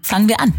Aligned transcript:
Fangen 0.00 0.26
wir 0.26 0.40
an. 0.40 0.54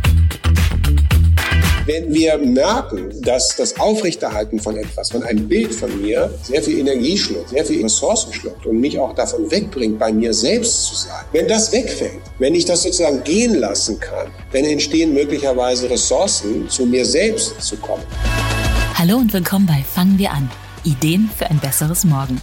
Wenn 1.88 2.14
wir 2.14 2.38
merken, 2.38 3.10
dass 3.24 3.56
das 3.56 3.80
Aufrechterhalten 3.80 4.60
von 4.60 4.78
etwas, 4.78 5.10
von 5.10 5.24
einem 5.24 5.48
Bild 5.48 5.74
von 5.74 6.00
mir, 6.00 6.32
sehr 6.44 6.62
viel 6.62 6.78
Energie 6.78 7.18
schluckt, 7.18 7.50
sehr 7.50 7.66
viel 7.66 7.82
Ressourcen 7.82 8.32
schluckt 8.32 8.64
und 8.68 8.80
mich 8.80 9.00
auch 9.00 9.16
davon 9.16 9.50
wegbringt, 9.50 9.98
bei 9.98 10.14
mir 10.14 10.36
selbst 10.36 10.86
zu 10.86 10.94
sein, 10.94 11.26
wenn 11.32 11.48
das 11.48 11.72
wegfällt, 11.72 12.22
wenn 12.38 12.54
ich 12.54 12.66
das 12.66 12.84
sozusagen 12.84 13.24
gehen 13.24 13.56
lassen 13.56 14.00
kann, 14.00 14.28
dann 14.54 14.66
entstehen 14.66 15.16
möglicherweise 15.16 15.90
Ressourcen, 15.90 16.70
zu 16.70 16.86
mir 16.86 17.04
selbst 17.04 17.60
zu 17.60 17.76
kommen. 17.78 18.04
Hallo 18.94 19.18
und 19.18 19.34
willkommen 19.34 19.66
bei 19.66 19.84
Fangen 19.84 20.20
wir 20.20 20.32
an. 20.32 20.48
Ideen 20.84 21.28
für 21.36 21.50
ein 21.50 21.58
besseres 21.58 22.04
Morgen. 22.04 22.40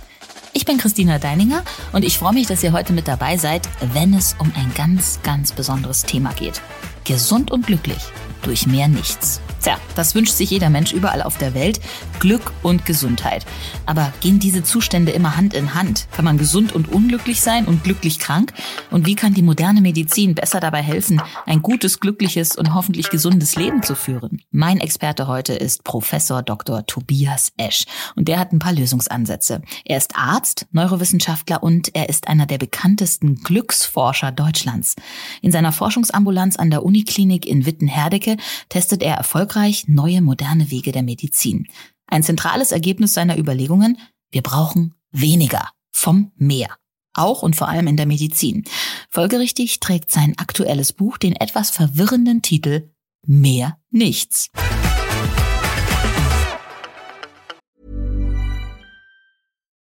Ich 0.57 0.64
bin 0.64 0.79
Christina 0.79 1.18
Deininger 1.18 1.62
und 1.93 2.02
ich 2.02 2.16
freue 2.16 2.32
mich, 2.32 2.46
dass 2.46 2.62
ihr 2.62 2.72
heute 2.72 2.95
mit 2.95 3.07
dabei 3.07 3.36
seid, 3.36 3.68
wenn 3.93 4.14
es 4.14 4.36
um 4.39 4.50
ein 4.57 4.72
ganz, 4.75 5.21
ganz 5.22 5.52
besonderes 5.52 6.04
Thema 6.04 6.32
geht. 6.32 6.62
Gesund 7.04 7.50
und 7.50 7.67
glücklich 7.67 8.00
durch 8.40 8.67
mehr 8.67 8.89
nichts. 8.89 9.43
Tja, 9.63 9.79
das 9.96 10.15
wünscht 10.15 10.35
sich 10.35 10.51
jeder 10.51 10.71
Mensch 10.71 10.93
überall 10.93 11.23
auf 11.23 11.39
der 11.39 11.55
Welt. 11.55 11.81
Glück 12.21 12.53
und 12.63 12.87
Gesundheit. 12.87 13.45
Aber 13.85 14.13
gehen 14.21 14.39
diese 14.39 14.63
Zustände 14.63 15.13
immer 15.13 15.37
Hand 15.37 15.55
in 15.55 15.75
Hand? 15.75 16.07
Kann 16.13 16.25
man 16.25 16.39
gesund 16.39 16.73
und 16.73 16.93
unglücklich 16.93 17.41
sein 17.41 17.67
und 17.67 17.82
glücklich 17.82 18.19
krank? 18.19 18.53
Und 18.91 19.07
wie 19.07 19.15
kann 19.15 19.35
die 19.35 19.43
moderne 19.43 19.81
Medizin 19.81 20.35
besser 20.35 20.61
dabei 20.61 20.82
helfen, 20.82 21.21
ein 21.46 21.63
gutes, 21.63 22.01
glückliches 22.01 22.57
und 22.57 22.75
hoffentlich 22.75 23.11
gesundes 23.11 23.57
Leben 23.57 23.82
zu 23.82 23.95
führen? 23.95 24.43
Mein 24.51 24.79
Experte 24.79 25.27
heute 25.27 25.55
ist 25.55 25.85
Professor 25.85 26.43
Dr. 26.43 26.87
Tobias 26.87 27.53
Esch. 27.57 27.87
Und 28.15 28.29
der 28.29 28.39
hat 28.39 28.53
ein 28.53 28.59
paar 28.59 28.73
Lösungsansätze. 28.73 29.63
Er 29.85 29.99
ist 29.99 30.17
Arzt, 30.17 30.67
Neurowissenschaftler 30.73 31.63
und 31.63 31.95
er 31.95 32.09
ist 32.09 32.29
einer 32.29 32.47
der 32.47 32.59
bekanntesten 32.59 33.37
Glücksforscher 33.37 34.33
Deutschlands. 34.33 34.95
In 35.43 35.53
seiner 35.53 35.73
Forschungsambulanz 35.73 36.57
an 36.57 36.70
der 36.70 36.84
Uniklinik 36.84 37.47
in 37.47 37.67
Wittenherdecke 37.67 38.37
testet 38.69 39.03
er 39.03 39.17
erfolgreich 39.17 39.45
erfolgreich 39.47 39.86
neue 39.86 40.22
moderne 40.22 40.72
Wege 40.72 40.91
der 40.91 41.05
Medizin. 41.05 41.69
Ein 42.08 42.25
zentrales 42.25 42.72
Ergebnis 42.72 43.14
seiner 43.14 43.39
Überlegungen, 43.39 43.97
wir 44.33 44.42
brauchen 44.42 44.94
weniger 45.12 45.70
vom 45.92 46.33
Meer. 46.36 46.69
Auch 47.14 47.42
und 47.42 47.55
vor 47.55 47.69
allem 47.69 47.86
in 47.86 47.97
der 47.97 48.06
Medizin. 48.06 48.64
Folgerichtig 49.08 49.78
trägt 49.78 50.11
sein 50.11 50.34
aktuelles 50.36 50.92
Buch 50.92 51.17
den 51.17 51.36
etwas 51.36 51.70
verwirrenden 51.70 52.42
Titel 52.42 52.91
Mehr 53.24 53.78
nichts. 53.91 54.48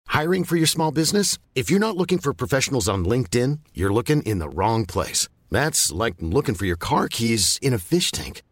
Hiring 0.09 0.45
for 0.45 0.57
your 0.57 0.67
small 0.67 0.91
business? 0.93 1.39
If 1.55 1.71
you're 1.71 1.79
not 1.79 1.97
looking 1.97 2.19
for 2.19 2.35
professionals 2.35 2.89
on 2.89 3.05
LinkedIn, 3.05 3.61
you're 3.73 3.93
looking 3.93 4.23
in 4.23 4.41
the 4.41 4.49
wrong 4.49 4.85
place. 4.85 5.29
That's 5.51 5.93
like 5.93 6.15
looking 6.21 6.57
for 6.57 6.67
your 6.67 6.77
car 6.77 7.09
keys 7.09 7.59
in 7.63 7.73
a 7.73 7.79
fish 7.79 8.11
tank. 8.11 8.43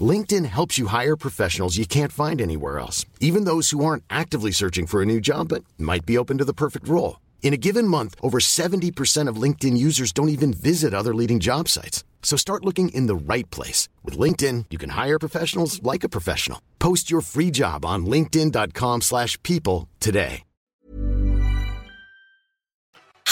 LinkedIn 0.00 0.46
helps 0.46 0.78
you 0.78 0.86
hire 0.86 1.16
professionals 1.16 1.76
you 1.76 1.84
can't 1.84 2.12
find 2.12 2.40
anywhere 2.40 2.78
else, 2.78 3.04
even 3.18 3.44
those 3.44 3.70
who 3.70 3.84
aren't 3.84 4.04
actively 4.08 4.52
searching 4.52 4.86
for 4.86 5.02
a 5.02 5.06
new 5.06 5.20
job 5.20 5.48
but 5.48 5.64
might 5.76 6.06
be 6.06 6.16
open 6.16 6.38
to 6.38 6.44
the 6.44 6.54
perfect 6.54 6.86
role. 6.86 7.18
In 7.42 7.52
a 7.52 7.58
given 7.58 7.88
month, 7.88 8.14
over 8.22 8.38
70% 8.38 9.28
of 9.28 9.42
LinkedIn 9.42 9.76
users 9.76 10.12
don't 10.12 10.28
even 10.28 10.52
visit 10.52 10.94
other 10.94 11.12
leading 11.12 11.40
job 11.40 11.68
sites. 11.68 12.04
So 12.22 12.36
start 12.36 12.64
looking 12.64 12.90
in 12.90 13.06
the 13.08 13.34
right 13.34 13.50
place. 13.50 13.88
With 14.04 14.16
LinkedIn, 14.16 14.66
you 14.70 14.78
can 14.78 14.90
hire 14.90 15.18
professionals 15.18 15.82
like 15.82 16.04
a 16.04 16.08
professional. 16.08 16.60
Post 16.78 17.10
your 17.10 17.22
free 17.22 17.50
job 17.50 17.84
on 17.84 18.06
linkedin.com 18.06 19.00
slash 19.00 19.36
people 19.42 19.88
today. 19.98 20.44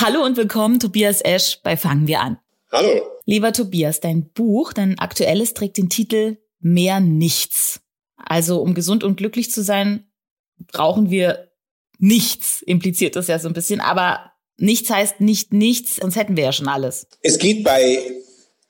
Hallo 0.01 0.25
und 0.25 0.37
willkommen, 0.37 0.79
Tobias 0.79 1.23
Esch 1.25 1.61
bei 1.65 1.77
Fangen 1.77 2.07
wir 2.07 2.21
an. 2.21 2.39
Hallo. 2.71 3.01
Lieber 3.27 3.53
Tobias, 3.53 3.99
dein 3.99 4.31
Buch, 4.33 4.73
dein 4.73 4.97
aktuelles, 4.99 5.55
trägt 5.55 5.77
den 5.77 5.89
Titel 5.89 6.37
mehr 6.61 7.01
nichts. 7.01 7.81
Also 8.17 8.61
um 8.61 8.75
gesund 8.75 9.05
und 9.05 9.17
glücklich 9.17 9.51
zu 9.51 9.63
sein, 9.63 10.11
brauchen 10.73 11.11
wir 11.11 11.51
nichts, 11.99 12.63
impliziert 12.63 13.17
das 13.17 13.29
ja 13.29 13.39
so 13.39 13.49
ein 13.49 13.55
bisschen. 13.55 13.81
Aber 13.81 14.33
nichts 14.57 14.91
heißt 14.91 15.21
nicht 15.21 15.53
nichts, 15.53 15.97
sonst 15.97 16.17
hätten 16.17 16.37
wir 16.37 16.45
ja 16.45 16.53
schon 16.53 16.69
alles. 16.69 17.07
Es 17.23 17.39
geht 17.39 17.65
bei 17.65 17.99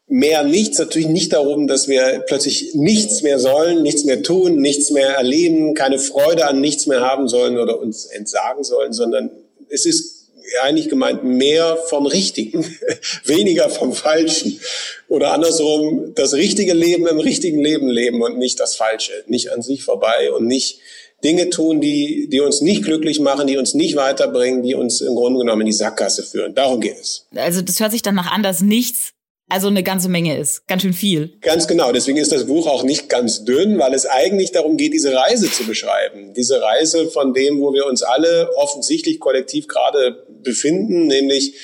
mehr 0.07 0.43
nichts 0.43 0.79
natürlich 0.79 1.09
nicht 1.09 1.33
darum, 1.33 1.67
dass 1.67 1.89
wir 1.89 2.25
plötzlich 2.27 2.75
nichts 2.75 3.23
mehr 3.23 3.39
sollen, 3.39 3.83
nichts 3.83 4.05
mehr 4.05 4.23
tun, 4.23 4.61
nichts 4.61 4.91
mehr 4.91 5.17
erleben, 5.17 5.75
keine 5.75 5.99
Freude 5.99 6.47
an 6.47 6.61
nichts 6.61 6.87
mehr 6.87 7.01
haben 7.01 7.29
sollen 7.29 7.59
oder 7.59 7.79
uns 7.79 8.07
entsagen 8.07 8.65
sollen, 8.65 8.93
sondern 8.93 9.31
es 9.69 9.85
ist 9.85 10.18
eigentlich 10.63 10.89
gemeint 10.89 11.25
mehr 11.25 11.77
vom 11.89 12.07
Richtigen, 12.07 12.65
weniger 13.25 13.69
vom 13.69 13.93
Falschen. 13.93 14.61
Oder 15.09 15.33
andersrum, 15.33 16.13
das 16.15 16.35
richtige 16.35 16.75
Leben 16.75 17.07
im 17.07 17.21
richtigen 17.21 17.63
Leben 17.63 17.89
leben 17.89 18.23
und 18.23 18.39
nicht 18.39 18.61
das 18.61 18.77
Falsche, 18.77 19.13
nicht 19.27 19.53
an 19.53 19.63
sich 19.63 19.85
vorbei 19.85 20.33
und 20.33 20.47
nicht 20.47 20.81
Dinge 21.25 21.51
tun, 21.51 21.81
die, 21.81 22.29
die 22.31 22.41
uns 22.41 22.61
nicht 22.61 22.85
glücklich 22.85 23.19
machen, 23.19 23.47
die 23.47 23.57
uns 23.57 23.75
nicht 23.75 23.97
weiterbringen, 23.97 24.63
die 24.63 24.75
uns 24.75 25.01
im 25.01 25.15
Grunde 25.15 25.41
genommen 25.41 25.63
in 25.63 25.67
die 25.67 25.73
Sackgasse 25.73 26.23
führen. 26.23 26.55
Darum 26.55 26.81
geht 26.81 26.99
es. 27.01 27.27
Also 27.35 27.61
das 27.61 27.81
hört 27.81 27.91
sich 27.91 28.03
dann 28.03 28.15
nach 28.15 28.31
an, 28.31 28.43
dass 28.43 28.61
nichts 28.61 29.15
also 29.51 29.69
eine 29.69 29.83
ganze 29.83 30.11
Menge 30.11 30.37
ist, 30.37 30.67
ganz 30.67 30.83
schön 30.83 30.93
viel. 30.93 31.39
Ganz 31.41 31.67
genau. 31.67 31.91
Deswegen 31.91 32.19
ist 32.19 32.33
das 32.33 32.47
Buch 32.47 32.67
auch 32.67 32.83
nicht 32.83 33.09
ganz 33.09 33.47
dünn, 33.47 33.79
weil 33.79 33.95
es 33.95 34.05
eigentlich 34.05 34.53
darum 34.53 34.77
geht, 34.77 34.93
diese 34.93 35.15
Reise 35.15 35.51
zu 35.51 35.65
beschreiben. 35.65 36.35
Diese 36.35 36.61
Reise 36.61 37.09
von 37.09 37.33
dem, 37.33 37.59
wo 37.61 37.73
wir 37.73 37.87
uns 37.87 38.03
alle 38.03 38.51
offensichtlich 38.57 39.19
kollektiv 39.21 39.67
gerade 39.67 40.27
befinden, 40.43 41.07
nämlich, 41.07 41.55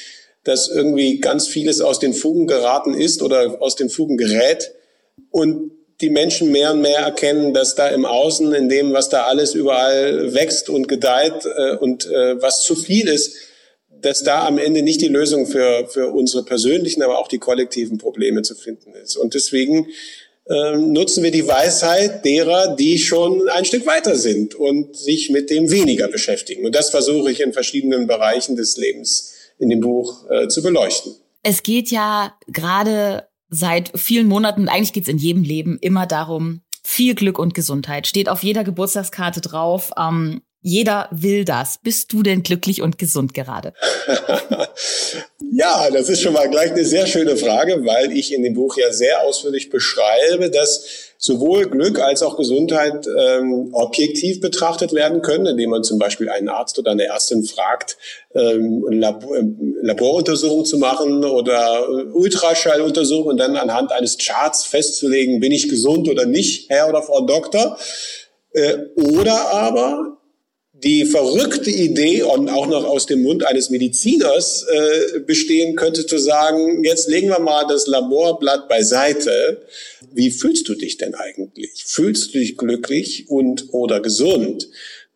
dass 0.45 0.69
irgendwie 0.69 1.21
ganz 1.21 1.49
vieles 1.49 1.81
aus 1.81 1.99
den 1.99 2.15
Fugen 2.15 2.47
geraten 2.47 2.95
ist 2.95 3.23
oder 3.23 3.63
aus 3.63 3.77
den 3.77 3.89
Fugen 3.89 4.17
gerät 4.17 4.73
und 5.31 5.73
die 6.01 6.11
Menschen 6.11 6.51
mehr 6.51 6.73
und 6.73 6.83
mehr 6.83 6.99
erkennen, 6.99 7.55
dass 7.55 7.75
da 7.75 7.89
im 7.89 8.05
Außen, 8.05 8.53
in 8.53 8.69
dem, 8.69 8.93
was 8.93 9.09
da 9.09 9.25
alles 9.25 9.55
überall 9.55 10.35
wächst 10.35 10.69
und 10.69 10.89
gedeiht 10.89 11.47
äh, 11.47 11.77
und 11.77 12.07
äh, 12.07 12.41
was 12.43 12.63
zu 12.63 12.75
viel 12.75 13.09
ist, 13.09 13.37
dass 13.89 14.23
da 14.23 14.47
am 14.47 14.59
Ende 14.59 14.83
nicht 14.83 15.01
die 15.01 15.09
Lösung 15.09 15.47
für, 15.47 15.87
für 15.89 16.09
unsere 16.09 16.45
persönlichen, 16.45 17.03
aber 17.03 17.19
auch 17.19 17.29
die 17.29 17.39
kollektiven 17.39 17.97
Probleme 17.97 18.43
zu 18.43 18.55
finden 18.55 18.93
ist. 19.03 19.17
Und 19.17 19.35
deswegen 19.35 19.89
ähm, 20.49 20.93
nutzen 20.93 21.23
wir 21.23 21.31
die 21.31 21.47
Weisheit 21.47 22.25
derer, 22.25 22.77
die 22.77 22.99
schon 22.99 23.49
ein 23.49 23.65
Stück 23.65 23.87
weiter 23.87 24.17
sind 24.17 24.55
und 24.55 24.97
sich 24.97 25.31
mit 25.31 25.49
dem 25.51 25.71
weniger 25.71 26.09
beschäftigen. 26.09 26.67
Und 26.67 26.75
das 26.75 26.91
versuche 26.91 27.31
ich 27.31 27.41
in 27.41 27.53
verschiedenen 27.53 28.07
Bereichen 28.07 28.57
des 28.57 28.77
Lebens 28.77 29.33
in 29.59 29.71
dem 29.71 29.81
Buch 29.81 30.29
äh, 30.31 30.49
zu 30.49 30.63
beleuchten. 30.63 31.15
Es 31.43 31.63
geht 31.63 31.91
ja 31.91 32.35
gerade 32.47 33.29
seit 33.49 33.93
vielen 33.99 34.27
Monaten, 34.27 34.69
eigentlich 34.69 34.93
geht 34.93 35.05
es 35.05 35.09
in 35.09 35.19
jedem 35.19 35.45
Leben 35.45 35.79
immer 35.81 36.07
darum, 36.07 36.61
viel 36.83 37.15
Glück 37.15 37.39
und 37.39 37.55
Gesundheit. 37.55 38.07
Steht 38.07 38.29
auf 38.29 38.43
jeder 38.43 38.65
Geburtstagskarte 38.65 39.41
drauf. 39.41 39.93
Ähm, 39.99 40.43
jeder 40.67 41.09
will 41.11 41.45
das. 41.45 41.79
Bist 41.83 42.11
du 42.15 42.23
denn 42.23 42.43
glücklich 42.43 42.81
und 42.81 42.97
gesund 42.97 43.35
gerade? 43.35 43.75
ja, 45.53 45.91
das 45.93 46.09
ist 46.09 46.23
schon 46.23 46.33
mal 46.33 46.49
gleich 46.49 46.73
eine 46.73 46.87
sehr 46.87 47.07
schöne 47.07 47.37
Frage, 47.37 47.85
weil 47.85 48.11
ich 48.13 48.33
in 48.33 48.43
dem 48.43 48.55
Buch 48.55 48.79
ja 48.79 48.91
sehr 48.91 49.23
ausführlich 49.25 49.69
beschreibe, 49.69 50.49
dass 50.49 51.13
sowohl 51.19 51.67
Glück 51.67 52.01
als 52.01 52.23
auch 52.23 52.39
Gesundheit 52.39 53.07
ähm, 53.07 53.75
objektiv 53.75 54.41
betrachtet 54.41 54.95
werden 54.95 55.21
können, 55.21 55.45
indem 55.45 55.69
man 55.69 55.85
zum 55.85 55.99
Beispiel 55.99 56.31
einen 56.31 56.49
Arzt 56.49 56.79
oder 56.79 56.93
eine 56.93 57.05
Ärztin 57.05 57.45
fragt, 57.45 57.99
ähm, 58.35 58.87
Labor, 58.89 59.37
ähm, 59.37 59.77
Laboruntersuchungen 59.83 60.65
zu 60.65 60.79
machen 60.79 61.27
oder 61.27 61.87
Ultraschalluntersuchungen 62.15 63.33
und 63.33 63.37
dann 63.37 63.57
anhand 63.57 63.93
eines 63.93 64.17
Charts 64.17 64.65
festzulegen, 64.65 65.41
bin 65.41 65.53
ich 65.53 65.69
gesund 65.69 66.09
oder 66.09 66.25
nicht, 66.25 66.71
Herr 66.71 66.89
oder 66.89 67.03
Frau 67.03 67.21
Doktor. 67.21 67.77
Äh, 68.53 68.79
oder 68.95 69.53
aber 69.53 70.15
die 70.83 71.05
verrückte 71.05 71.71
Idee 71.71 72.25
und 72.25 72.51
auch 72.51 72.67
noch 72.67 72.85
aus 72.85 73.07
dem 73.07 73.23
Mund 73.23 73.47
eines 73.47 73.71
Mediziners 73.71 74.67
äh, 74.69 75.21
bestehen 75.21 75.77
könnte, 75.77 76.05
zu 76.05 76.19
sagen, 76.19 76.83
jetzt 76.83 77.09
legen 77.09 77.29
wir 77.29 77.39
mal 77.39 77.65
das 77.69 77.87
Laborblatt 77.87 78.69
beiseite. 78.69 79.63
Wie 80.13 80.31
fühlst 80.31 80.69
du 80.69 80.75
dich 80.75 80.97
denn 80.99 81.15
eigentlich? 81.15 81.85
Fühlst 81.87 82.35
du 82.35 82.39
dich 82.39 82.59
glücklich 82.59 83.27
und 83.29 83.73
oder 83.73 84.01
gesund? 84.01 84.69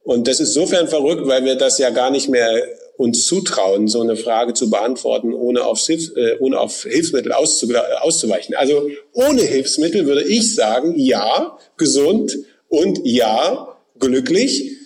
Und 0.05 0.29
das 0.29 0.38
ist 0.38 0.56
insofern 0.56 0.87
verrückt, 0.87 1.27
weil 1.27 1.44
wir 1.44 1.56
das 1.56 1.79
ja 1.79 1.91
gar 1.91 2.11
nicht 2.11 2.29
mehr 2.29 2.62
uns 2.97 3.27
zutrauen, 3.27 3.88
so 3.88 4.00
eine 4.00 4.17
Frage 4.17 4.55
zu 4.55 4.71
beantworten, 4.71 5.35
ohne 5.35 5.65
auf, 5.65 5.85
Hilfs 5.85 6.11
äh, 6.17 6.37
ohne 6.38 6.59
auf 6.59 6.85
Hilfsmittel 6.85 7.32
auszu 7.32 7.69
auszuweichen. 8.00 8.55
Also 8.55 8.88
ohne 9.12 9.43
Hilfsmittel 9.43 10.06
würde 10.06 10.25
ich 10.25 10.55
sagen, 10.55 10.94
ja, 10.97 11.59
gesund 11.77 12.38
und 12.69 13.00
ja, 13.05 13.77
glücklich 13.99 14.78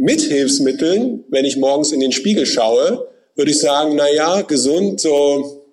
mit 0.00 0.20
Hilfsmitteln, 0.22 1.24
wenn 1.28 1.44
ich 1.44 1.56
morgens 1.56 1.92
in 1.92 2.00
den 2.00 2.12
Spiegel 2.12 2.46
schaue, 2.46 3.08
würde 3.36 3.50
ich 3.50 3.58
sagen, 3.58 3.94
na 3.96 4.10
ja, 4.10 4.42
gesund 4.42 5.00
so 5.00 5.66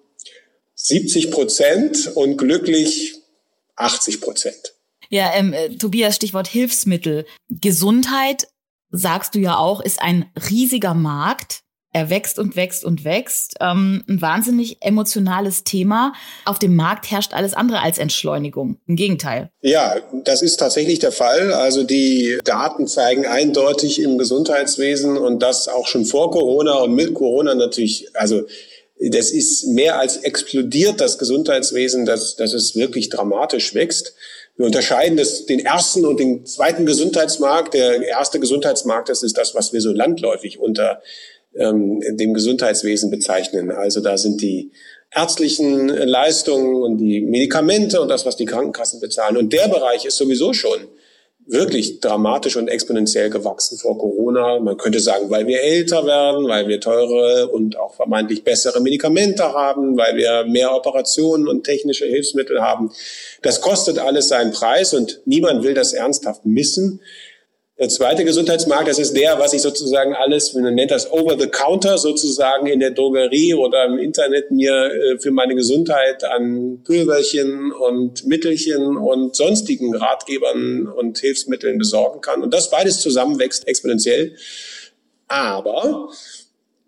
70 0.75 1.31
Prozent 1.31 2.11
und 2.15 2.37
glücklich 2.37 3.15
80 3.75 4.21
Prozent. 4.21 4.73
Ja, 5.09 5.31
ähm, 5.33 5.53
äh, 5.53 5.69
Tobias, 5.69 6.15
Stichwort 6.15 6.47
Hilfsmittel. 6.47 7.25
Gesundheit, 7.49 8.47
sagst 8.91 9.35
du 9.35 9.39
ja 9.39 9.57
auch, 9.57 9.81
ist 9.81 10.01
ein 10.01 10.29
riesiger 10.49 10.93
Markt. 10.93 11.63
Er 11.93 12.09
wächst 12.09 12.37
und 12.37 12.55
wächst 12.55 12.85
und 12.85 13.05
wächst. 13.05 13.55
Ähm, 13.61 14.03
ein 14.07 14.21
wahnsinnig 14.21 14.77
emotionales 14.81 15.63
Thema. 15.63 16.13
Auf 16.45 16.59
dem 16.59 16.75
Markt 16.75 17.09
herrscht 17.09 17.33
alles 17.33 17.53
andere 17.53 17.81
als 17.81 17.97
Entschleunigung. 17.97 18.77
Im 18.87 18.95
Gegenteil. 18.95 19.49
Ja, 19.61 19.95
das 20.25 20.41
ist 20.41 20.57
tatsächlich 20.57 20.99
der 20.99 21.11
Fall. 21.11 21.53
Also 21.53 21.83
die 21.83 22.37
Daten 22.43 22.87
zeigen 22.87 23.25
eindeutig 23.25 24.01
im 24.01 24.17
Gesundheitswesen 24.17 25.17
und 25.17 25.41
das 25.41 25.67
auch 25.67 25.87
schon 25.87 26.05
vor 26.05 26.31
Corona 26.31 26.75
und 26.79 26.93
mit 26.93 27.13
Corona 27.13 27.55
natürlich, 27.55 28.07
also 28.13 28.43
das 28.99 29.31
ist 29.31 29.67
mehr 29.67 29.99
als 29.99 30.17
explodiert, 30.17 30.99
das 31.01 31.17
Gesundheitswesen, 31.17 32.05
dass, 32.05 32.35
dass 32.35 32.53
es 32.53 32.75
wirklich 32.75 33.09
dramatisch 33.09 33.73
wächst. 33.75 34.13
Wir 34.55 34.65
unterscheiden 34.65 35.17
das, 35.17 35.45
den 35.45 35.59
ersten 35.59 36.03
und 36.03 36.19
den 36.19 36.45
zweiten 36.45 36.87
Gesundheitsmarkt. 36.87 37.75
Der 37.75 38.01
erste 38.01 38.39
Gesundheitsmarkt, 38.39 39.09
das 39.09 39.21
ist 39.21 39.37
das, 39.37 39.53
was 39.53 39.71
wir 39.71 39.81
so 39.81 39.91
landläufig 39.91 40.57
unter 40.57 41.01
ähm, 41.59 42.01
dem 42.17 42.33
Gesundheitswesen 42.33 43.09
bezeichnen. 43.09 43.71
Also 43.71 44.01
da 44.01 44.17
sind 44.17 44.41
die 44.41 44.71
ärztlichen 45.11 45.87
Leistungen 45.87 46.75
und 46.75 46.97
die 46.97 47.21
Medikamente 47.21 48.01
und 48.01 48.09
das, 48.09 48.25
was 48.25 48.35
die 48.35 48.45
Krankenkassen 48.45 48.99
bezahlen. 48.99 49.37
Und 49.37 49.53
der 49.53 49.67
Bereich 49.67 50.05
ist 50.05 50.17
sowieso 50.17 50.53
schon 50.53 50.79
wirklich 51.47 52.01
dramatisch 52.01 52.57
und 52.57 52.67
exponentiell 52.67 53.29
gewachsen 53.29 53.77
vor 53.77 53.97
Corona. 53.97 54.59
Man 54.59 54.77
könnte 54.77 54.99
sagen, 54.99 55.29
weil 55.29 55.47
wir 55.47 55.61
älter 55.61 56.05
werden, 56.05 56.47
weil 56.47 56.67
wir 56.67 56.81
teure 56.81 57.47
und 57.47 57.79
auch 57.79 57.95
vermeintlich 57.95 58.43
bessere 58.43 58.81
Medikamente 58.81 59.43
haben, 59.43 59.97
weil 59.97 60.17
wir 60.17 60.45
mehr 60.45 60.75
Operationen 60.75 61.47
und 61.47 61.63
technische 61.63 62.05
Hilfsmittel 62.05 62.61
haben. 62.61 62.91
Das 63.41 63.61
kostet 63.61 63.97
alles 63.97 64.27
seinen 64.27 64.51
Preis 64.51 64.93
und 64.93 65.21
niemand 65.25 65.63
will 65.63 65.73
das 65.73 65.93
ernsthaft 65.93 66.45
missen. 66.45 66.99
Der 67.79 67.89
zweite 67.89 68.25
Gesundheitsmarkt, 68.25 68.87
das 68.87 68.97
ist 68.97 69.15
der, 69.15 69.37
was 69.37 69.53
ich 69.53 69.61
sozusagen 69.61 70.15
alles, 70.15 70.51
man 70.55 70.73
nennt 70.73 70.89
das 70.89 71.11
over 71.11 71.37
the 71.39 71.45
counter 71.45 71.99
sozusagen 71.99 72.65
in 72.65 72.79
der 72.79 72.89
Drogerie 72.89 73.53
oder 73.53 73.85
im 73.85 73.99
Internet 73.99 74.49
mir 74.49 74.73
äh, 74.73 75.19
für 75.19 75.29
meine 75.29 75.53
Gesundheit 75.53 76.23
an 76.23 76.81
Pülverchen 76.83 77.71
und 77.71 78.25
Mittelchen 78.25 78.97
und 78.97 79.35
sonstigen 79.35 79.95
Ratgebern 79.95 80.87
und 80.87 81.19
Hilfsmitteln 81.19 81.77
besorgen 81.77 82.19
kann. 82.21 82.41
Und 82.41 82.51
das 82.51 82.71
beides 82.71 82.99
zusammen 82.99 83.37
wächst 83.37 83.67
exponentiell. 83.67 84.35
Aber 85.27 86.09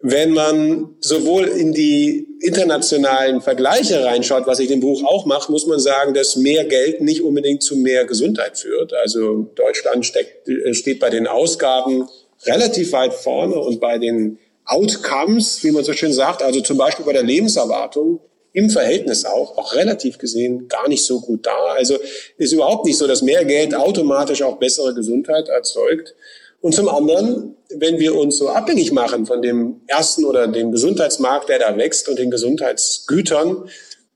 wenn 0.02 0.32
man 0.32 0.96
sowohl 1.02 1.46
in 1.46 1.74
die 1.74 2.26
internationalen 2.42 3.42
Vergleiche 3.42 4.04
reinschaut, 4.04 4.48
was 4.48 4.60
ich 4.60 4.72
im 4.72 4.80
Buch 4.80 5.04
auch 5.04 5.26
mache, 5.26 5.52
muss 5.52 5.68
man 5.68 5.80
sagen, 5.80 6.14
dass 6.14 6.38
mehr 6.38 6.64
Geld 6.64 7.02
nicht 7.02 7.22
unbedingt 7.22 7.64
zu 7.64 7.76
mehr 7.76 8.06
Gesundheit 8.06 8.58
führt. 8.58 8.94
Also 8.94 9.52
Deutschland 9.56 10.06
steckt, 10.06 10.48
äh, 10.48 10.74
steht 10.74 11.00
bei 11.00 11.10
den 11.10 11.28
Ausgaben 11.28 12.08
relativ 12.46 12.94
weit 12.94 13.14
vorne 13.14 13.60
und 13.60 13.82
bei 13.82 13.98
den 13.98 14.40
Outcomes, 14.66 15.64
wie 15.64 15.72
man 15.72 15.84
so 15.84 15.94
schön 15.94 16.14
sagt, 16.14 16.44
also 16.44 16.62
zum 16.62 16.78
Beispiel 16.78 17.06
bei 17.06 17.14
der 17.14 17.24
Lebenserwartung, 17.24 18.22
im 18.54 18.70
Verhältnis 18.70 19.26
auch, 19.26 19.58
auch 19.58 19.74
relativ 19.76 20.18
gesehen, 20.18 20.68
gar 20.68 20.88
nicht 20.88 21.06
so 21.06 21.20
gut 21.22 21.46
da. 21.46 21.74
Also 21.78 21.98
ist 22.38 22.54
überhaupt 22.54 22.86
nicht 22.86 22.98
so, 22.98 23.06
dass 23.06 23.22
mehr 23.22 23.46
Geld 23.46 23.76
automatisch 23.76 24.42
auch 24.42 24.58
bessere 24.58 24.94
Gesundheit 24.94 25.50
erzeugt. 25.50 26.16
Und 26.62 26.74
zum 26.74 26.90
anderen, 26.90 27.56
wenn 27.76 28.00
wir 28.00 28.16
uns 28.16 28.38
so 28.38 28.50
abhängig 28.50 28.92
machen 28.92 29.26
von 29.26 29.42
dem 29.42 29.82
ersten 29.88 30.26
oder 30.26 30.48
dem 30.48 30.72
Gesundheitsmarkt, 30.72 31.50
der 31.50 31.60
da 31.60 31.78
wächst 31.78 32.10
und 32.10 32.20
den 32.20 32.32
Gesundheitsgütern, 32.32 33.70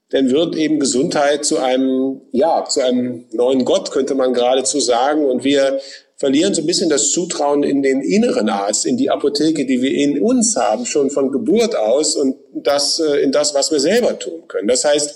dann 0.09 0.29
wird 0.29 0.55
eben 0.55 0.79
Gesundheit 0.79 1.43
zu 1.43 1.57
einem, 1.57 2.21
ja, 2.31 2.65
zu 2.65 2.81
einem 2.81 3.25
neuen 3.31 3.65
Gott, 3.65 3.91
könnte 3.91 4.13
man 4.13 4.33
geradezu 4.33 4.79
sagen. 4.79 5.25
Und 5.25 5.43
wir 5.43 5.79
verlieren 6.17 6.53
so 6.53 6.61
ein 6.61 6.67
bisschen 6.67 6.89
das 6.89 7.11
Zutrauen 7.11 7.63
in 7.63 7.81
den 7.81 8.01
inneren 8.01 8.47
Arzt, 8.47 8.85
in 8.85 8.95
die 8.95 9.09
Apotheke, 9.09 9.65
die 9.65 9.81
wir 9.81 9.91
in 9.91 10.21
uns 10.21 10.55
haben, 10.55 10.85
schon 10.85 11.09
von 11.09 11.31
Geburt 11.31 11.75
aus 11.75 12.15
und 12.15 12.35
das, 12.53 12.99
äh, 12.99 13.23
in 13.23 13.31
das, 13.31 13.55
was 13.55 13.71
wir 13.71 13.79
selber 13.79 14.19
tun 14.19 14.43
können. 14.47 14.67
Das 14.67 14.85
heißt, 14.85 15.15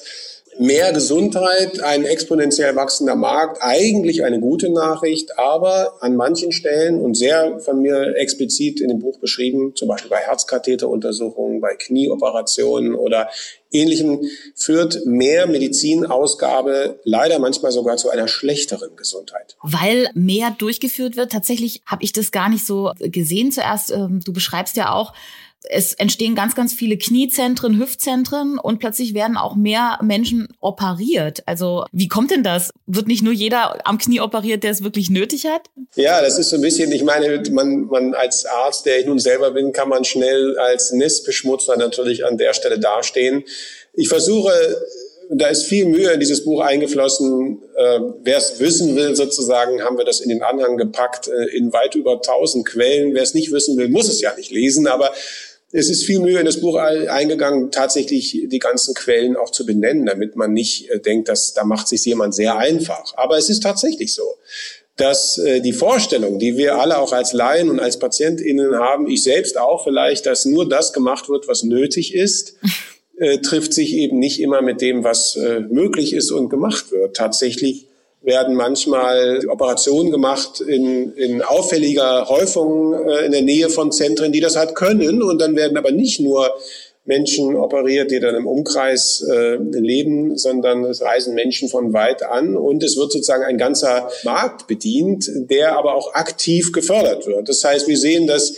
mehr 0.60 0.92
Gesundheit, 0.94 1.82
ein 1.82 2.06
exponentiell 2.06 2.76
wachsender 2.76 3.16
Markt, 3.16 3.62
eigentlich 3.62 4.24
eine 4.24 4.40
gute 4.40 4.72
Nachricht, 4.72 5.38
aber 5.38 6.02
an 6.02 6.16
manchen 6.16 6.52
Stellen 6.52 7.02
und 7.02 7.16
sehr 7.16 7.60
von 7.60 7.82
mir 7.82 8.16
explizit 8.16 8.82
in 8.82 8.90
dem 8.90 9.00
Buch 9.00 9.20
beschrieben, 9.20 9.74
zum 9.76 9.88
Beispiel 9.88 10.10
bei 10.10 10.18
Herzkatheteruntersuchungen, 10.18 11.62
bei 11.62 11.76
Knieoperationen 11.76 12.96
oder 12.96 13.30
Ähnlichem, 13.72 14.22
führt 14.56 15.06
mehr 15.06 15.48
Medizinausgabe 15.48 17.00
leider 17.04 17.40
manchmal 17.40 17.72
sogar 17.72 17.98
zu 17.98 18.10
einer 18.10 18.28
schlechteren 18.28 18.96
Gesundheit. 18.96 19.58
Weil 19.62 20.10
mehr 20.14 20.56
durchgeführt 20.58 21.18
wird, 21.18 21.32
tatsächlich 21.32 21.82
habe 21.86 22.04
ich 22.04 22.14
das 22.14 22.32
gar 22.32 22.50
nicht 22.50 22.66
so 22.66 22.92
gesehen 23.00 23.52
zuerst. 23.52 23.92
Ähm, 23.92 24.22
du 24.24 24.34
beschreibst 24.34 24.78
ja 24.78 24.94
auch, 24.94 25.14
es 25.70 25.94
entstehen 25.94 26.36
ganz, 26.36 26.56
ganz 26.56 26.74
viele 26.74 26.98
Kniezentren, 26.98 27.80
Hüftzentren 27.80 28.60
und 28.60 28.80
plötzlich 28.80 29.14
werden 29.14 29.38
auch 29.38 29.56
mehr 29.56 30.00
Menschen 30.02 30.48
operiert. 30.60 31.44
Also 31.46 31.86
wie 31.92 32.08
kommt 32.08 32.32
denn 32.32 32.44
das? 32.44 32.72
Wird 32.86 33.08
nicht 33.08 33.24
nur 33.24 33.34
jeder 33.34 33.86
am 33.88 33.98
Knie 33.98 34.22
operiert, 34.22 34.64
der 34.64 34.72
es 34.72 34.84
wirklich 34.84 35.10
nötig 35.10 35.46
hat? 35.46 35.70
Ja, 35.96 36.22
das 36.22 36.38
ist 36.38 36.50
so 36.50 36.56
ein 36.56 36.62
bisschen, 36.62 36.92
ich 36.92 37.04
meine, 37.04 37.42
man, 37.52 37.86
man 37.86 38.14
als 38.14 38.46
Arzt, 38.46 38.86
der 38.86 39.00
ich 39.00 39.06
nun 39.06 39.20
selber 39.20 39.52
bin, 39.52 39.74
kann 39.74 39.90
man 39.90 40.04
schnell 40.04 40.58
als 40.58 40.92
Nestbeschmutzer 40.92 41.78
natürlich 41.78 42.26
an 42.26 42.38
der 42.38 42.54
Stelle 42.54 42.80
dastehen. 42.80 43.44
Ich 43.94 44.10
versuche 44.10 44.52
da 45.30 45.48
ist 45.48 45.64
viel 45.64 45.86
Mühe 45.86 46.12
in 46.12 46.20
dieses 46.20 46.44
Buch 46.44 46.62
eingeflossen. 46.62 47.62
Äh, 47.76 48.00
Wer 48.24 48.38
es 48.38 48.60
wissen 48.60 48.96
will, 48.96 49.16
sozusagen, 49.16 49.82
haben 49.82 49.98
wir 49.98 50.06
das 50.06 50.20
in 50.20 50.30
den 50.30 50.42
Anhang 50.42 50.78
gepackt, 50.78 51.28
äh, 51.28 51.56
in 51.56 51.74
weit 51.74 51.96
über 51.96 52.22
tausend 52.22 52.66
Quellen. 52.66 53.14
Wer 53.14 53.24
es 53.24 53.34
nicht 53.34 53.52
wissen 53.52 53.78
will, 53.78 53.90
muss 53.90 54.08
es 54.08 54.22
ja 54.22 54.34
nicht 54.36 54.52
lesen, 54.52 54.88
aber 54.88 55.12
es 55.72 55.90
ist 55.90 56.06
viel 56.06 56.20
Mühe 56.20 56.40
in 56.40 56.46
das 56.46 56.62
Buch 56.62 56.78
eingegangen, 56.78 57.72
tatsächlich 57.72 58.46
die 58.46 58.60
ganzen 58.60 58.94
Quellen 58.94 59.36
auch 59.36 59.52
zu 59.52 59.66
benennen, 59.66 60.06
damit 60.06 60.36
man 60.36 60.54
nicht 60.54 60.90
äh, 60.90 61.00
denkt, 61.00 61.28
dass 61.28 61.54
da 61.54 61.64
macht 61.64 61.88
sich 61.88 62.06
jemand 62.06 62.34
sehr 62.34 62.58
einfach. 62.58 63.14
Aber 63.18 63.38
es 63.38 63.50
ist 63.50 63.64
tatsächlich 63.64 64.14
so, 64.14 64.24
dass 64.96 65.38
äh, 65.38 65.60
die 65.60 65.74
Vorstellung, 65.74 66.40
die 66.40 66.58
wir 66.58 66.80
alle 66.80 66.98
auch 66.98 67.12
als 67.12 67.34
Laien 67.34 67.70
und 67.70 67.80
als 67.80 68.00
PatientInnen 68.00 68.76
haben, 68.76 69.08
ich 69.08 69.24
selbst 69.24 69.58
auch 69.58 69.84
vielleicht, 69.84 70.26
dass 70.26 70.46
nur 70.46 70.68
das 70.68 70.94
gemacht 70.94 71.28
wird, 71.28 71.48
was 71.48 71.64
nötig 71.64 72.16
ist, 72.16 72.56
äh, 73.18 73.40
trifft 73.40 73.74
sich 73.74 73.94
eben 73.94 74.20
nicht 74.20 74.40
immer 74.40 74.62
mit 74.62 74.80
dem, 74.80 75.04
was 75.04 75.36
äh, 75.36 75.60
möglich 75.60 76.14
ist 76.14 76.32
und 76.32 76.50
gemacht 76.50 76.92
wird. 76.92 77.16
Tatsächlich 77.16 77.87
werden 78.22 78.56
manchmal 78.56 79.46
Operationen 79.48 80.12
gemacht 80.12 80.60
in, 80.60 81.14
in 81.14 81.42
auffälliger 81.42 82.28
Häufung 82.28 82.94
äh, 82.94 83.26
in 83.26 83.32
der 83.32 83.44
Nähe 83.44 83.70
von 83.70 83.92
Zentren, 83.92 84.32
die 84.32 84.40
das 84.40 84.56
halt 84.56 84.76
können. 84.76 85.22
Und 85.22 85.40
dann 85.40 85.56
werden 85.56 85.78
aber 85.78 85.92
nicht 85.92 86.20
nur 86.20 86.52
Menschen 87.08 87.56
operiert, 87.56 88.12
die 88.12 88.20
dann 88.20 88.36
im 88.36 88.48
Umkreis 88.48 89.26
äh, 89.32 89.56
leben, 89.56 90.38
sondern 90.38 90.84
es 90.84 91.02
reisen 91.02 91.34
Menschen 91.36 91.70
von 91.70 91.94
weit 91.94 92.22
an 92.22 92.58
und 92.58 92.84
es 92.84 92.98
wird 92.98 93.14
sozusagen 93.14 93.44
ein 93.44 93.58
ganzer 93.58 94.10
Markt 94.24 94.68
bedient, 94.68 95.30
der 95.34 95.78
aber 95.78 95.96
auch 95.96 96.14
aktiv 96.14 96.74
gefördert 96.74 97.26
wird. 97.26 97.48
Das 97.48 97.64
heißt, 97.64 97.88
wir 97.88 97.98
sehen, 97.98 98.28
dass 98.28 98.54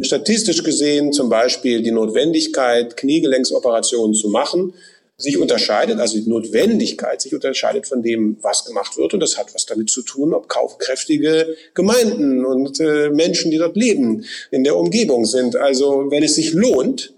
statistisch 0.00 0.62
gesehen 0.64 1.12
zum 1.12 1.30
Beispiel 1.30 1.82
die 1.82 1.92
Notwendigkeit, 1.92 2.96
Kniegelenksoperationen 2.96 4.14
zu 4.14 4.28
machen, 4.28 4.74
sich 5.16 5.38
unterscheidet, 5.38 6.00
also 6.00 6.18
die 6.18 6.28
Notwendigkeit 6.28 7.20
sich 7.20 7.34
unterscheidet 7.34 7.86
von 7.86 8.02
dem, 8.02 8.36
was 8.42 8.64
gemacht 8.64 8.96
wird. 8.96 9.14
Und 9.14 9.20
das 9.20 9.38
hat 9.38 9.54
was 9.54 9.66
damit 9.66 9.90
zu 9.90 10.02
tun, 10.02 10.34
ob 10.34 10.48
kaufkräftige 10.48 11.56
Gemeinden 11.74 12.44
und 12.44 12.80
äh, 12.80 13.10
Menschen, 13.10 13.50
die 13.50 13.58
dort 13.58 13.76
leben, 13.76 14.24
in 14.50 14.64
der 14.64 14.76
Umgebung 14.76 15.24
sind. 15.24 15.56
Also 15.56 16.10
wenn 16.10 16.22
es 16.22 16.34
sich 16.34 16.52
lohnt, 16.52 17.14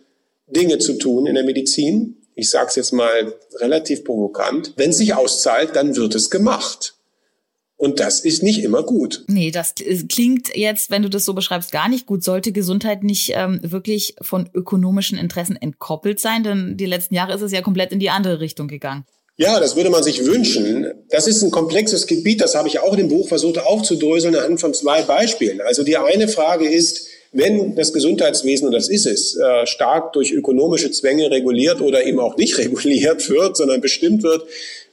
Dinge 0.47 0.79
zu 0.79 0.95
tun 0.95 1.27
in 1.27 1.35
der 1.35 1.45
Medizin, 1.45 2.23
ich 2.35 2.51
sage 2.51 2.69
es 2.69 2.77
jetzt 2.77 2.93
mal 2.93 3.35
relativ 3.55 4.05
provokant, 4.05 4.75
wenn 4.77 4.91
es 4.91 4.99
sich 4.99 5.15
auszahlt, 5.15 5.75
dann 5.75 5.97
wird 5.97 6.15
es 6.15 6.31
gemacht. 6.31 6.96
Und 7.79 8.01
das 8.01 8.21
ist 8.21 8.43
nicht 8.43 8.63
immer 8.63 8.83
gut. 8.83 9.25
Nee, 9.29 9.51
das 9.51 9.75
klingt 10.09 10.57
jetzt, 10.57 10.91
wenn 10.91 11.03
du 11.03 11.11
das 11.11 11.27
so 11.27 11.35
beschreibst, 11.35 11.73
gar 11.73 11.89
nicht 11.89 12.07
gut. 12.07 12.25
Sollte 12.25 12.53
Gesundheit 12.53 13.03
nicht 13.05 13.33
ähm, 13.35 13.61
wirklich 13.63 14.17
von 14.23 14.49
ökonomischen 14.55 15.19
Interessen 15.19 15.57
entkoppelt 15.57 16.19
sein? 16.19 16.43
Denn 16.43 16.77
die 16.79 16.87
letzten 16.87 17.15
Jahre 17.15 17.35
ist 17.35 17.43
es 17.43 17.53
ja 17.53 17.61
komplett 17.61 17.93
in 17.93 17.99
die 17.99 18.09
andere 18.09 18.41
Richtung 18.41 18.67
gegangen. 18.67 19.05
Ja, 19.39 19.61
das 19.61 19.77
würde 19.77 19.91
man 19.91 20.03
sich 20.03 20.25
wünschen. 20.25 20.87
Das 21.11 21.27
ist 21.27 21.43
ein 21.43 21.51
komplexes 21.51 22.07
Gebiet, 22.07 22.41
das 22.41 22.55
habe 22.55 22.69
ich 22.69 22.79
auch 22.79 22.93
in 22.93 22.99
dem 23.01 23.09
Buch 23.09 23.29
versucht 23.29 23.59
aufzudröseln 23.59 24.35
anhand 24.35 24.61
von 24.61 24.73
zwei 24.73 25.03
Beispielen. 25.03 25.61
Also 25.61 25.83
die 25.83 25.99
eine 25.99 26.29
Frage 26.29 26.67
ist, 26.67 27.09
wenn 27.33 27.77
das 27.77 27.93
Gesundheitswesen, 27.93 28.67
und 28.67 28.73
das 28.73 28.89
ist 28.89 29.05
es, 29.05 29.37
äh, 29.37 29.67
stark 29.67 30.15
durch 30.15 30.33
ökonomische 30.33 30.91
Zwänge 30.91 31.31
reguliert 31.31 31.83
oder 31.83 32.05
eben 32.05 32.19
auch 32.19 32.39
nicht 32.39 32.57
reguliert 32.59 33.29
wird, 33.29 33.59
sondern 33.59 33.83
bestimmt 33.83 34.23
wird, 34.23 34.43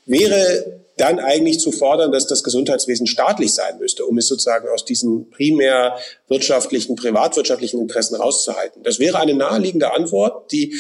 wäre 0.06 0.83
dann 0.98 1.20
eigentlich 1.20 1.60
zu 1.60 1.72
fordern, 1.72 2.12
dass 2.12 2.28
das 2.28 2.44
Gesundheitswesen 2.44 3.08
staatlich 3.08 3.54
sein 3.54 3.80
müsste, 3.80 4.06
um 4.06 4.18
es 4.18 4.28
sozusagen 4.28 4.68
aus 4.70 4.86
diesen 4.86 5.30
primär 5.30 5.98
wirtschaftlichen, 6.28 6.96
privatwirtschaftlichen 6.96 7.80
Interessen 7.80 8.16
rauszuhalten. 8.16 8.84
Das 8.84 9.00
wäre 9.00 9.20
eine 9.20 9.34
naheliegende 9.34 9.94
Antwort, 9.94 10.52
die 10.52 10.76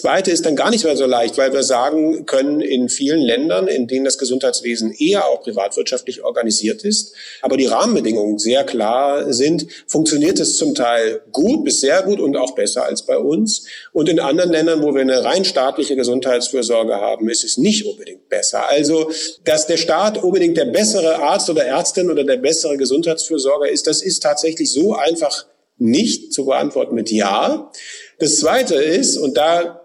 zweite 0.00 0.30
ist 0.30 0.46
dann 0.46 0.56
gar 0.56 0.70
nicht 0.70 0.84
mehr 0.84 0.96
so 0.96 1.06
leicht, 1.06 1.38
weil 1.38 1.52
wir 1.52 1.62
sagen 1.62 2.26
können, 2.26 2.60
in 2.60 2.88
vielen 2.88 3.20
Ländern, 3.20 3.68
in 3.68 3.86
denen 3.86 4.04
das 4.04 4.18
Gesundheitswesen 4.18 4.92
eher 4.92 5.26
auch 5.26 5.42
privatwirtschaftlich 5.42 6.24
organisiert 6.24 6.82
ist, 6.82 7.14
aber 7.42 7.56
die 7.56 7.66
Rahmenbedingungen 7.66 8.38
sehr 8.38 8.64
klar 8.64 9.32
sind, 9.32 9.66
funktioniert 9.86 10.40
es 10.40 10.56
zum 10.56 10.74
Teil 10.74 11.22
gut 11.32 11.64
bis 11.64 11.80
sehr 11.80 12.02
gut 12.02 12.20
und 12.20 12.36
auch 12.36 12.54
besser 12.54 12.84
als 12.84 13.06
bei 13.06 13.18
uns. 13.18 13.66
Und 13.92 14.08
in 14.08 14.20
anderen 14.20 14.50
Ländern, 14.50 14.82
wo 14.82 14.94
wir 14.94 15.02
eine 15.02 15.24
rein 15.24 15.44
staatliche 15.44 15.96
Gesundheitsfürsorge 15.96 16.94
haben, 16.94 17.28
ist 17.28 17.44
es 17.44 17.58
nicht 17.58 17.86
unbedingt 17.86 18.28
besser. 18.28 18.68
Also, 18.68 19.10
dass 19.44 19.66
der 19.66 19.76
Staat 19.76 20.22
unbedingt 20.22 20.56
der 20.56 20.66
bessere 20.66 21.16
Arzt 21.16 21.48
oder 21.50 21.64
Ärztin 21.64 22.10
oder 22.10 22.24
der 22.24 22.36
bessere 22.36 22.76
Gesundheitsfürsorger 22.76 23.68
ist, 23.68 23.86
das 23.86 24.02
ist 24.02 24.22
tatsächlich 24.22 24.72
so 24.72 24.94
einfach 24.94 25.46
nicht 25.80 26.32
zu 26.32 26.44
beantworten 26.44 26.94
mit 26.94 27.10
Ja. 27.10 27.70
Das 28.18 28.36
Zweite 28.38 28.74
ist, 28.74 29.16
und 29.16 29.36
da 29.36 29.79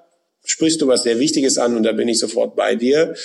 sprichst 0.46 0.82
du 0.82 0.88
was 0.88 1.04
sehr 1.04 1.20
Wichtiges 1.20 1.58
an 1.58 1.76
und 1.76 1.84
da 1.84 1.92
bin 1.92 2.08
ich 2.08 2.20
sofort 2.20 2.56
bei 2.56 2.76
dir. 2.76 3.16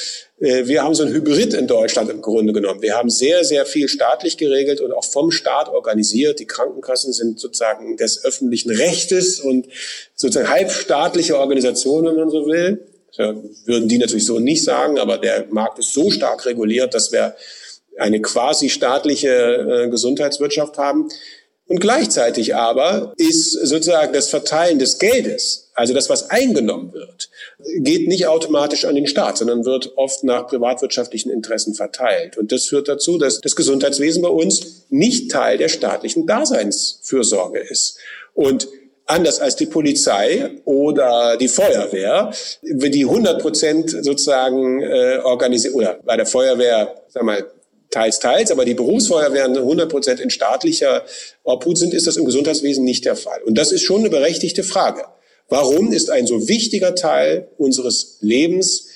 Äh, 0.40 0.66
wir 0.66 0.82
haben 0.82 0.94
so 0.94 1.04
ein 1.04 1.12
Hybrid 1.12 1.54
in 1.54 1.66
Deutschland 1.66 2.10
im 2.10 2.22
Grunde 2.22 2.52
genommen. 2.52 2.82
Wir 2.82 2.96
haben 2.96 3.10
sehr, 3.10 3.44
sehr 3.44 3.66
viel 3.66 3.88
staatlich 3.88 4.36
geregelt 4.36 4.80
und 4.80 4.92
auch 4.92 5.04
vom 5.04 5.30
Staat 5.30 5.68
organisiert. 5.68 6.40
Die 6.40 6.46
Krankenkassen 6.46 7.12
sind 7.12 7.38
sozusagen 7.38 7.96
des 7.96 8.24
öffentlichen 8.24 8.70
Rechtes 8.70 9.38
und 9.38 9.68
sozusagen 10.14 10.50
halbstaatliche 10.50 11.38
Organisationen, 11.38 12.08
wenn 12.08 12.16
man 12.16 12.30
so 12.30 12.46
will. 12.46 12.86
Ja, 13.12 13.34
würden 13.66 13.88
die 13.88 13.98
natürlich 13.98 14.24
so 14.24 14.38
nicht 14.38 14.64
sagen, 14.64 14.98
aber 14.98 15.18
der 15.18 15.46
Markt 15.50 15.78
ist 15.78 15.92
so 15.92 16.10
stark 16.10 16.46
reguliert, 16.46 16.94
dass 16.94 17.12
wir 17.12 17.34
eine 17.98 18.22
quasi 18.22 18.68
staatliche 18.68 19.28
äh, 19.28 19.90
Gesundheitswirtschaft 19.90 20.78
haben. 20.78 21.08
Und 21.70 21.78
gleichzeitig 21.78 22.56
aber 22.56 23.12
ist 23.16 23.52
sozusagen 23.52 24.12
das 24.12 24.28
Verteilen 24.28 24.80
des 24.80 24.98
Geldes, 24.98 25.70
also 25.74 25.94
das, 25.94 26.10
was 26.10 26.28
eingenommen 26.28 26.92
wird, 26.92 27.30
geht 27.76 28.08
nicht 28.08 28.26
automatisch 28.26 28.84
an 28.86 28.96
den 28.96 29.06
Staat, 29.06 29.38
sondern 29.38 29.64
wird 29.64 29.92
oft 29.96 30.24
nach 30.24 30.48
privatwirtschaftlichen 30.48 31.30
Interessen 31.30 31.74
verteilt. 31.74 32.36
Und 32.36 32.50
das 32.50 32.66
führt 32.66 32.88
dazu, 32.88 33.18
dass 33.18 33.40
das 33.40 33.54
Gesundheitswesen 33.54 34.20
bei 34.20 34.28
uns 34.30 34.86
nicht 34.88 35.30
Teil 35.30 35.58
der 35.58 35.68
staatlichen 35.68 36.26
Daseinsfürsorge 36.26 37.60
ist. 37.60 37.98
Und 38.34 38.66
anders 39.06 39.38
als 39.38 39.54
die 39.54 39.66
Polizei 39.66 40.50
oder 40.64 41.36
die 41.36 41.46
Feuerwehr, 41.46 42.32
die 42.62 43.04
100 43.04 43.40
Prozent 43.40 43.90
sozusagen 43.90 44.82
äh, 44.82 45.20
organisiert, 45.22 45.74
oder 45.76 46.00
bei 46.04 46.16
der 46.16 46.26
Feuerwehr, 46.26 46.96
sag 47.06 47.22
mal, 47.22 47.46
teils, 47.90 48.18
teils, 48.18 48.50
aber 48.50 48.64
die 48.64 48.75
Berufsfeuerwehren 48.75 49.56
100 49.56 49.90
Prozent 49.90 50.20
in 50.20 50.30
staatlicher 50.30 51.04
Obhut 51.44 51.78
sind, 51.78 51.92
ist 51.92 52.06
das 52.06 52.16
im 52.16 52.25
Gesundheitswesen 52.25 52.85
nicht 52.85 53.04
der 53.04 53.16
Fall. 53.16 53.42
Und 53.42 53.59
das 53.59 53.73
ist 53.73 53.82
schon 53.82 54.00
eine 54.00 54.11
berechtigte 54.11 54.62
Frage. 54.62 55.04
Warum 55.49 55.92
ist 55.92 56.11
ein 56.11 56.26
so 56.26 56.49
wichtiger 56.49 56.94
Teil 56.94 57.49
unseres 57.59 58.18
Lebens 58.20 58.87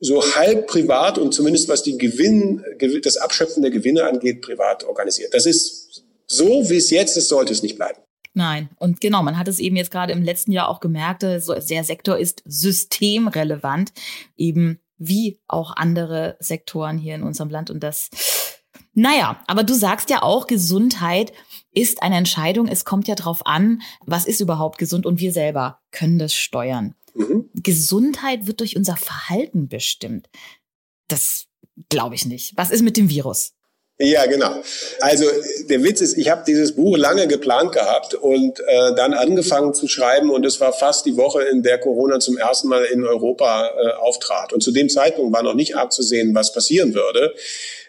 so 0.00 0.22
halb 0.34 0.66
privat 0.66 1.16
und 1.16 1.32
zumindest 1.32 1.68
was 1.68 1.82
die 1.82 1.96
Gewinn, 1.96 2.62
das 3.02 3.16
Abschöpfen 3.16 3.62
der 3.62 3.70
Gewinne 3.70 4.04
angeht, 4.04 4.42
privat 4.42 4.84
organisiert? 4.84 5.32
Das 5.32 5.46
ist 5.46 6.04
so, 6.26 6.68
wie 6.68 6.76
es 6.76 6.90
jetzt 6.90 7.16
ist, 7.16 7.28
sollte 7.28 7.52
es 7.52 7.62
nicht 7.62 7.76
bleiben. 7.76 8.00
Nein, 8.34 8.68
und 8.78 9.00
genau, 9.00 9.22
man 9.22 9.38
hat 9.38 9.46
es 9.46 9.60
eben 9.60 9.76
jetzt 9.76 9.92
gerade 9.92 10.12
im 10.12 10.22
letzten 10.22 10.50
Jahr 10.50 10.68
auch 10.68 10.80
gemerkt, 10.80 11.22
der 11.22 11.40
Sektor 11.40 12.18
ist 12.18 12.42
systemrelevant, 12.44 13.92
eben 14.36 14.80
wie 14.98 15.40
auch 15.48 15.76
andere 15.76 16.36
Sektoren 16.40 16.98
hier 16.98 17.14
in 17.14 17.22
unserem 17.22 17.50
Land. 17.50 17.70
Und 17.70 17.82
das, 17.82 18.10
naja, 18.92 19.42
aber 19.46 19.64
du 19.64 19.74
sagst 19.74 20.10
ja 20.10 20.22
auch, 20.22 20.46
Gesundheit 20.46 21.32
ist 21.72 22.02
eine 22.02 22.16
Entscheidung. 22.16 22.68
Es 22.68 22.84
kommt 22.84 23.08
ja 23.08 23.14
drauf 23.14 23.46
an, 23.46 23.82
was 24.06 24.26
ist 24.26 24.40
überhaupt 24.40 24.78
gesund 24.78 25.06
und 25.06 25.18
wir 25.18 25.32
selber 25.32 25.80
können 25.90 26.18
das 26.18 26.34
steuern. 26.34 26.94
Mhm. 27.14 27.50
Gesundheit 27.54 28.46
wird 28.46 28.60
durch 28.60 28.76
unser 28.76 28.96
Verhalten 28.96 29.68
bestimmt. 29.68 30.28
Das 31.08 31.46
glaube 31.88 32.14
ich 32.14 32.26
nicht. 32.26 32.56
Was 32.56 32.70
ist 32.70 32.82
mit 32.82 32.96
dem 32.96 33.08
Virus? 33.08 33.54
Ja, 33.98 34.26
genau. 34.26 34.60
Also 35.00 35.24
der 35.68 35.84
Witz 35.84 36.00
ist, 36.00 36.18
ich 36.18 36.28
habe 36.28 36.42
dieses 36.44 36.74
Buch 36.74 36.96
lange 36.96 37.28
geplant 37.28 37.70
gehabt 37.70 38.14
und 38.14 38.58
äh, 38.58 38.94
dann 38.96 39.14
angefangen 39.14 39.72
zu 39.72 39.86
schreiben 39.86 40.30
und 40.30 40.44
es 40.44 40.60
war 40.60 40.72
fast 40.72 41.06
die 41.06 41.16
Woche, 41.16 41.44
in 41.44 41.62
der 41.62 41.78
Corona 41.78 42.18
zum 42.18 42.36
ersten 42.36 42.66
Mal 42.68 42.84
in 42.86 43.04
Europa 43.04 43.68
äh, 43.68 43.92
auftrat. 43.92 44.52
Und 44.52 44.62
zu 44.62 44.72
dem 44.72 44.88
Zeitpunkt 44.88 45.32
war 45.32 45.44
noch 45.44 45.54
nicht 45.54 45.76
abzusehen, 45.76 46.34
was 46.34 46.52
passieren 46.52 46.92
würde. 46.92 47.34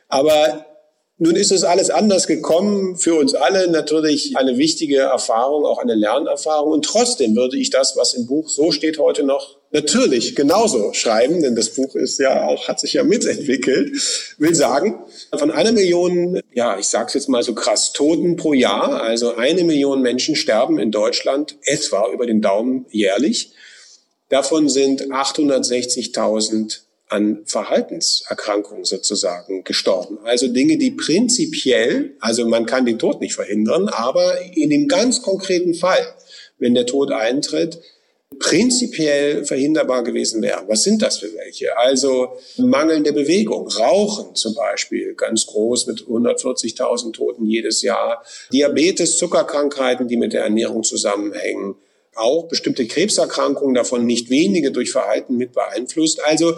Aber 0.07 0.74
nun 1.17 1.37
ist 1.37 1.51
es 1.51 1.63
alles 1.63 1.89
anders 1.89 2.27
gekommen, 2.27 2.97
für 2.97 3.15
uns 3.15 3.35
alle 3.35 3.71
natürlich 3.71 4.35
eine 4.35 4.57
wichtige 4.57 4.97
Erfahrung, 4.97 5.65
auch 5.65 5.77
eine 5.77 5.95
Lernerfahrung. 5.95 6.73
Und 6.73 6.83
trotzdem 6.83 7.37
würde 7.37 7.57
ich 7.57 7.69
das, 7.69 7.95
was 7.95 8.13
im 8.13 8.25
Buch 8.25 8.49
so 8.49 8.71
steht, 8.71 8.99
heute 8.99 9.23
noch 9.23 9.57
natürlich 9.71 10.35
genauso 10.35 10.91
schreiben, 10.91 11.41
denn 11.41 11.55
das 11.55 11.69
Buch 11.69 11.95
ist 11.95 12.19
ja 12.19 12.45
auch, 12.45 12.67
hat 12.67 12.81
sich 12.81 12.93
ja 12.93 13.03
mitentwickelt, 13.03 13.91
will 14.37 14.55
sagen, 14.55 14.99
von 15.33 15.51
einer 15.51 15.71
Million, 15.71 16.41
ja, 16.53 16.77
ich 16.77 16.87
sag's 16.87 17.13
jetzt 17.13 17.29
mal 17.29 17.43
so 17.43 17.53
krass, 17.53 17.93
Toten 17.93 18.35
pro 18.35 18.53
Jahr, 18.53 19.01
also 19.01 19.35
eine 19.35 19.63
Million 19.63 20.01
Menschen 20.01 20.35
sterben 20.35 20.79
in 20.79 20.91
Deutschland 20.91 21.57
etwa 21.63 22.11
über 22.11 22.25
den 22.25 22.41
Daumen 22.41 22.87
jährlich. 22.89 23.53
Davon 24.27 24.67
sind 24.67 25.03
860.000 25.11 26.79
an 27.09 27.43
Verhaltenserkrankungen 27.45 28.83
sozusagen 28.83 29.63
gestorben. 29.63 30.19
Also 30.23 30.47
Dinge, 30.47 30.77
die 30.77 30.91
prinzipiell, 30.91 32.15
also 32.19 32.47
man 32.47 32.65
kann 32.65 32.85
den 32.85 32.99
Tod 32.99 33.21
nicht 33.21 33.35
verhindern, 33.35 33.89
aber 33.89 34.41
in 34.55 34.69
dem 34.69 34.87
ganz 34.87 35.21
konkreten 35.21 35.75
Fall, 35.75 36.05
wenn 36.57 36.73
der 36.73 36.85
Tod 36.85 37.11
eintritt, 37.11 37.79
prinzipiell 38.39 39.45
verhinderbar 39.45 40.03
gewesen 40.03 40.41
wären. 40.41 40.67
Was 40.67 40.83
sind 40.83 41.01
das 41.01 41.19
für 41.19 41.33
welche? 41.35 41.77
Also 41.77 42.37
mangelnde 42.57 43.13
Bewegung, 43.13 43.67
Rauchen 43.67 44.35
zum 44.35 44.55
Beispiel, 44.55 45.13
ganz 45.13 45.45
groß 45.45 45.87
mit 45.87 46.01
140.000 46.01 47.13
Toten 47.13 47.45
jedes 47.45 47.81
Jahr, 47.81 48.23
Diabetes, 48.51 49.17
Zuckerkrankheiten, 49.17 50.07
die 50.07 50.17
mit 50.17 50.33
der 50.33 50.43
Ernährung 50.43 50.83
zusammenhängen, 50.83 51.75
auch 52.15 52.47
bestimmte 52.47 52.87
Krebserkrankungen, 52.87 53.75
davon 53.75 54.05
nicht 54.05 54.29
wenige 54.29 54.71
durch 54.71 54.91
Verhalten 54.91 55.37
mit 55.37 55.53
beeinflusst. 55.53 56.23
Also 56.23 56.55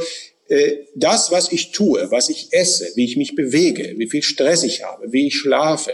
das, 0.96 1.32
was 1.32 1.52
ich 1.52 1.72
tue, 1.72 2.10
was 2.10 2.30
ich 2.30 2.48
esse, 2.52 2.88
wie 2.96 3.04
ich 3.04 3.18
mich 3.18 3.36
bewege, 3.36 3.94
wie 3.98 4.08
viel 4.08 4.24
Stress 4.24 4.64
ich 4.64 4.84
habe, 4.84 5.12
wie 5.12 5.28
ich 5.28 5.36
schlafe, 5.36 5.92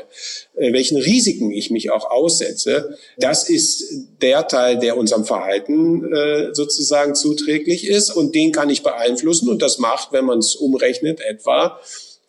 äh, 0.56 0.72
welchen 0.72 0.98
Risiken 0.98 1.52
ich 1.52 1.72
mich 1.72 1.92
auch 1.92 2.10
aussetze, 2.10 2.98
das 3.18 3.50
ist 3.50 4.06
der 4.22 4.48
Teil, 4.48 4.78
der 4.78 4.98
unserem 4.98 5.26
Verhalten 5.26 6.14
äh, 6.14 6.54
sozusagen 6.54 7.16
zuträglich 7.16 7.88
ist 7.88 8.12
und 8.12 8.36
den 8.36 8.52
kann 8.52 8.70
ich 8.70 8.84
beeinflussen 8.84 9.50
und 9.50 9.62
das 9.62 9.80
macht, 9.80 10.12
wenn 10.12 10.26
man 10.26 10.40
es 10.40 10.56
umrechnet, 10.56 11.20
etwa 11.22 11.80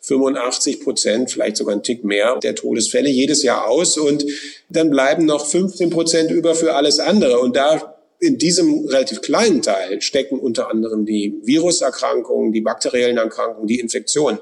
85 0.01 0.81
Prozent, 0.81 1.31
vielleicht 1.31 1.57
sogar 1.57 1.75
ein 1.75 1.83
Tick 1.83 2.03
mehr 2.03 2.37
der 2.37 2.55
Todesfälle 2.55 3.09
jedes 3.09 3.43
Jahr 3.43 3.67
aus 3.67 3.97
und 3.97 4.25
dann 4.69 4.89
bleiben 4.89 5.25
noch 5.25 5.45
15 5.45 5.89
Prozent 5.89 6.31
über 6.31 6.55
für 6.55 6.75
alles 6.75 6.99
andere 6.99 7.39
und 7.39 7.55
da 7.55 7.94
in 8.19 8.37
diesem 8.37 8.85
relativ 8.87 9.21
kleinen 9.21 9.61
Teil 9.61 10.01
stecken 10.01 10.39
unter 10.39 10.69
anderem 10.69 11.05
die 11.05 11.39
Viruserkrankungen, 11.43 12.51
die 12.51 12.61
bakteriellen 12.61 13.17
Erkrankungen, 13.17 13.67
die 13.67 13.79
Infektionen. 13.79 14.39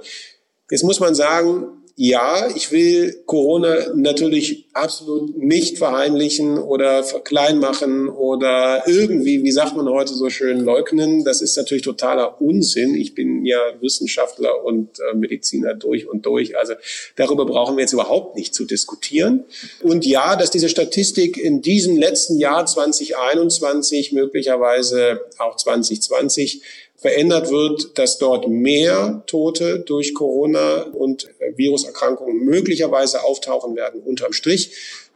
Jetzt 0.69 0.83
muss 0.83 0.99
man 0.99 1.15
sagen, 1.15 1.82
ja, 1.95 2.47
ich 2.55 2.71
will 2.71 3.21
Corona 3.27 3.93
natürlich 3.93 4.65
absolut 4.73 5.37
nicht 5.37 5.77
verheimlichen 5.77 6.57
oder 6.57 7.03
klein 7.23 7.59
machen 7.59 8.09
oder 8.09 8.81
irgendwie, 8.87 9.43
wie 9.43 9.51
sagt 9.51 9.75
man 9.75 9.87
heute 9.87 10.15
so 10.15 10.31
schön, 10.31 10.61
leugnen. 10.61 11.23
Das 11.23 11.43
ist 11.43 11.55
natürlich 11.55 11.83
totaler 11.83 12.41
Unsinn. 12.41 12.95
Ich 12.95 13.13
bin 13.13 13.45
ja 13.45 13.59
Wissenschaftler 13.79 14.65
und 14.65 14.99
äh, 14.99 15.15
Mediziner 15.15 15.75
durch 15.75 16.07
und 16.07 16.25
durch. 16.25 16.57
Also 16.57 16.73
darüber 17.15 17.45
brauchen 17.45 17.77
wir 17.77 17.81
jetzt 17.81 17.93
überhaupt 17.93 18.35
nicht 18.35 18.55
zu 18.55 18.65
diskutieren. 18.65 19.43
Und 19.83 20.03
ja, 20.03 20.35
dass 20.35 20.49
diese 20.49 20.69
Statistik 20.69 21.37
in 21.37 21.61
diesem 21.61 21.95
letzten 21.95 22.39
Jahr 22.39 22.65
2021, 22.65 24.13
möglicherweise 24.13 25.21
auch 25.37 25.57
2020, 25.57 26.63
verändert 27.03 27.51
wird, 27.51 27.97
dass 27.97 28.17
dort 28.17 28.47
mehr 28.47 29.23
Tote 29.27 29.79
durch 29.81 30.13
Corona 30.15 30.83
und 30.93 31.27
Viruserkrankungen 31.57 32.45
möglicherweise 32.45 33.23
auftauchen 33.23 33.75
werden 33.75 34.01
unterm 34.01 34.31
Strich. 34.31 34.71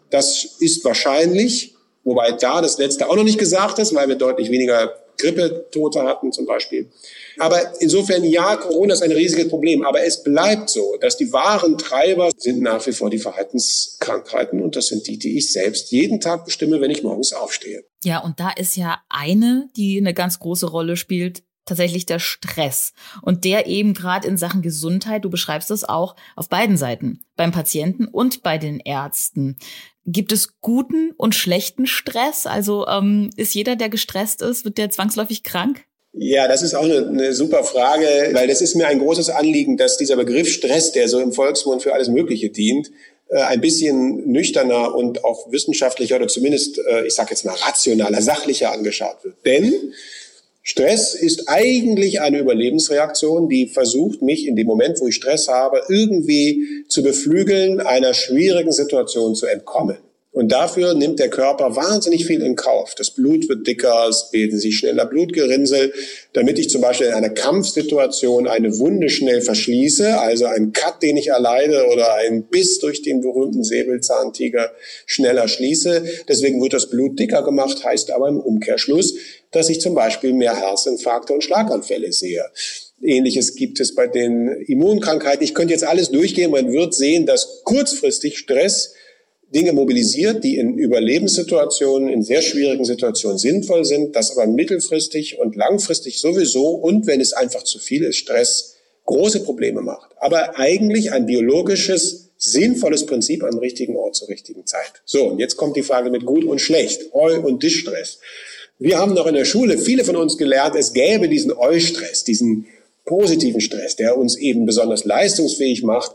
Das 0.10 0.58
ist 0.60 0.84
wahrscheinlich, 0.84 1.76
wobei 2.04 2.34
da 2.34 2.62
das 2.62 2.78
letzte 2.78 3.10
auch 3.10 3.16
noch 3.16 3.24
nicht 3.24 3.40
gesagt 3.40 3.80
ist, 3.80 3.96
weil 3.96 4.10
wir 4.10 4.16
deutlich 4.16 4.52
weniger 4.52 4.94
Grippetote 5.18 6.04
hatten 6.04 6.32
zum 6.32 6.46
Beispiel. 6.46 6.90
Aber 7.40 7.60
insofern, 7.80 8.24
ja, 8.24 8.56
Corona 8.56 8.94
ist 8.94 9.04
ein 9.04 9.12
riesiges 9.12 9.48
Problem. 9.48 9.84
Aber 9.84 10.04
es 10.04 10.24
bleibt 10.24 10.70
so, 10.70 10.98
dass 11.00 11.18
die 11.18 11.32
wahren 11.32 11.78
Treiber 11.78 12.32
sind 12.38 12.62
nach 12.62 12.86
wie 12.88 12.92
vor 12.92 13.10
die 13.10 13.20
Verhaltenskrankheiten. 13.20 14.62
Und 14.62 14.76
das 14.76 14.88
sind 14.88 15.08
die, 15.08 15.18
die 15.18 15.38
ich 15.38 15.52
selbst 15.52 15.92
jeden 15.92 16.20
Tag 16.20 16.46
bestimme, 16.46 16.82
wenn 16.82 16.92
ich 16.92 17.04
morgens 17.04 17.34
aufstehe. 17.34 17.84
Ja, 18.04 18.20
und 18.20 18.40
da 18.40 18.52
ist 18.52 18.76
ja 18.76 19.00
eine, 19.10 19.70
die 19.76 19.98
eine 19.98 20.14
ganz 20.14 20.40
große 20.40 20.68
Rolle 20.68 20.98
spielt, 20.98 21.44
tatsächlich 21.68 22.06
der 22.06 22.20
Stress. 22.20 22.94
Und 23.22 23.46
der 23.46 23.68
eben 23.68 23.94
gerade 23.94 24.28
in 24.28 24.38
Sachen 24.38 24.62
Gesundheit, 24.62 25.26
du 25.26 25.30
beschreibst 25.30 25.72
es 25.72 25.84
auch 25.84 26.16
auf 26.36 26.50
beiden 26.50 26.78
Seiten, 26.78 27.22
beim 27.36 27.52
Patienten 27.52 28.08
und 28.08 28.44
bei 28.44 28.58
den 28.58 28.80
Ärzten. 28.80 29.58
Gibt 30.06 30.32
es 30.32 30.60
guten 30.62 31.12
und 31.18 31.36
schlechten 31.36 31.86
Stress? 31.86 32.46
Also 32.46 32.88
ähm, 32.88 33.30
ist 33.36 33.54
jeder, 33.54 33.76
der 33.76 33.90
gestresst 33.90 34.42
ist, 34.42 34.64
wird 34.64 34.78
der 34.78 34.90
zwangsläufig 34.90 35.44
krank? 35.44 35.84
Ja, 36.14 36.48
das 36.48 36.64
ist 36.64 36.74
auch 36.74 36.86
eine, 36.86 37.08
eine 37.08 37.34
super 37.34 37.64
Frage, 37.64 38.08
weil 38.32 38.48
das 38.48 38.62
ist 38.62 38.76
mir 38.76 38.88
ein 38.88 39.00
großes 39.00 39.30
Anliegen, 39.30 39.78
dass 39.78 39.98
dieser 39.98 40.16
Begriff 40.16 40.50
Stress, 40.50 40.92
der 40.92 41.08
so 41.10 41.20
im 41.20 41.32
Volksmund 41.32 41.84
für 41.84 41.94
alles 41.94 42.08
Mögliche 42.08 42.50
dient, 42.50 42.90
äh, 43.30 43.42
ein 43.42 43.62
bisschen 43.62 44.32
nüchterner 44.32 44.96
und 44.96 45.26
auch 45.26 45.52
wissenschaftlicher 45.52 46.16
oder 46.16 46.28
zumindest, 46.28 46.80
äh, 46.80 47.06
ich 47.06 47.14
sage 47.14 47.32
jetzt 47.32 47.46
mal, 47.46 47.56
rationaler, 47.56 48.22
sachlicher 48.22 48.72
angeschaut 48.72 49.18
wird. 49.24 49.36
Denn 49.46 49.74
Stress 50.70 51.16
ist 51.16 51.48
eigentlich 51.48 52.20
eine 52.20 52.40
Überlebensreaktion, 52.40 53.48
die 53.48 53.68
versucht, 53.68 54.22
mich 54.22 54.46
in 54.46 54.58
dem 54.58 54.68
Moment, 54.68 55.00
wo 55.00 55.08
ich 55.08 55.16
Stress 55.16 55.48
habe, 55.48 55.82
irgendwie 55.88 56.84
zu 56.90 57.04
beflügeln, 57.04 57.80
einer 57.80 58.14
schwierigen 58.14 58.74
Situation 58.74 59.34
zu 59.34 59.46
entkommen. 59.46 59.96
Und 60.38 60.52
dafür 60.52 60.94
nimmt 60.94 61.18
der 61.18 61.32
Körper 61.32 61.76
wahnsinnig 61.76 62.28
viel 62.28 62.44
in 62.44 62.56
Kauf. 62.56 62.94
Das 62.94 63.10
Blut 63.10 63.50
wird 63.50 63.66
dicker, 63.66 64.06
es 64.08 64.30
bilden 64.30 64.60
sich 64.60 64.78
schneller 64.78 65.08
Blutgerinnsel, 65.08 65.92
damit 66.34 66.60
ich 66.60 66.70
zum 66.70 66.80
Beispiel 66.80 67.08
in 67.08 67.14
einer 67.14 67.32
Kampfsituation 67.32 68.48
eine 68.48 68.78
Wunde 68.78 69.10
schnell 69.10 69.42
verschließe, 69.42 70.20
also 70.20 70.46
einen 70.46 70.74
Cut, 70.74 71.02
den 71.02 71.18
ich 71.18 71.30
erleide 71.30 71.88
oder 71.92 72.14
einen 72.14 72.44
Biss 72.44 72.78
durch 72.78 73.02
den 73.02 73.22
berühmten 73.22 73.64
Säbelzahntiger 73.64 74.74
schneller 75.08 75.48
schließe. 75.48 76.04
Deswegen 76.30 76.62
wird 76.62 76.74
das 76.74 76.92
Blut 76.92 77.18
dicker 77.18 77.42
gemacht, 77.42 77.84
heißt 77.84 78.12
aber 78.12 78.28
im 78.28 78.40
Umkehrschluss, 78.40 79.16
dass 79.50 79.70
ich 79.70 79.82
zum 79.82 79.96
Beispiel 79.96 80.34
mehr 80.34 80.56
Herzinfarkte 80.56 81.34
und 81.34 81.44
Schlaganfälle 81.44 82.14
sehe. 82.14 82.46
Ähnliches 83.02 83.56
gibt 83.56 83.80
es 83.80 83.96
bei 83.96 84.06
den 84.06 84.50
Immunkrankheiten. 84.68 85.44
Ich 85.44 85.56
könnte 85.56 85.74
jetzt 85.74 85.84
alles 85.84 86.12
durchgehen. 86.12 86.52
Man 86.52 86.72
wird 86.72 86.94
sehen, 86.94 87.26
dass 87.26 87.64
kurzfristig 87.64 88.38
Stress 88.38 88.94
Dinge 89.54 89.72
mobilisiert, 89.72 90.44
die 90.44 90.58
in 90.58 90.78
Überlebenssituationen, 90.78 92.10
in 92.10 92.22
sehr 92.22 92.42
schwierigen 92.42 92.84
Situationen 92.84 93.38
sinnvoll 93.38 93.86
sind, 93.86 94.16
das 94.16 94.32
aber 94.32 94.46
mittelfristig 94.46 95.40
und 95.40 95.56
langfristig 95.56 96.20
sowieso 96.20 96.68
und 96.68 97.08
wenn 97.08 97.22
es 97.22 97.34
einfach 97.34 97.64
zu 97.64 97.80
viel 97.80 98.04
ist, 98.04 98.18
Stress 98.18 98.76
große 99.06 99.42
Probleme 99.42 99.82
macht. 99.82 100.12
Aber 100.20 100.60
eigentlich 100.60 101.14
ein 101.14 101.26
biologisches, 101.26 102.30
sinnvolles 102.38 103.06
Prinzip 103.06 103.44
am 103.44 103.58
richtigen 103.58 103.96
Ort 103.96 104.16
zur 104.16 104.28
richtigen 104.28 104.66
Zeit. 104.66 105.02
So, 105.06 105.30
und 105.30 105.40
jetzt 105.40 105.56
kommt 105.56 105.76
die 105.76 105.84
Frage 105.84 106.12
mit 106.12 106.26
gut 106.26 106.44
und 106.44 106.60
schlecht, 106.60 107.14
Eu- 107.14 107.40
und 107.40 107.64
Distress. 107.64 108.20
Wir 108.80 109.00
haben 109.00 109.14
noch 109.14 109.26
in 109.26 109.34
der 109.34 109.46
Schule, 109.46 109.78
viele 109.78 110.04
von 110.04 110.18
uns 110.18 110.38
gelernt, 110.38 110.76
es 110.76 110.94
gäbe 110.94 111.30
diesen 111.30 111.52
Eu-Stress, 111.52 112.26
diesen 112.26 112.68
positiven 113.06 113.62
Stress, 113.62 113.96
der 113.96 114.18
uns 114.18 114.36
eben 114.36 114.66
besonders 114.66 115.06
leistungsfähig 115.06 115.84
macht 115.84 116.12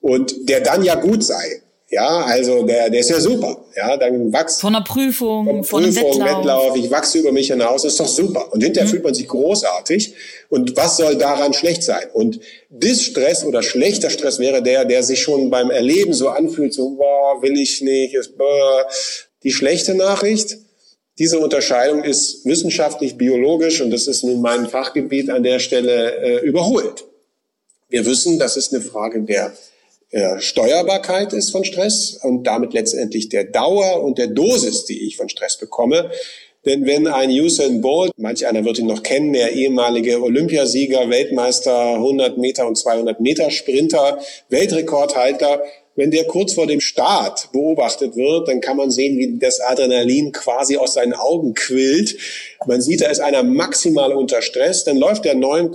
und 0.00 0.48
der 0.48 0.60
dann 0.60 0.82
ja 0.82 0.94
gut 0.94 1.24
sei. 1.24 1.60
Ja, 1.92 2.24
also 2.24 2.62
der, 2.62 2.88
der 2.88 3.00
ist 3.00 3.10
ja 3.10 3.18
super. 3.18 3.64
Ja, 3.76 3.96
dann 3.96 4.32
wachst 4.32 4.60
von 4.60 4.76
einer 4.76 4.84
Prüfung, 4.84 5.64
von, 5.64 5.82
einem 5.82 5.96
Wettlauf. 5.96 6.38
Wettlauf. 6.38 6.76
Ich 6.76 6.88
wachse 6.88 7.18
über 7.18 7.32
mich 7.32 7.48
hinaus, 7.48 7.84
ist 7.84 7.98
doch 7.98 8.06
super. 8.06 8.52
Und 8.52 8.62
hinterher 8.62 8.86
mhm. 8.86 8.92
fühlt 8.92 9.02
man 9.02 9.12
sich 9.12 9.26
großartig. 9.26 10.14
Und 10.50 10.76
was 10.76 10.98
soll 10.98 11.16
daran 11.16 11.52
schlecht 11.52 11.82
sein? 11.82 12.04
Und 12.12 12.38
Distress 12.68 13.44
oder 13.44 13.64
schlechter 13.64 14.08
Stress 14.08 14.38
wäre 14.38 14.62
der, 14.62 14.84
der 14.84 15.02
sich 15.02 15.20
schon 15.20 15.50
beim 15.50 15.70
Erleben 15.70 16.12
so 16.12 16.28
anfühlt, 16.28 16.72
so, 16.72 16.90
boah, 16.90 17.42
will 17.42 17.58
ich 17.58 17.82
nicht, 17.82 18.14
ist, 18.14 18.38
boah. 18.38 18.86
Die 19.42 19.50
schlechte 19.50 19.94
Nachricht, 19.94 20.58
diese 21.18 21.40
Unterscheidung 21.40 22.04
ist 22.04 22.46
wissenschaftlich, 22.46 23.16
biologisch, 23.16 23.80
und 23.80 23.90
das 23.90 24.06
ist 24.06 24.22
nun 24.22 24.40
mein 24.40 24.68
Fachgebiet 24.68 25.28
an 25.28 25.42
der 25.42 25.58
Stelle, 25.58 26.16
äh, 26.18 26.46
überholt. 26.46 27.04
Wir 27.88 28.06
wissen, 28.06 28.38
das 28.38 28.56
ist 28.56 28.72
eine 28.72 28.80
Frage 28.80 29.22
der 29.22 29.52
äh, 30.10 30.40
Steuerbarkeit 30.40 31.32
ist 31.32 31.50
von 31.50 31.64
Stress 31.64 32.18
und 32.22 32.44
damit 32.44 32.72
letztendlich 32.72 33.28
der 33.28 33.44
Dauer 33.44 34.02
und 34.02 34.18
der 34.18 34.26
Dosis, 34.26 34.84
die 34.84 35.06
ich 35.06 35.16
von 35.16 35.28
Stress 35.28 35.56
bekomme. 35.58 36.10
Denn 36.66 36.84
wenn 36.84 37.06
ein 37.06 37.30
Usain 37.30 37.80
Bolt, 37.80 38.12
manch 38.18 38.46
einer 38.46 38.64
wird 38.64 38.78
ihn 38.78 38.86
noch 38.86 39.02
kennen, 39.02 39.32
der 39.32 39.52
ehemalige 39.52 40.22
Olympiasieger, 40.22 41.08
Weltmeister, 41.08 41.94
100 41.94 42.36
Meter 42.36 42.66
und 42.66 42.76
200 42.76 43.18
Meter 43.20 43.50
Sprinter, 43.50 44.18
Weltrekordhalter, 44.50 45.62
wenn 45.96 46.10
der 46.10 46.24
kurz 46.24 46.54
vor 46.54 46.66
dem 46.66 46.80
Start 46.80 47.50
beobachtet 47.52 48.16
wird, 48.16 48.48
dann 48.48 48.60
kann 48.60 48.76
man 48.76 48.90
sehen, 48.90 49.18
wie 49.18 49.38
das 49.38 49.60
Adrenalin 49.60 50.32
quasi 50.32 50.76
aus 50.76 50.94
seinen 50.94 51.14
Augen 51.14 51.54
quillt. 51.54 52.16
Man 52.66 52.80
sieht, 52.80 53.00
da 53.00 53.08
ist 53.08 53.20
einer 53.20 53.42
maximal 53.42 54.12
unter 54.12 54.40
Stress. 54.40 54.84
Dann 54.84 54.96
läuft 54.96 55.24
der 55.24 55.34
9, 55.34 55.72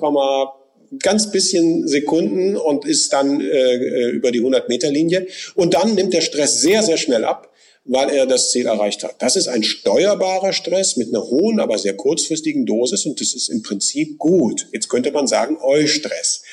ganz 1.00 1.32
bisschen 1.32 1.88
Sekunden 1.88 2.56
und 2.56 2.86
ist 2.86 3.14
dann 3.14 3.42
äh, 3.42 3.46
äh 3.46 4.10
über 4.12 4.32
die 4.32 4.40
100 4.40 4.70
Meter 4.70 4.90
Linie. 4.92 5.28
Und 5.56 5.74
dann 5.74 5.96
nimmt 5.96 6.14
der 6.14 6.22
Stress 6.22 6.62
sehr, 6.62 6.84
sehr 6.84 6.98
schnell 6.98 7.26
ab, 7.26 7.52
weil 7.86 8.10
er 8.10 8.26
das 8.26 8.52
Ziel 8.52 8.66
erreicht 8.66 9.04
hat. 9.04 9.22
Das 9.22 9.36
ist 9.36 9.48
ein 9.48 9.64
steuerbarer 9.64 10.54
Stress 10.54 10.98
mit 10.98 11.10
einer 11.10 11.24
hohen, 11.24 11.60
aber 11.60 11.78
sehr 11.78 11.96
kurzfristigen 11.96 12.66
Dosis 12.66 13.06
und 13.06 13.22
das 13.22 13.34
ist 13.34 13.50
im 13.50 13.62
Prinzip 13.62 14.18
gut. 14.18 14.68
Jetzt 14.74 14.90
könnte 14.90 15.12
man 15.12 15.28
sagen, 15.28 15.58
Eustress. 15.62 16.44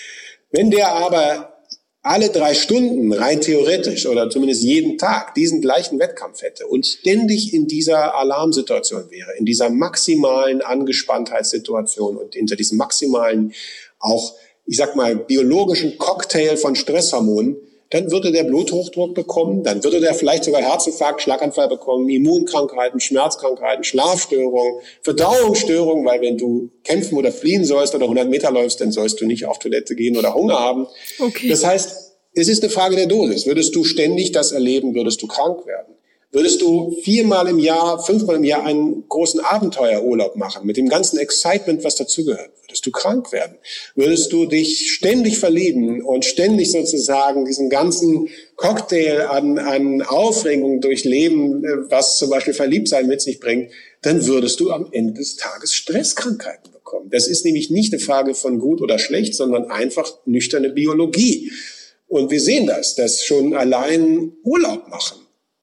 Wenn 0.50 0.70
der 0.70 0.92
aber 0.92 1.52
alle 2.02 2.30
drei 2.30 2.52
Stunden 2.54 3.12
rein 3.12 3.40
theoretisch 3.40 4.06
oder 4.06 4.28
zumindest 4.28 4.64
jeden 4.64 4.98
Tag 4.98 5.34
diesen 5.34 5.60
gleichen 5.60 6.00
Wettkampf 6.00 6.42
hätte 6.42 6.66
und 6.66 6.84
ständig 6.84 7.54
in 7.54 7.68
dieser 7.68 8.16
Alarmsituation 8.16 9.08
wäre, 9.10 9.32
in 9.38 9.44
dieser 9.44 9.70
maximalen 9.70 10.62
Angespanntheitssituation 10.62 12.16
und 12.16 12.34
hinter 12.34 12.56
diesem 12.56 12.76
maximalen 12.76 13.52
auch, 14.02 14.34
ich 14.66 14.76
sag 14.76 14.94
mal, 14.96 15.16
biologischen 15.16 15.96
Cocktail 15.96 16.56
von 16.56 16.76
Stresshormonen, 16.76 17.56
dann 17.92 18.10
würde 18.10 18.32
der 18.32 18.44
Bluthochdruck 18.44 19.14
bekommen, 19.14 19.62
dann 19.64 19.84
würde 19.84 20.00
der 20.00 20.14
vielleicht 20.14 20.44
sogar 20.44 20.62
Herzinfarkt, 20.62 21.20
Schlaganfall 21.20 21.68
bekommen, 21.68 22.08
Immunkrankheiten, 22.08 23.00
Schmerzkrankheiten, 23.00 23.84
Schlafstörungen, 23.84 24.80
Verdauungsstörungen, 25.02 26.04
weil 26.06 26.22
wenn 26.22 26.38
du 26.38 26.70
kämpfen 26.84 27.18
oder 27.18 27.30
fliehen 27.30 27.66
sollst 27.66 27.94
oder 27.94 28.04
100 28.04 28.28
Meter 28.28 28.50
läufst, 28.50 28.80
dann 28.80 28.92
sollst 28.92 29.20
du 29.20 29.26
nicht 29.26 29.44
auf 29.44 29.58
Toilette 29.58 29.94
gehen 29.94 30.16
oder 30.16 30.34
Hunger 30.34 30.58
haben. 30.58 30.86
Okay. 31.18 31.50
Das 31.50 31.66
heißt, 31.66 32.14
es 32.34 32.48
ist 32.48 32.62
eine 32.62 32.72
Frage 32.72 32.96
der 32.96 33.06
Dosis. 33.06 33.46
Würdest 33.46 33.74
du 33.74 33.84
ständig 33.84 34.32
das 34.32 34.52
erleben, 34.52 34.94
würdest 34.94 35.20
du 35.20 35.26
krank 35.26 35.66
werden. 35.66 35.94
Würdest 36.34 36.62
du 36.62 36.96
viermal 37.02 37.46
im 37.46 37.58
Jahr, 37.58 38.02
fünfmal 38.02 38.36
im 38.36 38.44
Jahr 38.44 38.64
einen 38.64 39.06
großen 39.06 39.40
Abenteuerurlaub 39.40 40.34
machen, 40.36 40.66
mit 40.66 40.78
dem 40.78 40.88
ganzen 40.88 41.18
Excitement, 41.18 41.84
was 41.84 41.96
dazugehört, 41.96 42.52
würdest 42.62 42.86
du 42.86 42.90
krank 42.90 43.32
werden. 43.32 43.58
Würdest 43.96 44.32
du 44.32 44.46
dich 44.46 44.92
ständig 44.92 45.38
verlieben 45.38 46.00
und 46.00 46.24
ständig 46.24 46.72
sozusagen 46.72 47.44
diesen 47.44 47.68
ganzen 47.68 48.30
Cocktail 48.56 49.26
an, 49.28 49.58
an 49.58 50.00
Aufregung 50.00 50.80
durchleben, 50.80 51.66
äh, 51.66 51.90
was 51.90 52.16
zum 52.16 52.30
Beispiel 52.30 52.54
Verliebtsein 52.54 53.08
mit 53.08 53.20
sich 53.20 53.38
bringt, 53.38 53.70
dann 54.00 54.26
würdest 54.26 54.58
du 54.60 54.70
am 54.70 54.88
Ende 54.90 55.12
des 55.12 55.36
Tages 55.36 55.74
Stresskrankheiten 55.74 56.72
bekommen. 56.72 57.10
Das 57.10 57.28
ist 57.28 57.44
nämlich 57.44 57.68
nicht 57.68 57.92
eine 57.92 58.00
Frage 58.00 58.34
von 58.34 58.58
gut 58.58 58.80
oder 58.80 58.98
schlecht, 58.98 59.34
sondern 59.34 59.70
einfach 59.70 60.10
nüchterne 60.24 60.70
Biologie. 60.70 61.52
Und 62.08 62.30
wir 62.30 62.40
sehen 62.40 62.66
das, 62.66 62.94
dass 62.94 63.22
schon 63.22 63.52
allein 63.52 64.32
Urlaub 64.44 64.88
machen 64.88 65.21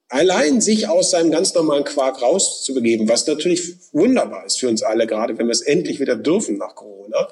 allein 0.09 0.59
sich 0.59 0.87
aus 0.87 1.11
seinem 1.11 1.31
ganz 1.31 1.53
normalen 1.53 1.83
Quark 1.83 2.21
rauszubegeben, 2.21 3.07
was 3.07 3.25
natürlich 3.25 3.75
wunderbar 3.93 4.45
ist 4.45 4.59
für 4.59 4.67
uns 4.67 4.83
alle, 4.83 5.07
gerade 5.07 5.37
wenn 5.37 5.47
wir 5.47 5.53
es 5.53 5.61
endlich 5.61 5.99
wieder 5.99 6.15
dürfen 6.15 6.57
nach 6.57 6.75
Corona. 6.75 7.29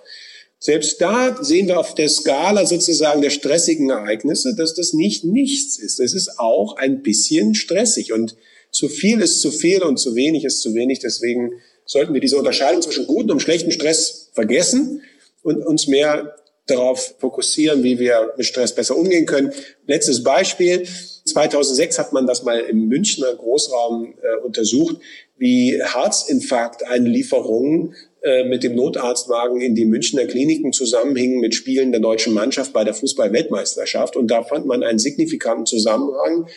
Selbst 0.59 1.01
da 1.01 1.37
sehen 1.43 1.67
wir 1.67 1.79
auf 1.79 1.93
der 1.93 2.09
Skala 2.09 2.65
sozusagen 2.65 3.21
der 3.21 3.29
stressigen 3.29 3.89
Ereignisse, 3.89 4.55
dass 4.55 4.73
das 4.73 4.93
nicht 4.93 5.23
nichts 5.23 5.77
ist. 5.77 5.99
Es 5.99 6.13
ist 6.13 6.39
auch 6.39 6.77
ein 6.77 7.03
bisschen 7.03 7.53
stressig 7.53 8.13
und 8.13 8.35
zu 8.71 8.89
viel 8.89 9.21
ist 9.21 9.41
zu 9.41 9.51
viel 9.51 9.83
und 9.83 9.97
zu 9.97 10.15
wenig 10.15 10.45
ist 10.45 10.61
zu 10.61 10.73
wenig. 10.73 10.99
Deswegen 10.99 11.53
sollten 11.85 12.13
wir 12.13 12.21
diese 12.21 12.37
Unterscheidung 12.37 12.81
zwischen 12.81 13.07
guten 13.07 13.31
und 13.31 13.41
schlechten 13.41 13.71
Stress 13.71 14.29
vergessen 14.33 15.01
und 15.43 15.65
uns 15.65 15.87
mehr 15.87 16.35
darauf 16.65 17.15
fokussieren, 17.19 17.83
wie 17.83 17.97
wir 17.97 18.33
mit 18.35 18.45
Stress 18.45 18.75
besser 18.75 18.97
umgehen 18.97 19.25
können. 19.25 19.53
Letztes 19.85 20.23
Beispiel. 20.23 20.87
2006 21.27 21.99
hat 21.99 22.13
man 22.13 22.27
das 22.27 22.43
mal 22.43 22.59
im 22.59 22.87
Münchner 22.87 23.33
Großraum 23.33 24.13
äh, 24.21 24.37
untersucht, 24.43 24.97
wie 25.37 25.81
Herzinfarkteinlieferungen 25.81 27.95
äh, 28.21 28.43
mit 28.45 28.63
dem 28.63 28.75
Notarztwagen 28.75 29.61
in 29.61 29.75
die 29.75 29.85
Münchner 29.85 30.25
Kliniken 30.25 30.73
zusammenhingen 30.73 31.39
mit 31.39 31.55
Spielen 31.55 31.91
der 31.91 32.01
deutschen 32.01 32.33
Mannschaft 32.33 32.73
bei 32.73 32.83
der 32.83 32.93
Fußball-Weltmeisterschaft. 32.93 34.15
Und 34.15 34.29
da 34.29 34.43
fand 34.43 34.65
man 34.65 34.83
einen 34.83 34.99
signifikanten 34.99 35.65
Zusammenhang. 35.65 36.47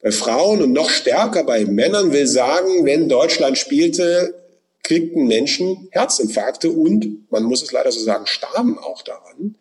Bei 0.00 0.10
Frauen 0.10 0.62
und 0.62 0.72
noch 0.72 0.90
stärker 0.90 1.44
bei 1.44 1.64
Männern 1.64 2.12
will 2.12 2.26
sagen, 2.26 2.84
wenn 2.84 3.08
Deutschland 3.08 3.58
spielte, 3.58 4.34
kriegten 4.82 5.26
Menschen 5.26 5.88
Herzinfarkte 5.90 6.70
und, 6.70 7.30
man 7.30 7.44
muss 7.44 7.62
es 7.62 7.72
leider 7.72 7.92
so 7.92 8.00
sagen, 8.00 8.26
starben 8.26 8.78
auch 8.78 9.02
daran. 9.02 9.56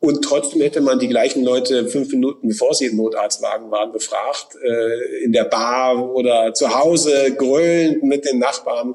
Und 0.00 0.22
trotzdem 0.22 0.62
hätte 0.62 0.80
man 0.80 0.98
die 0.98 1.08
gleichen 1.08 1.44
Leute 1.44 1.86
fünf 1.86 2.10
Minuten, 2.10 2.48
bevor 2.48 2.74
sie 2.74 2.86
im 2.86 2.96
Notarztwagen 2.96 3.70
waren, 3.70 3.92
befragt, 3.92 4.56
äh, 4.56 5.24
in 5.24 5.32
der 5.32 5.44
Bar 5.44 6.14
oder 6.14 6.54
zu 6.54 6.74
Hause 6.74 7.34
grölend 7.36 8.02
mit 8.02 8.24
den 8.24 8.38
Nachbarn. 8.38 8.94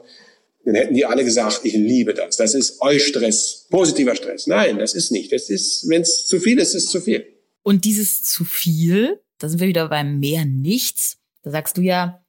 Dann 0.66 0.74
hätten 0.74 0.96
die 0.96 1.06
alle 1.06 1.24
gesagt, 1.24 1.62
ich 1.64 1.74
liebe 1.74 2.16
das. 2.16 2.38
Das 2.38 2.56
ist 2.56 2.82
Eustress, 2.82 3.68
positiver 3.70 4.16
Stress. 4.16 4.48
Nein, 4.48 4.80
das 4.80 4.96
ist 4.96 5.12
nicht. 5.12 5.32
Das 5.32 5.52
ist, 5.52 5.88
wenn 5.88 6.02
es 6.02 6.26
zu 6.26 6.40
viel 6.40 6.58
ist, 6.58 6.74
ist 6.74 6.90
zu 6.90 7.00
viel. 7.00 7.24
Und 7.62 7.86
dieses 7.86 8.24
zu 8.24 8.44
viel, 8.44 9.22
da 9.38 9.48
sind 9.48 9.60
wir 9.60 9.68
wieder 9.68 9.90
beim 9.90 10.20
mehr 10.20 10.44
nichts. 10.46 11.18
Da 11.44 11.52
sagst 11.52 11.78
du 11.78 11.82
ja, 11.82 12.26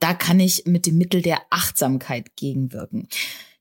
da 0.00 0.14
kann 0.14 0.40
ich 0.40 0.64
mit 0.66 0.86
dem 0.86 0.98
Mittel 0.98 1.22
der 1.22 1.42
Achtsamkeit 1.50 2.34
gegenwirken 2.34 3.08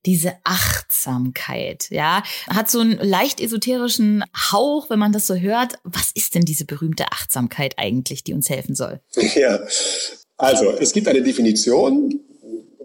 diese 0.05 0.33
Achtsamkeit, 0.43 1.87
ja, 1.89 2.23
hat 2.47 2.69
so 2.69 2.79
einen 2.79 2.97
leicht 2.99 3.39
esoterischen 3.39 4.23
Hauch, 4.51 4.89
wenn 4.89 4.99
man 4.99 5.11
das 5.11 5.27
so 5.27 5.35
hört. 5.35 5.75
Was 5.83 6.11
ist 6.13 6.35
denn 6.35 6.43
diese 6.43 6.65
berühmte 6.65 7.11
Achtsamkeit 7.11 7.75
eigentlich, 7.77 8.23
die 8.23 8.33
uns 8.33 8.49
helfen 8.49 8.75
soll? 8.75 9.01
Ja, 9.35 9.59
also 10.37 10.71
es 10.71 10.93
gibt 10.93 11.07
eine 11.07 11.21
Definition, 11.21 12.19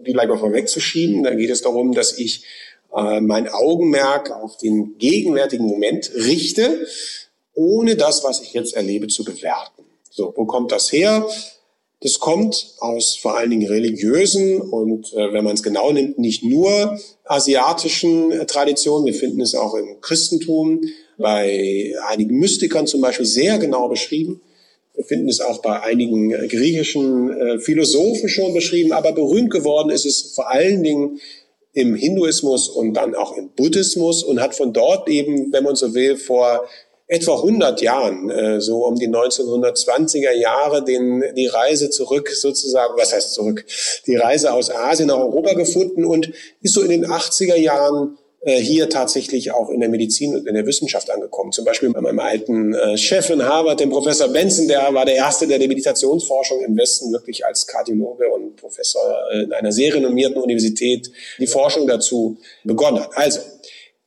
die 0.05 0.13
gleich 0.13 0.27
mal 0.27 0.37
vorwegzuschieben. 0.37 1.23
Da 1.23 1.33
geht 1.33 1.49
es 1.49 1.61
darum, 1.61 1.93
dass 1.93 2.17
ich 2.17 2.43
äh, 2.95 3.21
mein 3.21 3.47
Augenmerk 3.47 4.31
auf 4.31 4.57
den 4.57 4.97
gegenwärtigen 4.97 5.65
Moment 5.65 6.11
richte, 6.15 6.85
ohne 7.53 7.95
das, 7.95 8.23
was 8.23 8.41
ich 8.41 8.53
jetzt 8.53 8.73
erlebe, 8.73 9.07
zu 9.07 9.23
bewerten. 9.23 9.83
So, 10.09 10.33
wo 10.35 10.45
kommt 10.45 10.71
das 10.71 10.91
her? 10.91 11.27
Das 12.03 12.19
kommt 12.19 12.73
aus 12.79 13.15
vor 13.15 13.37
allen 13.37 13.51
Dingen 13.51 13.67
religiösen 13.67 14.59
und, 14.59 15.13
äh, 15.13 15.31
wenn 15.33 15.43
man 15.43 15.53
es 15.53 15.61
genau 15.61 15.91
nimmt, 15.91 16.17
nicht 16.17 16.43
nur 16.43 16.99
asiatischen 17.25 18.31
äh, 18.31 18.45
Traditionen. 18.47 19.05
Wir 19.05 19.13
finden 19.13 19.39
es 19.39 19.53
auch 19.53 19.75
im 19.75 20.01
Christentum, 20.01 20.81
bei 21.17 21.93
einigen 22.07 22.39
Mystikern 22.39 22.87
zum 22.87 23.01
Beispiel 23.01 23.27
sehr 23.27 23.59
genau 23.59 23.87
beschrieben. 23.87 24.41
Wir 24.95 25.05
finden 25.05 25.29
es 25.29 25.41
auch 25.41 25.61
bei 25.61 25.79
einigen 25.81 26.31
äh, 26.31 26.47
griechischen 26.47 27.29
äh, 27.29 27.59
Philosophen 27.59 28.29
schon 28.29 28.53
beschrieben, 28.53 28.91
aber 28.91 29.11
berühmt 29.11 29.51
geworden 29.51 29.91
ist 29.91 30.05
es 30.05 30.33
vor 30.33 30.49
allen 30.49 30.83
Dingen 30.83 31.19
im 31.73 31.95
Hinduismus 31.95 32.67
und 32.67 32.95
dann 32.95 33.15
auch 33.15 33.37
im 33.37 33.49
Buddhismus 33.49 34.23
und 34.23 34.41
hat 34.41 34.55
von 34.55 34.73
dort 34.73 35.07
eben, 35.07 35.53
wenn 35.53 35.63
man 35.63 35.75
so 35.75 35.93
will, 35.93 36.17
vor 36.17 36.67
etwa 37.11 37.35
100 37.35 37.81
Jahren, 37.81 38.29
äh, 38.29 38.61
so 38.61 38.85
um 38.85 38.95
die 38.95 39.09
1920er 39.09 40.31
Jahre, 40.31 40.81
den, 40.81 41.21
die 41.35 41.47
Reise 41.47 41.89
zurück 41.89 42.29
sozusagen, 42.29 42.93
was 42.97 43.11
heißt 43.11 43.33
zurück, 43.33 43.65
die 44.07 44.15
Reise 44.15 44.53
aus 44.53 44.71
Asien 44.71 45.09
nach 45.09 45.17
Europa 45.17 45.53
gefunden 45.53 46.05
und 46.05 46.31
ist 46.61 46.73
so 46.73 46.81
in 46.81 46.89
den 46.89 47.05
80er 47.05 47.57
Jahren 47.57 48.17
äh, 48.45 48.55
hier 48.55 48.89
tatsächlich 48.89 49.51
auch 49.51 49.69
in 49.69 49.81
der 49.81 49.89
Medizin 49.89 50.37
und 50.37 50.47
in 50.47 50.55
der 50.55 50.65
Wissenschaft 50.65 51.11
angekommen. 51.11 51.51
Zum 51.51 51.65
Beispiel 51.65 51.89
bei 51.91 51.99
meinem 51.99 52.19
alten 52.19 52.73
äh, 52.73 52.97
Chef 52.97 53.29
in 53.29 53.43
Harvard, 53.43 53.81
dem 53.81 53.89
Professor 53.89 54.29
Benson, 54.29 54.69
der 54.69 54.93
war 54.93 55.05
der 55.05 55.15
Erste, 55.15 55.47
der 55.47 55.59
die 55.59 55.67
Meditationsforschung 55.67 56.63
im 56.63 56.77
Westen 56.77 57.11
wirklich 57.11 57.45
als 57.45 57.67
Kardiologe 57.67 58.29
und 58.29 58.55
Professor 58.55 59.01
in 59.33 59.51
einer 59.51 59.73
sehr 59.73 59.93
renommierten 59.93 60.41
Universität 60.41 61.11
die 61.39 61.47
Forschung 61.47 61.87
dazu 61.87 62.37
begonnen 62.63 63.01
hat. 63.01 63.17
Also, 63.17 63.41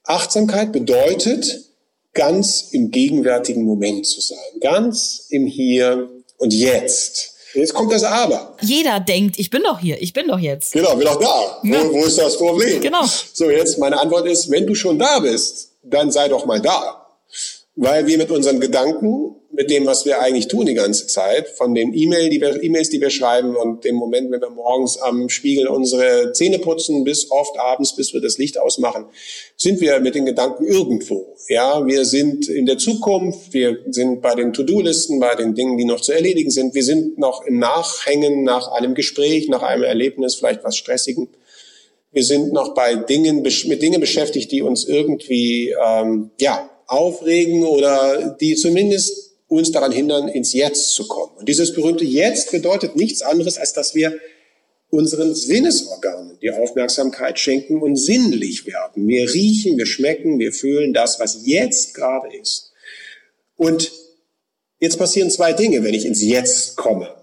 Achtsamkeit 0.04 0.72
bedeutet, 0.72 1.73
ganz 2.14 2.68
im 2.72 2.90
gegenwärtigen 2.90 3.64
Moment 3.64 4.06
zu 4.06 4.20
sein, 4.20 4.38
ganz 4.60 5.26
im 5.30 5.46
Hier 5.46 6.08
und 6.38 6.54
Jetzt. 6.54 7.32
Jetzt 7.54 7.72
kommt 7.72 7.92
das 7.92 8.02
Aber. 8.02 8.56
Jeder 8.62 8.98
denkt, 8.98 9.38
ich 9.38 9.50
bin 9.50 9.62
doch 9.62 9.78
hier, 9.78 10.00
ich 10.02 10.12
bin 10.12 10.26
doch 10.26 10.40
jetzt. 10.40 10.72
Genau, 10.72 10.96
bin 10.96 11.06
doch 11.06 11.20
da. 11.20 11.60
Ja. 11.62 11.84
Wo, 11.84 11.94
wo 11.94 12.04
ist 12.04 12.18
das 12.18 12.36
Problem? 12.36 12.80
Genau. 12.80 13.04
So, 13.32 13.48
jetzt 13.48 13.78
meine 13.78 14.00
Antwort 14.00 14.26
ist, 14.26 14.50
wenn 14.50 14.66
du 14.66 14.74
schon 14.74 14.98
da 14.98 15.20
bist, 15.20 15.70
dann 15.82 16.10
sei 16.10 16.28
doch 16.28 16.46
mal 16.46 16.60
da 16.60 17.04
weil 17.76 18.06
wir 18.06 18.18
mit 18.18 18.30
unseren 18.30 18.60
Gedanken, 18.60 19.33
mit 19.54 19.70
dem, 19.70 19.86
was 19.86 20.04
wir 20.04 20.20
eigentlich 20.20 20.48
tun 20.48 20.66
die 20.66 20.74
ganze 20.74 21.06
Zeit, 21.06 21.48
von 21.48 21.74
den 21.74 21.94
E-Mail, 21.94 22.28
die 22.28 22.40
wir, 22.40 22.62
E-Mails, 22.62 22.90
die 22.90 23.00
wir 23.00 23.10
schreiben 23.10 23.56
und 23.56 23.84
dem 23.84 23.94
Moment, 23.94 24.30
wenn 24.30 24.40
wir 24.40 24.50
morgens 24.50 24.98
am 24.98 25.28
Spiegel 25.28 25.68
unsere 25.68 26.32
Zähne 26.32 26.58
putzen, 26.58 27.04
bis 27.04 27.30
oft 27.30 27.58
abends, 27.58 27.94
bis 27.94 28.12
wir 28.12 28.20
das 28.20 28.38
Licht 28.38 28.58
ausmachen, 28.58 29.06
sind 29.56 29.80
wir 29.80 30.00
mit 30.00 30.14
den 30.14 30.26
Gedanken 30.26 30.66
irgendwo. 30.66 31.34
Ja, 31.48 31.86
wir 31.86 32.04
sind 32.04 32.48
in 32.48 32.66
der 32.66 32.78
Zukunft, 32.78 33.52
wir 33.52 33.78
sind 33.90 34.22
bei 34.22 34.34
den 34.34 34.52
To-Do-Listen, 34.52 35.20
bei 35.20 35.34
den 35.34 35.54
Dingen, 35.54 35.78
die 35.78 35.84
noch 35.84 36.00
zu 36.00 36.12
erledigen 36.12 36.50
sind. 36.50 36.74
Wir 36.74 36.84
sind 36.84 37.18
noch 37.18 37.44
im 37.44 37.58
Nachhängen 37.58 38.42
nach 38.42 38.72
einem 38.72 38.94
Gespräch, 38.94 39.48
nach 39.48 39.62
einem 39.62 39.84
Erlebnis, 39.84 40.34
vielleicht 40.34 40.64
was 40.64 40.76
Stressigen. 40.76 41.28
Wir 42.12 42.24
sind 42.24 42.52
noch 42.52 42.74
bei 42.74 42.94
Dingen, 42.94 43.42
mit 43.42 43.82
Dingen 43.82 44.00
beschäftigt, 44.00 44.52
die 44.52 44.62
uns 44.62 44.84
irgendwie, 44.84 45.74
ähm, 45.84 46.30
ja, 46.40 46.70
aufregen 46.86 47.64
oder 47.64 48.36
die 48.40 48.54
zumindest 48.54 49.23
uns 49.48 49.72
daran 49.72 49.92
hindern, 49.92 50.28
ins 50.28 50.52
Jetzt 50.52 50.94
zu 50.94 51.06
kommen. 51.06 51.36
Und 51.36 51.48
dieses 51.48 51.74
berühmte 51.74 52.04
Jetzt 52.04 52.50
bedeutet 52.50 52.96
nichts 52.96 53.22
anderes, 53.22 53.58
als 53.58 53.72
dass 53.72 53.94
wir 53.94 54.18
unseren 54.90 55.34
Sinnesorganen 55.34 56.38
die 56.40 56.50
Aufmerksamkeit 56.50 57.38
schenken 57.38 57.82
und 57.82 57.96
sinnlich 57.96 58.66
werden. 58.66 59.06
Wir 59.08 59.32
riechen, 59.32 59.76
wir 59.76 59.86
schmecken, 59.86 60.38
wir 60.38 60.52
fühlen 60.52 60.92
das, 60.92 61.18
was 61.20 61.40
jetzt 61.44 61.94
gerade 61.94 62.34
ist. 62.36 62.72
Und 63.56 63.92
jetzt 64.78 64.98
passieren 64.98 65.30
zwei 65.30 65.52
Dinge, 65.52 65.82
wenn 65.82 65.94
ich 65.94 66.06
ins 66.06 66.22
Jetzt 66.22 66.76
komme. 66.76 67.14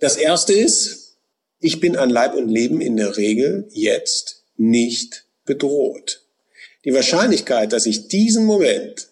Das 0.00 0.16
erste 0.16 0.52
ist, 0.52 1.16
ich 1.60 1.80
bin 1.80 1.96
an 1.96 2.10
Leib 2.10 2.34
und 2.34 2.48
Leben 2.48 2.80
in 2.80 2.96
der 2.96 3.16
Regel 3.16 3.68
jetzt 3.72 4.44
nicht 4.56 5.24
bedroht. 5.44 6.22
Die 6.84 6.94
Wahrscheinlichkeit, 6.94 7.72
dass 7.72 7.86
ich 7.86 8.08
diesen 8.08 8.44
Moment, 8.44 9.07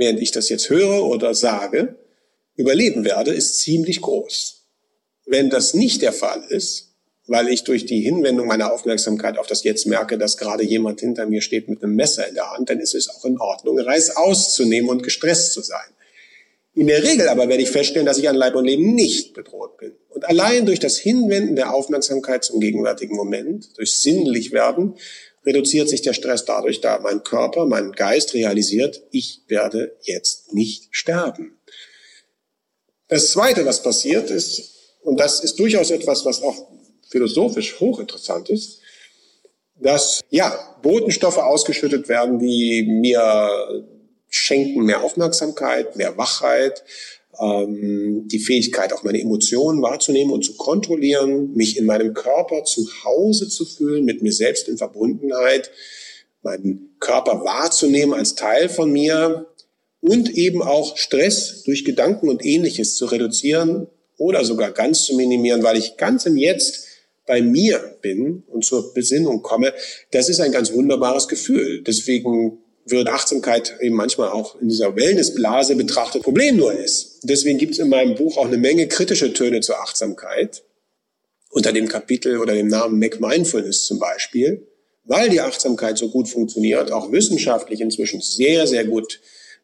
während 0.00 0.20
ich 0.20 0.32
das 0.32 0.48
jetzt 0.48 0.70
höre 0.70 1.04
oder 1.04 1.34
sage, 1.34 1.94
überleben 2.56 3.04
werde, 3.04 3.32
ist 3.32 3.60
ziemlich 3.60 4.00
groß. 4.00 4.64
Wenn 5.26 5.50
das 5.50 5.74
nicht 5.74 6.00
der 6.00 6.14
Fall 6.14 6.42
ist, 6.48 6.94
weil 7.26 7.48
ich 7.48 7.64
durch 7.64 7.84
die 7.84 8.00
Hinwendung 8.00 8.48
meiner 8.48 8.72
Aufmerksamkeit 8.72 9.38
auf 9.38 9.46
das 9.46 9.62
Jetzt 9.62 9.86
merke, 9.86 10.16
dass 10.16 10.38
gerade 10.38 10.64
jemand 10.64 11.00
hinter 11.00 11.26
mir 11.26 11.42
steht 11.42 11.68
mit 11.68 11.84
einem 11.84 11.94
Messer 11.94 12.26
in 12.26 12.34
der 12.34 12.50
Hand, 12.50 12.70
dann 12.70 12.80
ist 12.80 12.94
es 12.94 13.10
auch 13.10 13.24
in 13.26 13.38
Ordnung, 13.38 13.78
Reis 13.78 14.16
auszunehmen 14.16 14.88
und 14.88 15.02
gestresst 15.02 15.52
zu 15.52 15.60
sein. 15.60 15.90
In 16.74 16.86
der 16.86 17.02
Regel 17.02 17.28
aber 17.28 17.48
werde 17.48 17.62
ich 17.62 17.70
feststellen, 17.70 18.06
dass 18.06 18.16
ich 18.16 18.28
an 18.28 18.36
Leib 18.36 18.54
und 18.54 18.64
Leben 18.64 18.94
nicht 18.94 19.34
bedroht 19.34 19.76
bin. 19.76 19.92
Und 20.08 20.24
allein 20.24 20.64
durch 20.64 20.80
das 20.80 20.96
Hinwenden 20.96 21.56
der 21.56 21.74
Aufmerksamkeit 21.74 22.42
zum 22.42 22.58
gegenwärtigen 22.58 23.16
Moment, 23.16 23.76
durch 23.76 24.00
sinnlich 24.00 24.52
werden, 24.52 24.94
reduziert 25.44 25.88
sich 25.88 26.02
der 26.02 26.12
Stress 26.12 26.44
dadurch, 26.44 26.80
da 26.80 26.98
mein 26.98 27.22
Körper, 27.22 27.66
mein 27.66 27.92
Geist 27.92 28.34
realisiert, 28.34 29.02
ich 29.10 29.42
werde 29.48 29.96
jetzt 30.02 30.52
nicht 30.52 30.88
sterben. 30.90 31.58
Das 33.08 33.32
Zweite, 33.32 33.64
was 33.66 33.82
passiert 33.82 34.30
ist, 34.30 34.76
und 35.02 35.18
das 35.18 35.40
ist 35.40 35.58
durchaus 35.58 35.90
etwas, 35.90 36.24
was 36.24 36.42
auch 36.42 36.68
philosophisch 37.08 37.80
hochinteressant 37.80 38.50
ist, 38.50 38.80
dass 39.76 40.20
ja 40.28 40.76
Botenstoffe 40.82 41.38
ausgeschüttet 41.38 42.08
werden, 42.08 42.38
die 42.38 42.82
mir 42.82 43.86
schenken 44.28 44.84
mehr 44.84 45.02
Aufmerksamkeit, 45.02 45.96
mehr 45.96 46.16
Wachheit, 46.16 46.84
ähm, 47.40 48.28
die 48.28 48.38
Fähigkeit, 48.38 48.92
auch 48.92 49.02
meine 49.02 49.20
Emotionen 49.20 49.82
wahrzunehmen 49.82 50.32
und 50.32 50.44
zu 50.44 50.56
kontrollieren, 50.56 51.54
mich 51.54 51.76
in 51.76 51.86
meinem 51.86 52.14
Körper 52.14 52.64
zu 52.64 52.86
Hause 53.04 53.48
zu 53.48 53.64
fühlen, 53.64 54.04
mit 54.04 54.22
mir 54.22 54.32
selbst 54.32 54.68
in 54.68 54.76
Verbundenheit, 54.76 55.70
meinen 56.42 56.96
Körper 57.00 57.44
wahrzunehmen 57.44 58.14
als 58.14 58.34
Teil 58.34 58.68
von 58.68 58.90
mir 58.90 59.46
und 60.00 60.30
eben 60.30 60.62
auch 60.62 60.96
Stress 60.96 61.62
durch 61.64 61.84
Gedanken 61.84 62.28
und 62.28 62.44
ähnliches 62.44 62.96
zu 62.96 63.06
reduzieren 63.06 63.86
oder 64.16 64.44
sogar 64.44 64.72
ganz 64.72 65.04
zu 65.04 65.16
minimieren, 65.16 65.62
weil 65.62 65.76
ich 65.76 65.96
ganz 65.96 66.26
im 66.26 66.36
Jetzt 66.36 66.86
bei 67.26 67.42
mir 67.42 67.96
bin 68.02 68.42
und 68.48 68.64
zur 68.64 68.92
Besinnung 68.92 69.42
komme, 69.42 69.72
das 70.10 70.28
ist 70.28 70.40
ein 70.40 70.52
ganz 70.52 70.72
wunderbares 70.72 71.28
Gefühl. 71.28 71.82
Deswegen 71.82 72.58
wird 72.86 73.08
Achtsamkeit 73.08 73.76
eben 73.80 73.96
manchmal 73.96 74.30
auch 74.30 74.60
in 74.60 74.68
dieser 74.68 74.96
Wellnessblase 74.96 75.76
betrachtet, 75.76 76.22
Problem 76.22 76.56
nur 76.56 76.72
ist. 76.72 77.20
Deswegen 77.22 77.58
gibt 77.58 77.72
es 77.72 77.78
in 77.78 77.88
meinem 77.88 78.14
Buch 78.14 78.36
auch 78.36 78.46
eine 78.46 78.58
Menge 78.58 78.88
kritische 78.88 79.32
Töne 79.32 79.60
zur 79.60 79.80
Achtsamkeit. 79.80 80.64
Unter 81.50 81.72
dem 81.72 81.88
Kapitel 81.88 82.38
oder 82.38 82.54
dem 82.54 82.68
Namen 82.68 82.98
Mac 82.98 83.20
Mindfulness 83.20 83.84
zum 83.84 83.98
Beispiel, 83.98 84.68
weil 85.04 85.28
die 85.30 85.40
Achtsamkeit 85.40 85.98
so 85.98 86.08
gut 86.08 86.28
funktioniert, 86.28 86.92
auch 86.92 87.10
wissenschaftlich 87.10 87.80
inzwischen 87.80 88.20
sehr, 88.20 88.68
sehr 88.68 88.84
gut 88.84 89.20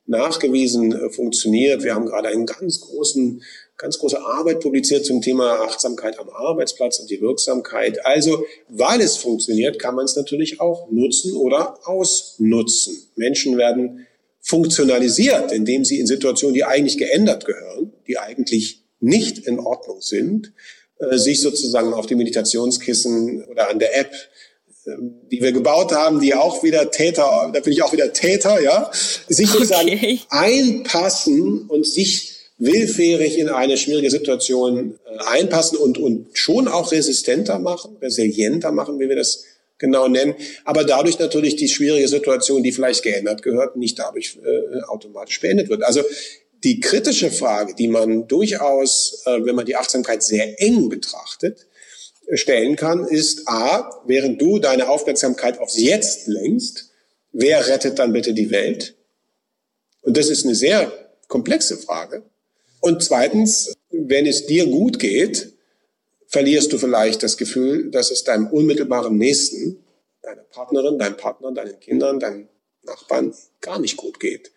nachgewiesen 0.06 0.92
äh, 0.92 1.10
funktioniert. 1.10 1.84
Wir 1.84 1.94
haben 1.94 2.06
gerade 2.06 2.28
einen 2.28 2.46
ganz 2.46 2.80
großen 2.80 3.42
ganz 3.78 3.98
große 3.98 4.20
Arbeit 4.20 4.60
publiziert 4.60 5.04
zum 5.04 5.20
Thema 5.20 5.60
Achtsamkeit 5.60 6.18
am 6.18 6.30
Arbeitsplatz 6.30 6.98
und 6.98 7.10
die 7.10 7.20
Wirksamkeit. 7.20 8.04
Also, 8.04 8.44
weil 8.68 9.00
es 9.00 9.16
funktioniert, 9.16 9.78
kann 9.78 9.94
man 9.94 10.04
es 10.04 10.16
natürlich 10.16 10.60
auch 10.60 10.90
nutzen 10.90 11.34
oder 11.34 11.78
ausnutzen. 11.86 13.10
Menschen 13.16 13.58
werden 13.58 14.06
funktionalisiert, 14.40 15.52
indem 15.52 15.84
sie 15.84 15.98
in 15.98 16.06
Situationen, 16.06 16.54
die 16.54 16.64
eigentlich 16.64 16.98
geändert 16.98 17.44
gehören, 17.44 17.92
die 18.06 18.18
eigentlich 18.18 18.82
nicht 19.00 19.38
in 19.38 19.58
Ordnung 19.58 20.00
sind, 20.00 20.52
äh, 20.98 21.18
sich 21.18 21.40
sozusagen 21.40 21.92
auf 21.92 22.06
die 22.06 22.14
Meditationskissen 22.14 23.44
oder 23.44 23.68
an 23.68 23.78
der 23.78 23.98
App 23.98 24.12
ähm, 24.86 25.16
die 25.32 25.42
wir 25.42 25.50
gebaut 25.50 25.92
haben, 25.92 26.20
die 26.20 26.34
auch 26.34 26.62
wieder 26.62 26.90
Täter, 26.92 27.50
da 27.52 27.60
bin 27.60 27.72
ich 27.72 27.82
auch 27.82 27.92
wieder 27.92 28.12
Täter, 28.12 28.60
ja, 28.62 28.90
sich 29.28 29.50
sozusagen 29.50 29.88
okay. 29.88 30.20
einpassen 30.30 31.66
und 31.66 31.84
sich 31.84 32.35
willfährig 32.58 33.38
in 33.38 33.48
eine 33.48 33.76
schwierige 33.76 34.10
Situation 34.10 34.98
äh, 35.04 35.18
einpassen 35.26 35.78
und, 35.78 35.98
und 35.98 36.36
schon 36.36 36.68
auch 36.68 36.92
resistenter 36.92 37.58
machen, 37.58 37.96
resilienter 38.00 38.72
machen, 38.72 38.98
wie 38.98 39.08
wir 39.08 39.16
das 39.16 39.44
genau 39.78 40.08
nennen, 40.08 40.34
aber 40.64 40.84
dadurch 40.84 41.18
natürlich 41.18 41.56
die 41.56 41.68
schwierige 41.68 42.08
Situation, 42.08 42.62
die 42.62 42.72
vielleicht 42.72 43.02
geändert 43.02 43.42
gehört, 43.42 43.76
nicht 43.76 43.98
dadurch 43.98 44.38
äh, 44.42 44.82
automatisch 44.84 45.38
beendet 45.40 45.68
wird. 45.68 45.82
Also 45.82 46.02
Die 46.64 46.80
kritische 46.80 47.30
Frage, 47.30 47.74
die 47.74 47.86
man 47.86 48.26
durchaus, 48.28 49.22
äh, 49.26 49.44
wenn 49.44 49.54
man 49.54 49.66
die 49.66 49.76
Achtsamkeit 49.76 50.22
sehr 50.22 50.60
eng 50.60 50.88
betrachtet, 50.88 51.66
stellen 52.32 52.74
kann, 52.74 53.06
ist 53.06 53.46
A, 53.46 54.02
während 54.06 54.40
du 54.40 54.58
deine 54.58 54.88
Aufmerksamkeit 54.88 55.60
aufs 55.60 55.78
Jetzt 55.78 56.26
lenkst, 56.26 56.90
wer 57.30 57.68
rettet 57.68 57.98
dann 57.98 58.12
bitte 58.12 58.34
die 58.34 58.50
Welt? 58.50 58.96
Und 60.02 60.16
das 60.16 60.28
ist 60.28 60.44
eine 60.44 60.54
sehr 60.54 60.90
komplexe 61.28 61.76
Frage. 61.76 62.24
Und 62.80 63.02
zweitens, 63.02 63.74
wenn 63.90 64.26
es 64.26 64.46
dir 64.46 64.66
gut 64.66 64.98
geht, 64.98 65.52
verlierst 66.26 66.72
du 66.72 66.78
vielleicht 66.78 67.22
das 67.22 67.36
Gefühl, 67.36 67.90
dass 67.90 68.10
es 68.10 68.24
deinem 68.24 68.48
unmittelbaren 68.48 69.16
Nächsten, 69.16 69.84
deiner 70.22 70.42
Partnerin, 70.42 70.98
deinem 70.98 71.16
Partner, 71.16 71.52
deinen 71.52 71.78
Kindern, 71.80 72.20
deinen 72.20 72.48
Nachbarn 72.82 73.34
gar 73.60 73.78
nicht 73.78 73.96
gut 73.96 74.20
geht. 74.20 74.52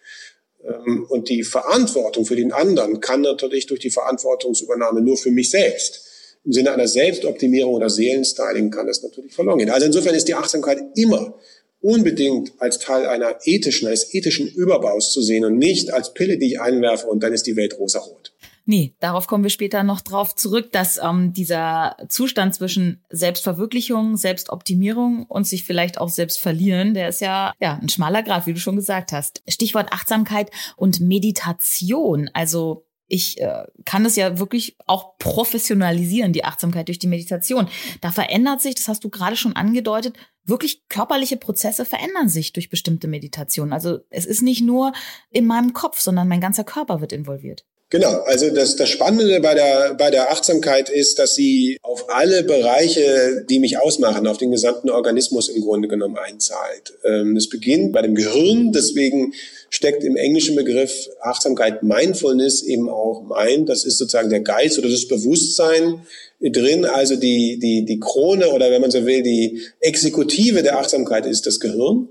Ähm, 0.64 1.06
und 1.10 1.30
die 1.30 1.44
Verantwortung 1.44 2.26
für 2.26 2.36
den 2.36 2.52
anderen 2.52 3.00
kann 3.00 3.22
natürlich 3.22 3.68
durch 3.68 3.80
die 3.80 3.92
Verantwortungsübernahme 3.92 5.02
nur 5.02 5.18
für 5.18 5.32
mich 5.32 5.50
selbst. 5.50 6.06
Im 6.46 6.54
Sinne 6.54 6.72
einer 6.72 6.88
Selbstoptimierung 6.88 7.74
oder 7.74 7.90
Seelenstyling 7.90 8.72
kann 8.72 8.88
das 8.88 9.04
natürlich 9.04 9.34
verloren 9.34 9.60
gehen. 9.60 9.70
Also 9.70 9.86
insofern 9.86 10.16
ist 10.16 10.28
die 10.28 10.36
Achtsamkeit 10.36 10.80
immer 10.96 11.36
unbedingt 11.82 12.52
als 12.60 12.80
Teil 12.80 13.08
einer 13.08 13.38
ethischen, 13.46 13.88
eines 13.88 14.14
ethischen 14.14 14.48
Überbaus 14.48 15.14
zu 15.14 15.22
sehen 15.22 15.46
und 15.46 15.58
nicht 15.58 15.94
als 15.94 16.14
Pille, 16.14 16.38
die 16.38 16.54
ich 16.54 16.62
einwerfe 16.62 17.08
und 17.08 17.24
dann 17.24 17.34
ist 17.34 17.48
die 17.48 17.56
Welt 17.56 17.78
rosarot. 17.80 18.34
Nee, 18.70 18.94
darauf 19.00 19.26
kommen 19.26 19.44
wir 19.44 19.50
später 19.50 19.82
noch 19.82 20.00
drauf 20.00 20.36
zurück, 20.36 20.72
dass 20.72 21.00
ähm, 21.04 21.34
dieser 21.34 21.98
Zustand 22.08 22.54
zwischen 22.54 23.04
Selbstverwirklichung, 23.10 24.16
Selbstoptimierung 24.16 25.26
und 25.26 25.48
sich 25.48 25.64
vielleicht 25.64 25.98
auch 25.98 26.10
selbst 26.10 26.40
verlieren, 26.40 26.94
der 26.94 27.10
ist 27.10 27.20
ja, 27.20 27.54
ja 27.60 27.80
ein 27.82 27.90
schmaler 27.90 28.22
Grad, 28.22 28.46
wie 28.46 28.54
du 28.54 28.60
schon 28.60 28.76
gesagt 28.76 29.12
hast. 29.12 29.42
Stichwort 29.48 29.92
Achtsamkeit 29.92 30.52
und 30.78 31.00
Meditation. 31.00 32.30
Also 32.34 32.86
ich 33.10 33.42
äh, 33.42 33.64
kann 33.86 34.06
es 34.06 34.16
ja 34.16 34.40
wirklich 34.40 34.78
auch 34.86 35.18
professionalisieren, 35.18 36.32
die 36.32 36.46
Achtsamkeit 36.46 36.88
durch 36.88 37.00
die 37.00 37.08
Meditation. 37.08 37.68
Da 38.02 38.12
verändert 38.12 38.62
sich, 38.62 38.76
das 38.76 38.88
hast 38.88 39.04
du 39.04 39.10
gerade 39.10 39.36
schon 39.36 39.56
angedeutet, 39.56 40.16
wirklich 40.46 40.88
körperliche 40.88 41.38
Prozesse 41.38 41.86
verändern 41.86 42.30
sich 42.30 42.54
durch 42.54 42.70
bestimmte 42.70 43.08
Meditationen. 43.08 43.74
Also 43.74 44.00
es 44.10 44.26
ist 44.26 44.42
nicht 44.42 44.62
nur 44.62 44.94
in 45.32 45.46
meinem 45.46 45.74
Kopf, 45.74 46.00
sondern 46.00 46.28
mein 46.28 46.42
ganzer 46.42 46.64
Körper 46.64 47.02
wird 47.02 47.12
involviert. 47.12 47.66
Genau, 47.92 48.22
also 48.28 48.52
das, 48.52 48.76
das 48.76 48.88
Spannende 48.88 49.40
bei 49.40 49.56
der, 49.56 49.96
bei 49.96 50.12
der 50.12 50.32
Achtsamkeit 50.32 50.90
ist, 50.90 51.18
dass 51.18 51.34
sie 51.34 51.80
auf 51.82 52.06
alle 52.10 52.44
Bereiche, 52.44 53.44
die 53.50 53.58
mich 53.58 53.80
ausmachen, 53.80 54.28
auf 54.28 54.38
den 54.38 54.52
gesamten 54.52 54.92
Organismus 54.92 55.50
im 55.50 55.64
Grunde 55.64 55.88
genommen 55.88 56.18
einzahlt. 56.18 56.94
Ähm, 57.04 57.36
es 57.36 57.50
beginnt 57.50 57.92
bei 57.92 58.04
dem 58.04 58.14
Gehirn, 58.14 58.72
deswegen 58.72 59.34
steckt 59.72 60.04
im 60.04 60.16
englischen 60.16 60.56
Begriff 60.56 61.10
Achtsamkeit 61.22 61.82
Mindfulness 61.82 62.62
eben 62.62 62.90
auch 62.90 63.24
Mind, 63.24 63.70
das 63.70 63.86
ist 63.86 63.98
sozusagen 63.98 64.30
der 64.30 64.42
Geist 64.42 64.78
oder 64.78 64.90
das 64.90 65.08
Bewusstsein 65.08 66.06
drin, 66.42 66.86
also 66.86 67.16
die, 67.16 67.58
die, 67.58 67.86
die 67.86 68.00
Krone 68.00 68.50
oder 68.50 68.70
wenn 68.70 68.82
man 68.82 68.92
so 68.92 69.04
will, 69.08 69.24
die 69.24 69.64
Exekutive 69.80 70.62
der 70.62 70.78
Achtsamkeit 70.78 71.26
ist 71.26 71.48
das 71.48 71.60
Gehirn. 71.60 72.08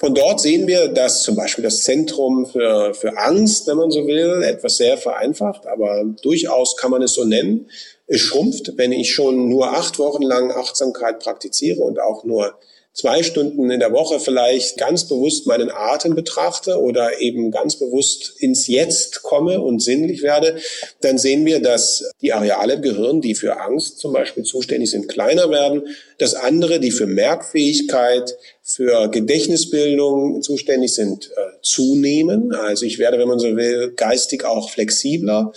Von 0.00 0.14
dort 0.14 0.40
sehen 0.40 0.66
wir, 0.66 0.88
dass 0.88 1.22
zum 1.22 1.36
Beispiel 1.36 1.62
das 1.62 1.82
Zentrum 1.82 2.46
für, 2.46 2.94
für 2.94 3.18
Angst, 3.18 3.66
wenn 3.66 3.76
man 3.76 3.90
so 3.90 4.06
will, 4.06 4.42
etwas 4.42 4.78
sehr 4.78 4.96
vereinfacht, 4.96 5.66
aber 5.66 6.04
durchaus 6.22 6.74
kann 6.78 6.90
man 6.90 7.02
es 7.02 7.12
so 7.12 7.24
nennen, 7.24 7.68
es 8.06 8.22
schrumpft, 8.22 8.72
wenn 8.76 8.92
ich 8.92 9.12
schon 9.12 9.50
nur 9.50 9.76
acht 9.76 9.98
Wochen 9.98 10.22
lang 10.22 10.52
Achtsamkeit 10.52 11.18
praktiziere 11.18 11.82
und 11.82 12.00
auch 12.00 12.24
nur 12.24 12.54
zwei 13.00 13.22
Stunden 13.22 13.70
in 13.70 13.80
der 13.80 13.92
Woche 13.92 14.20
vielleicht 14.20 14.76
ganz 14.76 15.08
bewusst 15.08 15.46
meinen 15.46 15.70
Atem 15.70 16.14
betrachte 16.14 16.78
oder 16.78 17.20
eben 17.20 17.50
ganz 17.50 17.76
bewusst 17.76 18.34
ins 18.38 18.66
Jetzt 18.66 19.22
komme 19.22 19.60
und 19.60 19.80
sinnlich 19.80 20.22
werde, 20.22 20.60
dann 21.00 21.16
sehen 21.16 21.46
wir, 21.46 21.60
dass 21.60 22.10
die 22.20 22.32
Areale 22.32 22.74
im 22.74 22.82
Gehirn, 22.82 23.20
die 23.20 23.34
für 23.34 23.60
Angst 23.60 23.98
zum 23.98 24.12
Beispiel 24.12 24.44
zuständig 24.44 24.90
sind, 24.90 25.08
kleiner 25.08 25.50
werden, 25.50 25.84
dass 26.18 26.34
andere, 26.34 26.80
die 26.80 26.90
für 26.90 27.06
Merkfähigkeit, 27.06 28.36
für 28.62 29.08
Gedächtnisbildung 29.08 30.42
zuständig 30.42 30.94
sind, 30.94 31.30
äh, 31.30 31.60
zunehmen. 31.62 32.54
Also 32.54 32.84
ich 32.84 32.98
werde, 32.98 33.18
wenn 33.18 33.28
man 33.28 33.38
so 33.38 33.56
will, 33.56 33.92
geistig 33.96 34.44
auch 34.44 34.70
flexibler. 34.70 35.52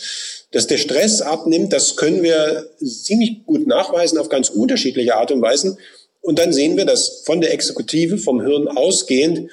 Dass 0.51 0.67
der 0.67 0.77
Stress 0.77 1.21
abnimmt, 1.21 1.73
das 1.73 1.95
können 1.95 2.23
wir 2.23 2.69
ziemlich 2.84 3.45
gut 3.45 3.67
nachweisen 3.67 4.17
auf 4.17 4.29
ganz 4.29 4.49
unterschiedliche 4.49 5.15
Art 5.15 5.32
und 5.32 5.41
Weisen. 5.41 5.77
Und 6.23 6.39
dann 6.39 6.53
sehen 6.53 6.77
wir, 6.77 6.86
dass 6.86 7.21
von 7.25 7.41
der 7.41 7.53
Exekutive, 7.53 8.17
vom 8.17 8.41
Hirn 8.41 8.67
ausgehend, 8.69 9.51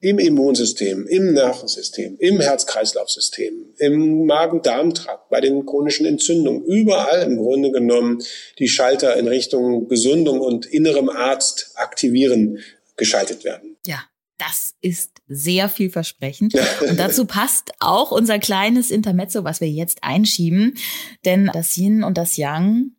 im 0.00 0.18
Immunsystem, 0.18 1.06
im 1.06 1.32
Nervensystem, 1.32 2.16
im 2.18 2.40
Herz-Kreislauf-System, 2.40 3.74
im 3.78 4.26
Magen-Darm-Trakt, 4.26 5.28
bei 5.30 5.40
den 5.40 5.66
chronischen 5.66 6.06
Entzündungen, 6.06 6.64
überall 6.64 7.22
im 7.22 7.36
Grunde 7.36 7.70
genommen 7.70 8.22
die 8.58 8.68
Schalter 8.68 9.16
in 9.16 9.28
Richtung 9.28 9.88
Gesundung 9.88 10.40
und 10.40 10.66
innerem 10.66 11.08
Arzt 11.08 11.72
aktivieren 11.74 12.58
geschaltet 12.96 13.44
werden. 13.44 13.76
Ja. 13.86 14.02
Das 14.38 14.74
ist 14.82 15.12
sehr 15.28 15.70
vielversprechend. 15.70 16.54
Und 16.86 16.98
dazu 16.98 17.24
passt 17.24 17.72
auch 17.80 18.12
unser 18.12 18.38
kleines 18.38 18.90
Intermezzo, 18.90 19.44
was 19.44 19.62
wir 19.62 19.70
jetzt 19.70 20.00
einschieben. 20.02 20.76
Denn 21.24 21.50
das 21.54 21.74
Yin 21.78 22.04
und 22.04 22.18
das 22.18 22.36
Yang 22.36 22.95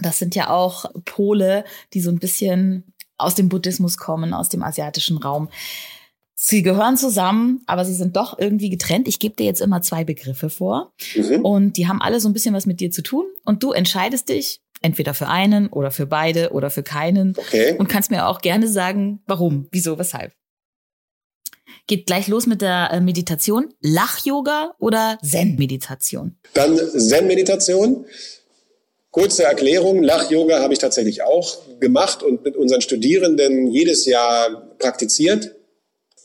das 0.00 0.18
sind 0.18 0.34
ja 0.34 0.50
auch 0.50 0.86
Pole, 1.04 1.64
die 1.92 2.00
so 2.00 2.10
ein 2.10 2.18
bisschen 2.18 2.84
aus 3.16 3.34
dem 3.34 3.48
Buddhismus 3.48 3.96
kommen, 3.96 4.34
aus 4.34 4.48
dem 4.48 4.62
asiatischen 4.62 5.18
Raum. 5.18 5.48
Sie 6.34 6.62
gehören 6.62 6.96
zusammen, 6.96 7.62
aber 7.66 7.84
sie 7.84 7.94
sind 7.94 8.16
doch 8.16 8.38
irgendwie 8.38 8.68
getrennt. 8.68 9.06
Ich 9.06 9.18
gebe 9.18 9.36
dir 9.36 9.46
jetzt 9.46 9.60
immer 9.60 9.82
zwei 9.82 10.04
Begriffe 10.04 10.50
vor 10.50 10.92
mhm. 11.14 11.44
und 11.44 11.76
die 11.76 11.86
haben 11.86 12.02
alle 12.02 12.20
so 12.20 12.28
ein 12.28 12.32
bisschen 12.32 12.54
was 12.54 12.66
mit 12.66 12.80
dir 12.80 12.90
zu 12.90 13.02
tun 13.02 13.24
und 13.44 13.62
du 13.62 13.72
entscheidest 13.72 14.28
dich 14.28 14.60
entweder 14.82 15.14
für 15.14 15.28
einen 15.28 15.68
oder 15.68 15.90
für 15.90 16.06
beide 16.06 16.50
oder 16.50 16.70
für 16.70 16.82
keinen 16.82 17.34
okay. 17.38 17.76
und 17.78 17.88
kannst 17.88 18.10
mir 18.10 18.26
auch 18.26 18.40
gerne 18.40 18.68
sagen, 18.68 19.22
warum, 19.26 19.68
wieso, 19.70 19.98
weshalb. 19.98 20.32
Geht 21.86 22.06
gleich 22.06 22.28
los 22.28 22.46
mit 22.46 22.62
der 22.62 22.90
äh, 22.92 23.00
Meditation. 23.00 23.72
Lach-Yoga 23.80 24.74
oder 24.78 25.18
Zen-Meditation? 25.22 26.36
Dann 26.54 26.76
Zen-Meditation. 26.76 28.06
Kurze 29.14 29.44
Erklärung, 29.44 30.02
Lach-Yoga 30.02 30.58
habe 30.58 30.72
ich 30.72 30.80
tatsächlich 30.80 31.22
auch 31.22 31.58
gemacht 31.78 32.24
und 32.24 32.44
mit 32.44 32.56
unseren 32.56 32.80
Studierenden 32.80 33.68
jedes 33.68 34.06
Jahr 34.06 34.74
praktiziert. 34.80 35.54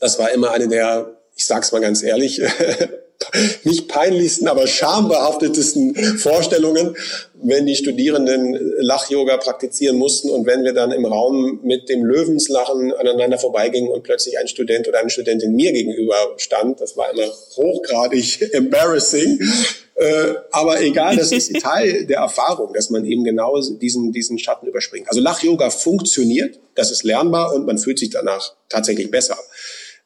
Das 0.00 0.18
war 0.18 0.32
immer 0.32 0.50
eine 0.50 0.66
der, 0.66 1.16
ich 1.36 1.46
sag's 1.46 1.70
mal 1.70 1.80
ganz 1.80 2.02
ehrlich, 2.02 2.42
nicht 3.64 3.88
peinlichsten, 3.88 4.48
aber 4.48 4.66
schambehaftetesten 4.66 5.94
Vorstellungen, 6.18 6.96
wenn 7.42 7.66
die 7.66 7.76
Studierenden 7.76 8.74
Lach-Yoga 8.78 9.36
praktizieren 9.38 9.96
mussten 9.96 10.30
und 10.30 10.46
wenn 10.46 10.64
wir 10.64 10.72
dann 10.72 10.90
im 10.90 11.04
Raum 11.04 11.60
mit 11.62 11.88
dem 11.88 12.04
Löwenslachen 12.04 12.92
aneinander 12.92 13.38
vorbeigingen 13.38 13.90
und 13.90 14.02
plötzlich 14.02 14.38
ein 14.38 14.48
Student 14.48 14.88
oder 14.88 14.98
eine 14.98 15.10
Studentin 15.10 15.54
mir 15.54 15.72
gegenüber 15.72 16.16
stand. 16.36 16.80
Das 16.80 16.96
war 16.96 17.10
immer 17.12 17.26
hochgradig 17.56 18.40
embarrassing. 18.52 19.38
Äh, 19.94 20.34
aber 20.50 20.80
egal, 20.80 21.16
das 21.16 21.32
ist 21.32 21.54
Teil 21.62 22.06
der 22.06 22.18
Erfahrung, 22.18 22.72
dass 22.72 22.90
man 22.90 23.04
eben 23.04 23.24
genau 23.24 23.60
diesen, 23.60 24.12
diesen 24.12 24.38
Schatten 24.38 24.66
überspringt. 24.66 25.08
Also 25.08 25.20
Lach-Yoga 25.20 25.70
funktioniert, 25.70 26.58
das 26.74 26.90
ist 26.90 27.04
lernbar 27.04 27.54
und 27.54 27.66
man 27.66 27.78
fühlt 27.78 27.98
sich 27.98 28.10
danach 28.10 28.54
tatsächlich 28.68 29.10
besser. 29.10 29.36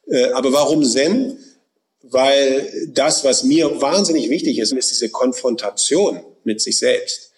Äh, 0.07 0.31
aber 0.31 0.53
warum 0.53 0.83
Zen? 0.83 1.37
Weil 2.11 2.89
das, 2.93 3.23
was 3.23 3.43
mir 3.43 3.81
wahnsinnig 3.81 4.29
wichtig 4.29 4.59
ist, 4.59 4.71
ist 4.71 4.91
diese 4.91 5.09
Konfrontation 5.09 6.21
mit 6.43 6.61
sich 6.61 6.77
selbst. 6.77 7.31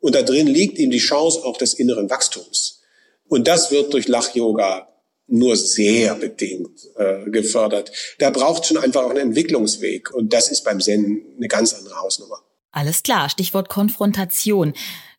Und 0.00 0.14
da 0.14 0.22
drin 0.22 0.46
liegt 0.46 0.78
eben 0.78 0.90
die 0.90 0.98
Chance 0.98 1.44
auch 1.44 1.56
des 1.56 1.74
inneren 1.74 2.10
Wachstums. 2.10 2.82
Und 3.28 3.48
das 3.48 3.70
wird 3.70 3.92
durch 3.92 4.06
Lach-Yoga 4.06 4.88
nur 5.26 5.56
sehr 5.56 6.14
bedingt 6.14 6.88
äh, 6.96 7.28
gefördert. 7.30 7.90
Da 8.18 8.30
braucht 8.30 8.66
schon 8.66 8.76
einfach 8.76 9.02
auch 9.02 9.10
einen 9.10 9.30
Entwicklungsweg. 9.30 10.12
Und 10.12 10.32
das 10.32 10.50
ist 10.50 10.62
beim 10.62 10.80
Zen 10.80 11.22
eine 11.36 11.48
ganz 11.48 11.72
andere 11.72 11.96
Hausnummer. 11.96 12.42
Alles 12.70 13.02
klar, 13.02 13.30
Stichwort 13.30 13.68
Konfrontation. 13.68 14.74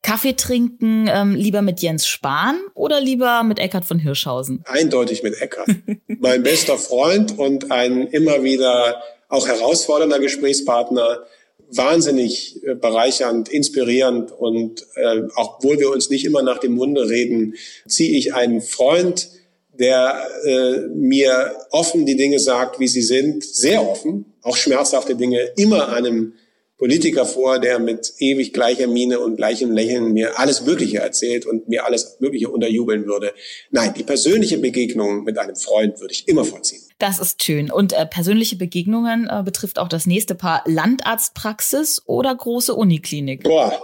Kaffee 0.06 0.34
trinken 0.34 1.10
ähm, 1.12 1.34
lieber 1.34 1.64
mit 1.64 1.80
Jens 1.80 2.06
Spahn 2.06 2.60
oder 2.76 3.02
lieber 3.02 3.42
mit 3.42 3.58
Eckhard 3.58 3.86
von 3.86 3.98
Hirschhausen? 3.98 4.62
Eindeutig 4.66 5.24
mit 5.24 5.42
Eckhard. 5.42 5.68
mein 6.20 6.44
bester 6.44 6.78
Freund 6.78 7.40
und 7.40 7.72
ein 7.72 8.06
immer 8.10 8.44
wieder 8.44 9.02
auch 9.30 9.48
herausfordernder 9.48 10.20
Gesprächspartner. 10.20 11.26
Wahnsinnig 11.72 12.64
äh, 12.64 12.76
bereichernd, 12.76 13.50
inspirierend 13.50 14.32
und 14.32 14.86
äh, 14.94 15.24
obwohl 15.36 15.80
wir 15.80 15.90
uns 15.90 16.12
nicht 16.12 16.26
immer 16.26 16.44
nach 16.44 16.60
dem 16.60 16.76
Munde 16.76 17.10
reden, 17.10 17.56
ziehe 17.88 18.16
ich 18.16 18.36
einen 18.36 18.62
Freund, 18.62 19.30
der 19.74 20.24
äh, 20.46 20.82
mir 20.94 21.56
offen 21.72 22.06
die 22.06 22.16
Dinge 22.16 22.38
sagt, 22.38 22.80
wie 22.80 22.88
sie 22.88 23.02
sind, 23.02 23.44
sehr 23.44 23.82
offen, 23.82 24.26
auch 24.44 24.56
schmerzhafte 24.56 25.16
Dinge, 25.16 25.40
immer 25.58 25.92
einem 25.92 26.34
Politiker 26.78 27.26
vor, 27.26 27.60
der 27.60 27.80
mit 27.80 28.14
ewig 28.20 28.52
gleicher 28.52 28.88
Miene 28.88 29.20
und 29.20 29.38
gleichem 29.38 29.72
Lächeln 29.72 30.12
mir 30.14 30.38
alles 30.40 30.62
Mögliche 30.62 30.98
erzählt 30.98 31.46
und 31.46 31.70
mir 31.70 31.86
alles 31.86 32.18
Mögliche 32.20 32.50
unterjubeln 32.50 33.06
würde. 33.06 33.34
Nein, 33.72 33.94
die 33.98 34.04
persönliche 34.04 34.58
Begegnung 34.58 35.24
mit 35.24 35.38
einem 35.38 35.56
Freund 35.56 36.00
würde 36.02 36.14
ich 36.14 36.28
immer 36.28 36.44
vorziehen. 36.44 36.82
Das 36.98 37.20
ist 37.20 37.44
schön. 37.44 37.72
Und 37.72 37.94
äh, 37.94 38.06
persönliche 38.06 38.56
Begegnungen 38.56 39.30
äh, 39.30 39.44
betrifft 39.44 39.80
auch 39.80 39.90
das 39.90 40.06
nächste 40.06 40.36
Paar 40.36 40.64
Landarztpraxis 40.66 42.02
oder 42.06 42.34
große 42.34 42.74
Uniklinik. 42.74 43.44
Boah, 43.44 43.82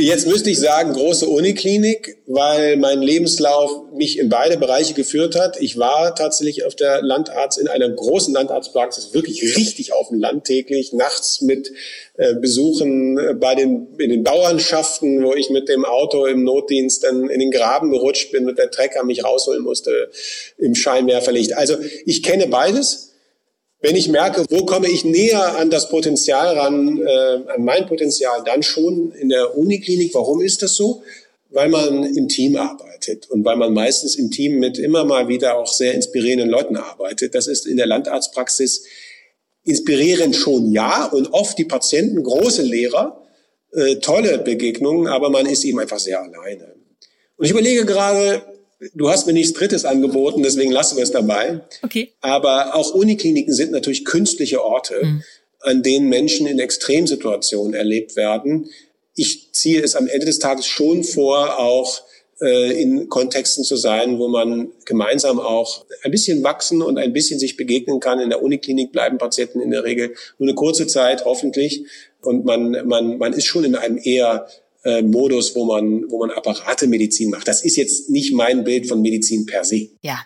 Jetzt 0.00 0.28
müsste 0.28 0.48
ich 0.48 0.60
sagen, 0.60 0.92
große 0.92 1.28
Uniklinik, 1.28 2.18
weil 2.26 2.76
mein 2.76 3.02
Lebenslauf 3.02 3.70
mich 3.92 4.18
in 4.18 4.28
beide 4.28 4.56
Bereiche 4.56 4.94
geführt 4.94 5.34
hat. 5.34 5.60
Ich 5.60 5.76
war 5.76 6.14
tatsächlich 6.14 6.64
auf 6.64 6.76
der 6.76 7.02
Landarzt 7.02 7.58
in 7.58 7.66
einer 7.66 7.88
großen 7.88 8.32
Landarztpraxis, 8.32 9.12
wirklich 9.12 9.56
richtig 9.56 9.92
auf 9.92 10.10
dem 10.10 10.20
Land 10.20 10.44
täglich, 10.44 10.92
nachts 10.92 11.40
mit 11.40 11.72
äh, 12.14 12.34
Besuchen 12.36 13.18
äh, 13.18 13.34
bei 13.34 13.56
den, 13.56 13.88
in 13.98 14.10
den 14.10 14.22
Bauernschaften, 14.22 15.24
wo 15.24 15.34
ich 15.34 15.50
mit 15.50 15.68
dem 15.68 15.84
Auto 15.84 16.26
im 16.26 16.44
Notdienst 16.44 17.02
dann 17.02 17.28
in 17.28 17.40
den 17.40 17.50
Graben 17.50 17.90
gerutscht 17.90 18.30
bin 18.30 18.48
und 18.48 18.56
der 18.56 18.70
Trecker 18.70 19.02
mich 19.02 19.24
rausholen 19.24 19.62
musste 19.62 20.10
im 20.58 20.76
Scheinwerferlicht. 20.76 21.56
Also 21.56 21.74
ich 22.06 22.22
kenne 22.22 22.46
beides 22.46 23.07
wenn 23.80 23.94
ich 23.94 24.08
merke, 24.08 24.44
wo 24.50 24.64
komme 24.64 24.88
ich 24.88 25.04
näher 25.04 25.56
an 25.56 25.70
das 25.70 25.88
Potenzial 25.88 26.58
ran, 26.58 26.98
äh, 26.98 27.52
an 27.52 27.64
mein 27.64 27.86
Potenzial, 27.86 28.42
dann 28.44 28.62
schon 28.62 29.12
in 29.12 29.28
der 29.28 29.56
Uniklinik. 29.56 30.14
Warum 30.14 30.40
ist 30.40 30.62
das 30.62 30.74
so? 30.74 31.02
Weil 31.50 31.68
man 31.68 32.04
im 32.04 32.28
Team 32.28 32.56
arbeitet 32.56 33.30
und 33.30 33.44
weil 33.44 33.56
man 33.56 33.72
meistens 33.72 34.16
im 34.16 34.30
Team 34.30 34.58
mit 34.58 34.78
immer 34.78 35.04
mal 35.04 35.28
wieder 35.28 35.56
auch 35.56 35.72
sehr 35.72 35.94
inspirierenden 35.94 36.48
Leuten 36.48 36.76
arbeitet. 36.76 37.34
Das 37.34 37.46
ist 37.46 37.66
in 37.66 37.76
der 37.76 37.86
Landarztpraxis 37.86 38.84
inspirierend 39.64 40.34
schon 40.34 40.72
ja 40.72 41.06
und 41.06 41.32
oft 41.32 41.56
die 41.56 41.64
Patienten 41.64 42.22
große 42.22 42.62
Lehrer, 42.62 43.22
äh, 43.72 43.96
tolle 43.96 44.38
Begegnungen, 44.38 45.06
aber 45.06 45.30
man 45.30 45.46
ist 45.46 45.64
eben 45.64 45.78
einfach 45.78 45.98
sehr 45.98 46.20
alleine. 46.20 46.74
Und 47.36 47.44
ich 47.44 47.52
überlege 47.52 47.86
gerade, 47.86 48.42
Du 48.94 49.08
hast 49.08 49.26
mir 49.26 49.32
nichts 49.32 49.52
Drittes 49.54 49.84
angeboten, 49.84 50.42
deswegen 50.42 50.70
lassen 50.70 50.96
wir 50.96 51.02
es 51.02 51.10
dabei. 51.10 51.60
Okay. 51.82 52.12
Aber 52.20 52.76
auch 52.76 52.94
Unikliniken 52.94 53.52
sind 53.52 53.72
natürlich 53.72 54.04
künstliche 54.04 54.64
Orte, 54.64 55.00
mhm. 55.02 55.22
an 55.60 55.82
denen 55.82 56.08
Menschen 56.08 56.46
in 56.46 56.60
Extremsituationen 56.60 57.74
erlebt 57.74 58.14
werden. 58.14 58.70
Ich 59.16 59.52
ziehe 59.52 59.82
es 59.82 59.96
am 59.96 60.06
Ende 60.06 60.26
des 60.26 60.38
Tages 60.38 60.66
schon 60.66 61.02
vor, 61.02 61.58
auch 61.58 62.02
äh, 62.40 62.80
in 62.80 63.08
Kontexten 63.08 63.64
zu 63.64 63.74
sein, 63.74 64.20
wo 64.20 64.28
man 64.28 64.70
gemeinsam 64.84 65.40
auch 65.40 65.84
ein 66.04 66.12
bisschen 66.12 66.44
wachsen 66.44 66.80
und 66.80 66.98
ein 66.98 67.12
bisschen 67.12 67.40
sich 67.40 67.56
begegnen 67.56 67.98
kann. 67.98 68.20
In 68.20 68.30
der 68.30 68.42
Uniklinik 68.44 68.92
bleiben 68.92 69.18
Patienten 69.18 69.60
in 69.60 69.72
der 69.72 69.82
Regel 69.82 70.14
nur 70.38 70.48
eine 70.48 70.54
kurze 70.54 70.86
Zeit, 70.86 71.24
hoffentlich. 71.24 71.84
Und 72.22 72.44
man, 72.44 72.86
man, 72.86 73.18
man 73.18 73.32
ist 73.32 73.46
schon 73.46 73.64
in 73.64 73.74
einem 73.74 73.98
eher 74.00 74.46
äh, 74.84 75.02
Modus, 75.02 75.54
wo 75.54 75.64
man, 75.64 76.10
wo 76.10 76.18
man 76.18 76.30
Apparatemedizin 76.30 77.30
macht. 77.30 77.48
Das 77.48 77.64
ist 77.64 77.76
jetzt 77.76 78.10
nicht 78.10 78.32
mein 78.32 78.64
Bild 78.64 78.88
von 78.88 79.00
Medizin 79.00 79.46
per 79.46 79.64
se. 79.64 79.88
Ja. 80.02 80.20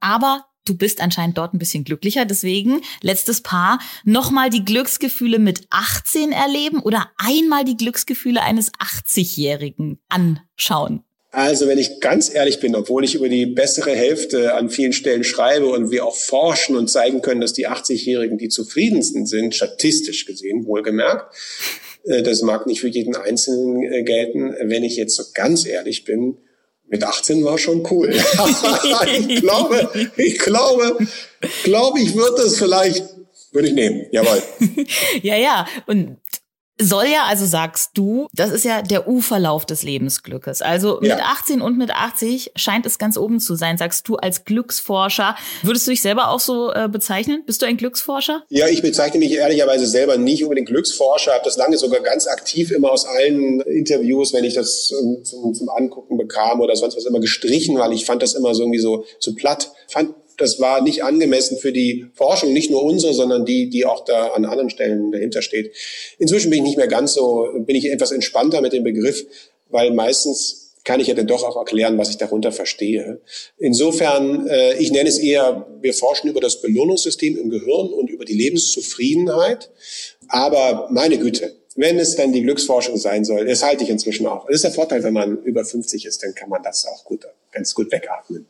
Aber 0.00 0.46
du 0.64 0.76
bist 0.76 1.00
anscheinend 1.00 1.38
dort 1.38 1.54
ein 1.54 1.58
bisschen 1.58 1.84
glücklicher. 1.84 2.24
Deswegen, 2.24 2.80
letztes 3.00 3.40
Paar, 3.40 3.78
nochmal 4.04 4.50
die 4.50 4.64
Glücksgefühle 4.64 5.38
mit 5.38 5.66
18 5.70 6.32
erleben 6.32 6.80
oder 6.80 7.10
einmal 7.16 7.64
die 7.64 7.76
Glücksgefühle 7.76 8.42
eines 8.42 8.72
80-Jährigen 8.72 10.00
anschauen. 10.08 11.04
Also 11.34 11.66
wenn 11.66 11.78
ich 11.78 12.00
ganz 12.00 12.32
ehrlich 12.32 12.60
bin, 12.60 12.74
obwohl 12.74 13.04
ich 13.04 13.14
über 13.14 13.30
die 13.30 13.46
bessere 13.46 13.92
Hälfte 13.92 14.54
an 14.54 14.68
vielen 14.68 14.92
Stellen 14.92 15.24
schreibe 15.24 15.66
und 15.66 15.90
wir 15.90 16.04
auch 16.04 16.14
forschen 16.14 16.76
und 16.76 16.88
zeigen 16.88 17.22
können, 17.22 17.40
dass 17.40 17.54
die 17.54 17.66
80-Jährigen 17.66 18.36
die 18.36 18.50
zufriedensten 18.50 19.24
sind, 19.24 19.54
statistisch 19.54 20.26
gesehen 20.26 20.66
wohlgemerkt, 20.66 21.34
das 22.04 22.42
mag 22.42 22.66
nicht 22.66 22.80
für 22.80 22.88
jeden 22.88 23.14
Einzelnen 23.14 23.82
äh, 23.82 24.02
gelten. 24.02 24.54
Wenn 24.64 24.82
ich 24.84 24.96
jetzt 24.96 25.16
so 25.16 25.24
ganz 25.34 25.66
ehrlich 25.66 26.04
bin, 26.04 26.38
mit 26.88 27.04
18 27.04 27.44
war 27.44 27.58
schon 27.58 27.86
cool. 27.90 28.10
ich 29.28 29.40
glaube, 29.40 29.90
ich 30.16 30.38
glaube, 30.38 30.98
glaube 31.64 32.00
ich 32.00 32.14
würde 32.14 32.42
es 32.42 32.58
vielleicht, 32.58 33.04
würde 33.52 33.68
ich 33.68 33.74
nehmen. 33.74 34.06
Jawohl. 34.10 34.42
ja, 35.22 35.36
ja. 35.36 35.66
Und 35.86 36.18
soll 36.82 37.06
ja, 37.06 37.24
also 37.24 37.46
sagst 37.46 37.90
du, 37.94 38.28
das 38.32 38.50
ist 38.50 38.64
ja 38.64 38.82
der 38.82 39.08
U-Verlauf 39.08 39.66
des 39.66 39.82
Lebensglückes. 39.82 40.62
Also 40.62 40.98
mit 41.00 41.10
ja. 41.10 41.18
18 41.18 41.62
und 41.62 41.78
mit 41.78 41.90
80 41.90 42.52
scheint 42.56 42.86
es 42.86 42.98
ganz 42.98 43.16
oben 43.16 43.40
zu 43.40 43.54
sein, 43.54 43.78
sagst 43.78 44.08
du 44.08 44.16
als 44.16 44.44
Glücksforscher. 44.44 45.36
Würdest 45.62 45.86
du 45.86 45.90
dich 45.90 46.02
selber 46.02 46.28
auch 46.28 46.40
so 46.40 46.72
äh, 46.72 46.88
bezeichnen? 46.88 47.42
Bist 47.46 47.62
du 47.62 47.66
ein 47.66 47.76
Glücksforscher? 47.76 48.44
Ja, 48.48 48.68
ich 48.68 48.82
bezeichne 48.82 49.18
mich 49.18 49.32
ehrlicherweise 49.32 49.86
selber 49.86 50.16
nicht 50.16 50.42
unbedingt 50.42 50.68
Glücksforscher, 50.68 51.32
habe 51.32 51.44
das 51.44 51.56
lange 51.56 51.76
sogar 51.78 52.00
ganz 52.00 52.26
aktiv 52.26 52.70
immer 52.70 52.90
aus 52.90 53.06
allen 53.06 53.60
Interviews, 53.62 54.32
wenn 54.32 54.44
ich 54.44 54.54
das 54.54 54.86
zum, 54.86 55.54
zum 55.54 55.68
Angucken 55.68 56.16
bekam 56.16 56.60
oder 56.60 56.76
sonst 56.76 56.96
was 56.96 57.06
immer 57.06 57.20
gestrichen, 57.20 57.78
weil 57.78 57.92
ich 57.92 58.04
fand 58.04 58.22
das 58.22 58.34
immer 58.34 58.54
so 58.54 58.62
irgendwie 58.62 58.80
so, 58.80 59.04
so 59.18 59.34
platt. 59.34 59.72
Fand 59.88 60.14
das 60.38 60.60
war 60.60 60.82
nicht 60.82 61.04
angemessen 61.04 61.58
für 61.58 61.72
die 61.72 62.06
Forschung, 62.14 62.52
nicht 62.52 62.70
nur 62.70 62.82
unsere, 62.82 63.14
sondern 63.14 63.44
die, 63.44 63.68
die 63.68 63.84
auch 63.84 64.04
da 64.04 64.28
an 64.28 64.44
anderen 64.44 64.70
Stellen 64.70 65.12
dahinter 65.12 65.42
steht. 65.42 65.74
Inzwischen 66.18 66.50
bin 66.50 66.60
ich 66.60 66.70
nicht 66.70 66.76
mehr 66.76 66.88
ganz 66.88 67.14
so, 67.14 67.48
bin 67.58 67.76
ich 67.76 67.90
etwas 67.90 68.12
entspannter 68.12 68.60
mit 68.60 68.72
dem 68.72 68.84
Begriff, 68.84 69.24
weil 69.70 69.92
meistens 69.92 70.62
kann 70.84 71.00
ich 71.00 71.06
ja 71.06 71.14
dann 71.14 71.26
doch 71.26 71.44
auch 71.44 71.56
erklären, 71.56 71.96
was 71.98 72.10
ich 72.10 72.16
darunter 72.16 72.50
verstehe. 72.50 73.20
Insofern, 73.56 74.48
äh, 74.48 74.76
ich 74.78 74.90
nenne 74.90 75.08
es 75.08 75.18
eher, 75.18 75.66
wir 75.80 75.94
forschen 75.94 76.28
über 76.28 76.40
das 76.40 76.60
Belohnungssystem 76.60 77.38
im 77.38 77.50
Gehirn 77.50 77.92
und 77.92 78.10
über 78.10 78.24
die 78.24 78.34
Lebenszufriedenheit. 78.34 79.70
Aber 80.28 80.88
meine 80.90 81.18
Güte, 81.18 81.54
wenn 81.76 81.98
es 81.98 82.16
dann 82.16 82.32
die 82.32 82.42
Glücksforschung 82.42 82.96
sein 82.96 83.24
soll, 83.24 83.46
das 83.46 83.62
halte 83.62 83.84
ich 83.84 83.90
inzwischen 83.90 84.26
auch. 84.26 84.46
Das 84.46 84.56
ist 84.56 84.64
der 84.64 84.72
Vorteil, 84.72 85.02
wenn 85.04 85.12
man 85.12 85.42
über 85.42 85.64
50 85.64 86.04
ist, 86.04 86.22
dann 86.22 86.34
kann 86.34 86.48
man 86.48 86.62
das 86.62 86.84
auch 86.86 87.04
gut, 87.04 87.26
ganz 87.52 87.74
gut 87.74 87.90
wegatmen. 87.92 88.46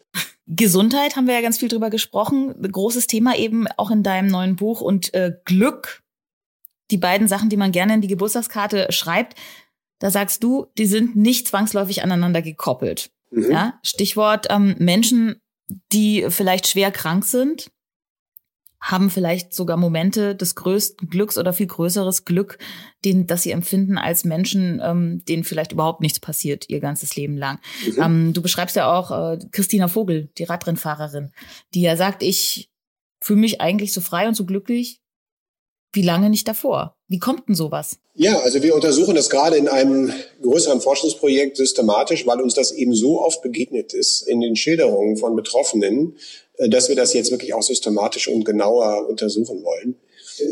Gesundheit 0.55 1.17
haben 1.17 1.27
wir 1.27 1.35
ja 1.35 1.41
ganz 1.41 1.59
viel 1.59 1.69
drüber 1.69 1.89
gesprochen. 1.89 2.55
Großes 2.61 3.07
Thema 3.07 3.37
eben 3.37 3.67
auch 3.77 3.91
in 3.91 4.03
deinem 4.03 4.29
neuen 4.29 4.57
Buch 4.57 4.81
und 4.81 5.15
äh, 5.15 5.33
Glück. 5.45 6.03
Die 6.91 6.99
beiden 6.99 7.27
Sachen, 7.27 7.49
die 7.49 7.57
man 7.57 7.73
gerne 7.73 7.95
in 7.95 8.01
die 8.03 8.09
Geburtstagskarte 8.09 8.89
schreibt. 8.91 9.39
Da 9.99 10.11
sagst 10.11 10.43
du, 10.45 10.67
die 10.77 10.87
sind 10.87 11.17
nicht 11.17 11.49
zwangsläufig 11.49 12.03
aneinander 12.03 12.43
gekoppelt. 12.43 13.11
Mhm. 13.31 13.51
Ja, 13.51 13.81
Stichwort 13.83 14.49
ähm, 14.51 14.75
Menschen, 14.79 15.41
die 15.93 16.27
vielleicht 16.29 16.67
schwer 16.67 16.91
krank 16.91 17.25
sind, 17.25 17.71
haben 18.83 19.11
vielleicht 19.11 19.55
sogar 19.55 19.77
Momente 19.77 20.35
des 20.35 20.57
größten 20.57 21.09
Glücks 21.09 21.39
oder 21.39 21.53
viel 21.53 21.69
größeres 21.69 22.25
Glück, 22.25 22.59
den, 23.05 23.29
das 23.29 23.45
sie 23.45 23.53
empfinden 23.53 23.97
als 23.97 24.25
Menschen, 24.25 24.83
ähm, 24.85 25.25
denen 25.25 25.45
vielleicht 25.45 25.71
überhaupt 25.71 26.01
nichts 26.01 26.19
passiert 26.19 26.69
ihr 26.69 26.81
ganzes 26.81 27.15
Leben 27.15 27.37
lang. 27.37 27.61
Mhm. 27.87 28.03
Ähm, 28.03 28.33
du 28.33 28.43
beschreibst 28.43 28.75
ja 28.75 28.93
auch 28.93 29.13
äh, 29.13 29.39
Christina 29.53 29.87
Vogel, 29.87 30.31
die 30.37 30.45
Radrennfahrerin, 30.45 31.31
die 31.75 31.83
ja 31.83 31.97
sagt, 31.97 32.25
ich 32.25 32.71
fühle 33.21 33.41
mich 33.41 33.61
eigentlich 33.61 33.93
so 33.93 34.01
frei 34.01 34.27
und 34.27 34.35
so 34.35 34.45
glücklich 34.45 35.01
wie 35.93 36.03
lange 36.03 36.29
nicht 36.29 36.49
davor. 36.49 36.97
Wie 37.13 37.19
kommt 37.19 37.47
denn 37.47 37.55
sowas? 37.55 37.99
Ja, 38.15 38.41
also 38.41 38.63
wir 38.63 38.75
untersuchen 38.75 39.15
das 39.15 39.29
gerade 39.29 39.59
in 39.59 39.69
einem 39.69 40.15
größeren 40.41 40.81
Forschungsprojekt 40.81 41.59
systematisch, 41.59 42.27
weil 42.27 42.41
uns 42.41 42.55
das 42.55 42.73
eben 42.73 42.95
so 42.95 43.21
oft 43.21 43.43
begegnet 43.43 43.93
ist 43.93 44.23
in 44.23 44.41
den 44.41 44.57
Schilderungen 44.57 45.19
von 45.19 45.37
Betroffenen, 45.37 46.17
äh, 46.57 46.71
dass 46.71 46.89
wir 46.89 46.97
das 46.97 47.13
jetzt 47.13 47.31
wirklich 47.31 47.53
auch 47.53 47.63
systematisch 47.63 48.29
und 48.29 48.47
genauer 48.47 49.07
untersuchen 49.11 49.63
wollen. 49.63 49.97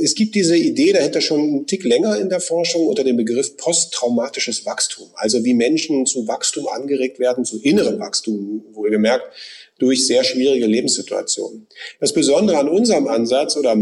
Es 0.02 0.14
gibt 0.14 0.34
diese 0.34 0.54
Idee 0.54 0.92
dahinter 0.92 1.22
schon 1.22 1.40
einen 1.40 1.66
Tick 1.66 1.82
länger 1.82 2.18
in 2.18 2.28
der 2.28 2.40
Forschung 2.40 2.86
unter 2.86 3.04
dem 3.04 3.16
Begriff 3.16 3.56
posttraumatisches 3.56 4.66
Wachstum. 4.66 5.08
Also 5.14 5.42
wie 5.46 5.54
Menschen 5.54 6.04
zu 6.04 6.28
Wachstum 6.28 6.68
angeregt 6.68 7.18
werden, 7.18 7.46
zu 7.46 7.58
innerem 7.62 7.98
Wachstum, 8.00 8.66
wohlgemerkt, 8.72 9.24
durch 9.78 10.06
sehr 10.06 10.24
schwierige 10.24 10.66
Lebenssituationen. 10.66 11.68
Das 12.00 12.12
Besondere 12.12 12.58
an 12.58 12.68
unserem 12.68 13.08
Ansatz 13.08 13.56
oder 13.56 13.74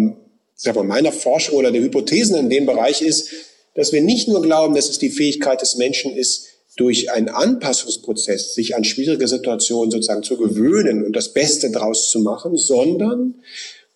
sag 0.61 0.75
mal, 0.75 0.85
meiner 0.85 1.13
Forschung 1.13 1.57
oder 1.57 1.71
der 1.71 1.83
Hypothesen 1.83 2.37
in 2.37 2.51
dem 2.51 2.67
Bereich 2.67 3.01
ist, 3.01 3.31
dass 3.75 3.93
wir 3.93 4.03
nicht 4.03 4.29
nur 4.29 4.43
glauben, 4.43 4.75
dass 4.75 4.91
es 4.91 4.99
die 4.99 5.11
Fähigkeit 5.11 5.63
des 5.63 5.77
Menschen 5.77 6.15
ist, 6.15 6.49
durch 6.77 7.11
einen 7.11 7.29
Anpassungsprozess 7.29 8.55
sich 8.55 8.77
an 8.77 8.85
schwierige 8.85 9.27
Situationen 9.27 9.91
sozusagen 9.91 10.23
zu 10.23 10.37
gewöhnen 10.37 11.05
und 11.05 11.15
das 11.15 11.33
Beste 11.33 11.71
daraus 11.71 12.11
zu 12.11 12.21
machen, 12.21 12.57
sondern 12.57 13.37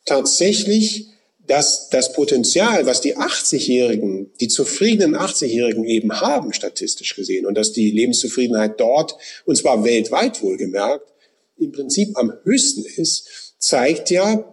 tatsächlich, 0.05 1.07
dass 1.46 1.90
das 1.90 2.12
Potenzial, 2.12 2.87
was 2.87 3.01
die 3.01 3.16
80-Jährigen, 3.16 4.33
die 4.40 4.48
zufriedenen 4.48 5.16
80-Jährigen 5.16 5.85
eben 5.85 6.20
haben, 6.20 6.53
statistisch 6.53 7.14
gesehen, 7.14 7.46
und 7.46 7.55
dass 7.55 7.72
die 7.72 7.90
Lebenszufriedenheit 7.90 8.81
dort, 8.81 9.16
und 9.44 9.57
zwar 9.57 9.85
weltweit 9.85 10.42
wohlgemerkt, 10.42 11.12
im 11.59 11.72
Prinzip 11.72 12.16
am 12.16 12.33
höchsten 12.44 12.85
ist, 12.85 13.55
zeigt 13.59 14.11
ja, 14.11 14.44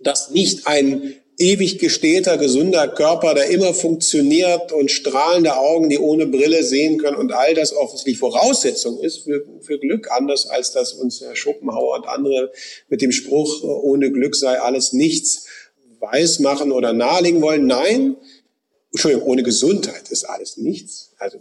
dass 0.00 0.30
nicht 0.30 0.66
ein 0.66 1.14
ewig 1.38 1.78
gestählter, 1.78 2.36
gesunder 2.36 2.88
Körper, 2.88 3.32
der 3.32 3.48
immer 3.48 3.72
funktioniert 3.72 4.72
und 4.72 4.90
strahlende 4.90 5.56
Augen, 5.56 5.88
die 5.88 5.98
ohne 5.98 6.26
Brille 6.26 6.64
sehen 6.64 6.98
können 6.98 7.16
und 7.16 7.32
all 7.32 7.54
das 7.54 7.72
offensichtlich 7.72 8.18
Voraussetzung 8.18 8.98
ist 8.98 9.18
für, 9.18 9.44
für 9.60 9.78
Glück, 9.78 10.10
anders 10.10 10.46
als 10.48 10.72
das 10.72 10.92
uns 10.92 11.20
Herr 11.20 11.36
Schopenhauer 11.36 11.96
und 11.96 12.08
andere 12.08 12.52
mit 12.88 13.00
dem 13.02 13.12
Spruch, 13.12 13.62
ohne 13.62 14.10
Glück 14.10 14.34
sei 14.34 14.60
alles 14.60 14.92
nichts, 14.92 15.46
weismachen 16.00 16.72
oder 16.72 16.92
nahelegen 16.92 17.40
wollen. 17.40 17.66
Nein, 17.66 18.16
Entschuldigung, 18.92 19.28
ohne 19.28 19.42
Gesundheit 19.44 20.10
ist 20.10 20.24
alles 20.24 20.56
nichts. 20.56 21.12
Also 21.18 21.38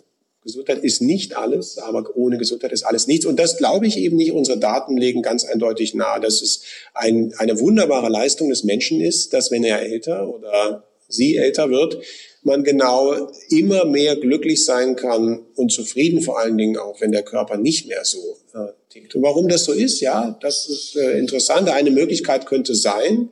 Gesundheit 0.47 0.81
ist 0.81 1.01
nicht 1.01 1.35
alles, 1.35 1.77
aber 1.77 2.15
ohne 2.15 2.37
Gesundheit 2.37 2.71
ist 2.71 2.83
alles 2.83 3.05
nichts. 3.05 3.25
Und 3.25 3.37
das 3.37 3.57
glaube 3.57 3.85
ich 3.85 3.97
eben 3.97 4.15
nicht. 4.15 4.31
Unsere 4.31 4.57
Daten 4.57 4.95
legen 4.95 5.21
ganz 5.21 5.43
eindeutig 5.43 5.93
nahe, 5.93 6.21
dass 6.21 6.41
es 6.41 6.61
ein, 6.93 7.33
eine 7.37 7.59
wunderbare 7.59 8.07
Leistung 8.07 8.49
des 8.49 8.63
Menschen 8.63 9.01
ist, 9.01 9.33
dass 9.33 9.51
wenn 9.51 9.65
er 9.65 9.81
älter 9.81 10.33
oder 10.33 10.85
sie 11.09 11.35
älter 11.35 11.69
wird, 11.69 11.99
man 12.43 12.63
genau 12.63 13.29
immer 13.49 13.83
mehr 13.83 14.15
glücklich 14.15 14.63
sein 14.63 14.95
kann 14.95 15.45
und 15.55 15.71
zufrieden 15.71 16.21
vor 16.21 16.39
allen 16.39 16.57
Dingen 16.57 16.77
auch, 16.77 17.01
wenn 17.01 17.11
der 17.11 17.23
Körper 17.23 17.57
nicht 17.57 17.87
mehr 17.87 18.05
so 18.05 18.37
äh, 18.53 18.71
tickt. 18.89 19.15
Und 19.15 19.23
warum 19.23 19.49
das 19.49 19.65
so 19.65 19.73
ist, 19.73 19.99
ja, 19.99 20.37
das 20.41 20.69
ist 20.69 20.95
äh, 20.95 21.19
interessant. 21.19 21.69
Eine 21.69 21.91
Möglichkeit 21.91 22.45
könnte 22.45 22.73
sein, 22.73 23.29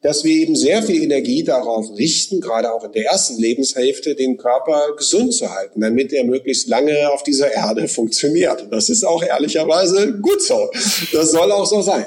dass 0.00 0.22
wir 0.22 0.32
eben 0.32 0.54
sehr 0.54 0.82
viel 0.82 1.02
Energie 1.02 1.42
darauf 1.42 1.96
richten, 1.96 2.40
gerade 2.40 2.72
auch 2.72 2.84
in 2.84 2.92
der 2.92 3.06
ersten 3.06 3.36
Lebenshälfte, 3.38 4.14
den 4.14 4.36
Körper 4.36 4.94
gesund 4.96 5.34
zu 5.34 5.52
halten, 5.52 5.80
damit 5.80 6.12
er 6.12 6.24
möglichst 6.24 6.68
lange 6.68 7.10
auf 7.10 7.24
dieser 7.24 7.52
Erde 7.52 7.88
funktioniert. 7.88 8.68
Das 8.70 8.90
ist 8.90 9.04
auch 9.04 9.22
ehrlicherweise 9.22 10.12
gut 10.20 10.40
so. 10.42 10.70
Das 11.12 11.32
soll 11.32 11.50
auch 11.50 11.66
so 11.66 11.82
sein. 11.82 12.06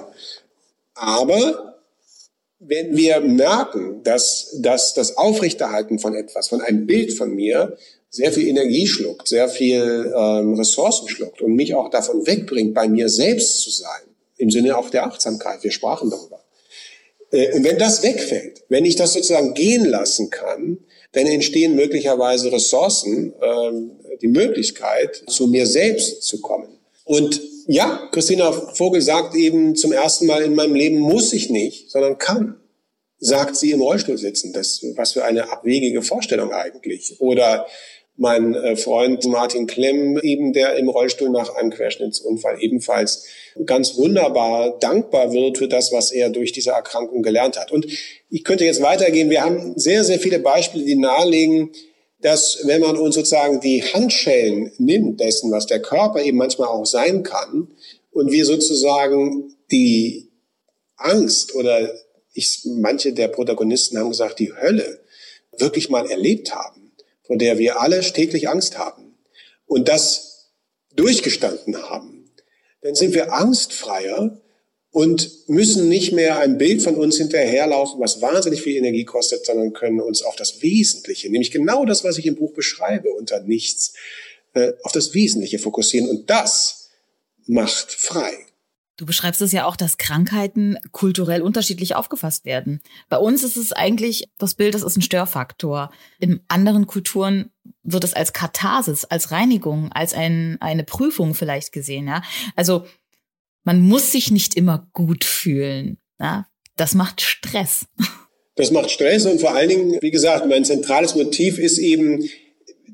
Aber 0.94 1.80
wenn 2.60 2.96
wir 2.96 3.20
merken, 3.20 4.04
dass, 4.04 4.56
dass 4.60 4.94
das 4.94 5.18
Aufrechterhalten 5.18 6.00
von 6.00 6.16
etwas, 6.16 6.48
von 6.48 6.62
einem 6.62 6.86
Bild 6.86 7.14
von 7.14 7.34
mir, 7.34 7.78
sehr 8.10 8.32
viel 8.32 8.48
Energie 8.48 8.88
schluckt, 8.88 9.28
sehr 9.28 9.48
viel 9.48 10.14
ähm, 10.16 10.56
Ressourcen 10.56 11.08
schluckt 11.08 11.42
und 11.42 11.56
mich 11.56 11.74
auch 11.74 11.89
davon 11.89 12.28
wegbringt, 12.28 12.74
bei 12.74 12.88
mir 12.88 13.08
selbst 13.08 13.62
zu 13.62 13.70
sein, 13.70 14.02
im 14.38 14.52
Sinne 14.52 14.78
auch 14.78 14.89
der 14.89 15.06
Achtsamkeit, 15.06 15.64
wir 15.64 15.72
sprachen 15.72 16.10
darüber, 16.10 16.41
und 17.32 17.64
wenn 17.64 17.78
das 17.78 18.04
wegfällt, 18.04 18.64
wenn 18.70 18.86
ich 18.86 18.96
das 18.96 19.14
sozusagen 19.14 19.54
gehen 19.54 19.86
lassen 19.86 20.30
kann, 20.30 20.80
dann 21.14 21.28
entstehen 21.28 21.76
möglicherweise 21.76 22.52
Ressourcen, 22.52 23.34
ähm, 23.42 23.92
die 24.22 24.28
Möglichkeit, 24.28 25.24
zu 25.28 25.48
mir 25.48 25.66
selbst 25.66 26.24
zu 26.24 26.42
kommen. 26.42 26.80
Und 27.04 27.42
ja, 27.68 28.10
Christina 28.12 28.52
Vogel 28.52 29.02
sagt 29.02 29.36
eben 29.36 29.76
zum 29.76 29.92
ersten 29.92 30.26
Mal 30.26 30.44
in 30.44 30.56
meinem 30.56 30.76
Leben 30.76 31.00
muss 31.00 31.34
ich 31.34 31.50
nicht, 31.50 31.90
sondern 31.90 32.18
kann. 32.18 32.58
Sagt 33.20 33.56
sie 33.56 33.72
im 33.72 33.82
Rollstuhl 33.82 34.18
sitzen. 34.18 34.52
Das, 34.52 34.84
was 34.96 35.14
für 35.14 35.24
eine 35.24 35.52
abwegige 35.52 36.02
Vorstellung 36.02 36.52
eigentlich. 36.52 37.20
Oder 37.20 37.68
mein 38.22 38.54
äh, 38.54 38.76
Freund 38.76 39.26
Martin 39.26 39.66
Klemm, 39.66 40.20
eben 40.20 40.54
der 40.54 40.76
im 40.76 40.90
Rollstuhl 40.90 41.30
nach 41.30 41.56
einem 41.56 41.72
Querschnittsunfall 41.72 42.58
ebenfalls 42.62 43.26
ganz 43.66 43.98
wunderbar 43.98 44.78
dankbar 44.80 45.34
wird 45.34 45.58
für 45.58 45.68
das, 45.68 45.92
was 45.92 46.12
er 46.12 46.30
durch 46.30 46.52
diese 46.52 46.70
Erkrankung 46.70 47.24
gelernt 47.24 47.60
hat. 47.60 47.72
Und 47.72 47.88
ich 48.30 48.44
könnte 48.44 48.64
jetzt 48.64 48.84
weitergehen. 48.84 49.32
Wir 49.32 49.44
haben 49.44 49.74
sehr, 49.76 50.04
sehr 50.04 50.20
viele 50.20 50.38
Beispiele, 50.38 50.86
die 50.86 50.96
nahelegen, 50.96 51.72
dass 52.22 52.62
wenn 52.66 52.82
man 52.82 52.96
uns 52.96 53.16
sozusagen 53.16 53.60
die 53.60 53.82
Handschellen 53.82 54.72
nimmt 54.78 55.20
dessen, 55.20 55.52
was 55.52 55.66
der 55.66 55.82
Körper 55.82 56.22
eben 56.22 56.38
manchmal 56.38 56.68
auch 56.68 56.86
sein 56.86 57.24
kann, 57.24 57.70
und 58.12 58.32
wir 58.32 58.46
sozusagen 58.46 59.56
die 59.72 60.30
Angst 60.98 61.56
oder 61.56 61.92
ich, 62.34 62.62
manche 62.66 63.14
der 63.14 63.30
Protagonisten 63.30 63.98
haben 63.98 64.10
gesagt, 64.10 64.38
die 64.40 64.54
Hölle 64.54 65.00
wirklich 65.58 65.90
mal 65.90 66.10
erlebt 66.10 66.54
haben, 66.54 66.81
von 67.32 67.40
der 67.40 67.58
wir 67.58 67.80
alle 67.80 68.02
täglich 68.02 68.50
Angst 68.50 68.78
haben 68.78 69.16
und 69.66 69.88
das 69.88 70.52
durchgestanden 70.94 71.78
haben, 71.78 72.30
dann 72.82 72.94
sind 72.94 73.14
wir 73.14 73.32
angstfreier 73.32 74.42
und 74.90 75.48
müssen 75.48 75.88
nicht 75.88 76.12
mehr 76.12 76.40
ein 76.40 76.58
Bild 76.58 76.82
von 76.82 76.96
uns 76.96 77.16
hinterherlaufen, 77.16 78.02
was 78.02 78.22
wahnsinnig 78.22 78.62
viel 78.62 78.76
Energie 78.76 79.06
kostet, 79.06 79.46
sondern 79.46 79.72
können 79.72 80.02
uns 80.02 80.24
auf 80.24 80.36
das 80.36 80.62
Wesentliche, 80.62 81.30
nämlich 81.30 81.52
genau 81.52 81.86
das, 81.86 82.04
was 82.04 82.18
ich 82.18 82.26
im 82.26 82.36
Buch 82.36 82.52
beschreibe, 82.52 83.14
unter 83.14 83.40
nichts, 83.40 83.94
äh, 84.54 84.74
auf 84.84 84.92
das 84.92 85.14
Wesentliche 85.14 85.58
fokussieren. 85.58 86.10
Und 86.10 86.30
das 86.30 86.90
macht 87.46 87.94
frei. 87.94 88.34
Du 88.98 89.06
beschreibst 89.06 89.42
es 89.42 89.52
ja 89.52 89.66
auch, 89.66 89.76
dass 89.76 89.98
Krankheiten 89.98 90.78
kulturell 90.92 91.42
unterschiedlich 91.42 91.96
aufgefasst 91.96 92.46
werden. 92.46 92.82
Bei 93.10 93.18
uns 93.18 93.44
ist 93.44 93.58
es 93.58 93.72
eigentlich 93.72 94.30
das 94.38 94.54
Bild, 94.54 94.76
das 94.76 94.84
ist 94.84 94.98
ein 94.98 95.02
Störfaktor. 95.02 95.92
In 96.20 96.42
anderen 96.48 96.86
Kulturen 96.86 97.50
wird 97.84 98.04
es 98.04 98.14
als 98.14 98.34
Katharsis, 98.34 99.06
als 99.06 99.32
Reinigung, 99.32 99.92
als 99.92 100.14
ein, 100.14 100.58
eine 100.62 100.84
Prüfung 100.84 101.34
vielleicht 101.34 101.72
gesehen. 101.72 102.08
Ja? 102.08 102.22
Also 102.56 102.86
man 103.64 103.82
muss 103.82 104.12
sich 104.12 104.30
nicht 104.30 104.56
immer 104.56 104.88
gut 104.94 105.24
fühlen. 105.24 105.98
Ja? 106.20 106.48
Das 106.76 106.94
macht 106.94 107.22
Stress. 107.22 107.88
Das 108.56 108.72
macht 108.72 108.92
Stress 108.92 109.26
und 109.26 109.39
vor 109.39 109.56
allen 109.56 109.70
Dingen, 109.70 109.98
wie 110.02 110.12
gesagt, 110.12 110.46
mein 110.48 110.66
zentrales 110.66 111.16
Motiv 111.16 111.58
ist 111.58 111.78
eben 111.78 112.30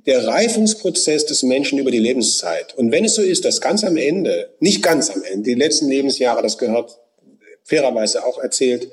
der 0.07 0.25
Reifungsprozess 0.25 1.25
des 1.25 1.43
Menschen 1.43 1.77
über 1.79 1.91
die 1.91 1.99
Lebenszeit. 1.99 2.73
Und 2.75 2.91
wenn 2.91 3.05
es 3.05 3.15
so 3.15 3.21
ist, 3.21 3.43
dass 3.43 3.59
ganz 3.61 3.83
am 3.83 3.97
Ende, 3.97 4.55
nicht 4.59 4.81
ganz 4.81 5.09
am 5.09 5.21
Ende, 5.21 5.49
die 5.49 5.55
letzten 5.55 5.89
Lebensjahre, 5.89 6.41
das 6.41 6.57
gehört 6.57 6.97
fairerweise 7.63 8.25
auch 8.25 8.39
erzählt, 8.39 8.89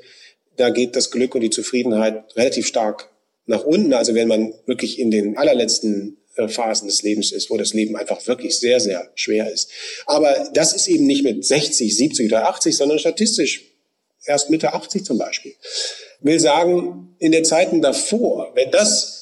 da 0.57 0.71
geht 0.71 0.97
das 0.97 1.13
Glück 1.13 1.35
und 1.37 1.41
die 1.41 1.51
Zufriedenheit 1.51 2.37
relativ 2.37 2.67
stark 2.67 3.11
nach 3.47 3.65
unten. 3.65 3.95
Also 3.95 4.15
wenn 4.15 4.29
man 4.29 4.55
wirklich 4.67 4.99
in 4.99 5.13
den 5.13 5.39
allerletzten 5.39 6.19
äh, 6.35 6.49
Phasen 6.49 6.89
des 6.89 7.03
Lebens 7.03 7.31
ist, 7.31 7.49
wo 7.49 7.57
das 7.57 7.75
Leben 7.75 7.97
einfach 7.97 8.27
wirklich 8.27 8.59
sehr, 8.59 8.81
sehr 8.81 9.09
schwer 9.15 9.53
ist. 9.53 9.71
Aber 10.07 10.49
das 10.53 10.73
ist 10.73 10.89
eben 10.89 11.07
nicht 11.07 11.23
mit 11.23 11.45
60, 11.45 11.97
70 11.97 12.27
oder 12.27 12.49
80, 12.49 12.77
sondern 12.77 12.99
statistisch 12.99 13.63
erst 14.25 14.51
Mitte 14.51 14.73
80 14.73 15.05
zum 15.05 15.19
Beispiel. 15.19 15.55
Will 16.21 16.41
sagen, 16.41 17.15
in 17.21 17.31
den 17.31 17.45
Zeiten 17.45 17.83
davor, 17.83 18.51
wenn 18.55 18.71
das 18.73 19.14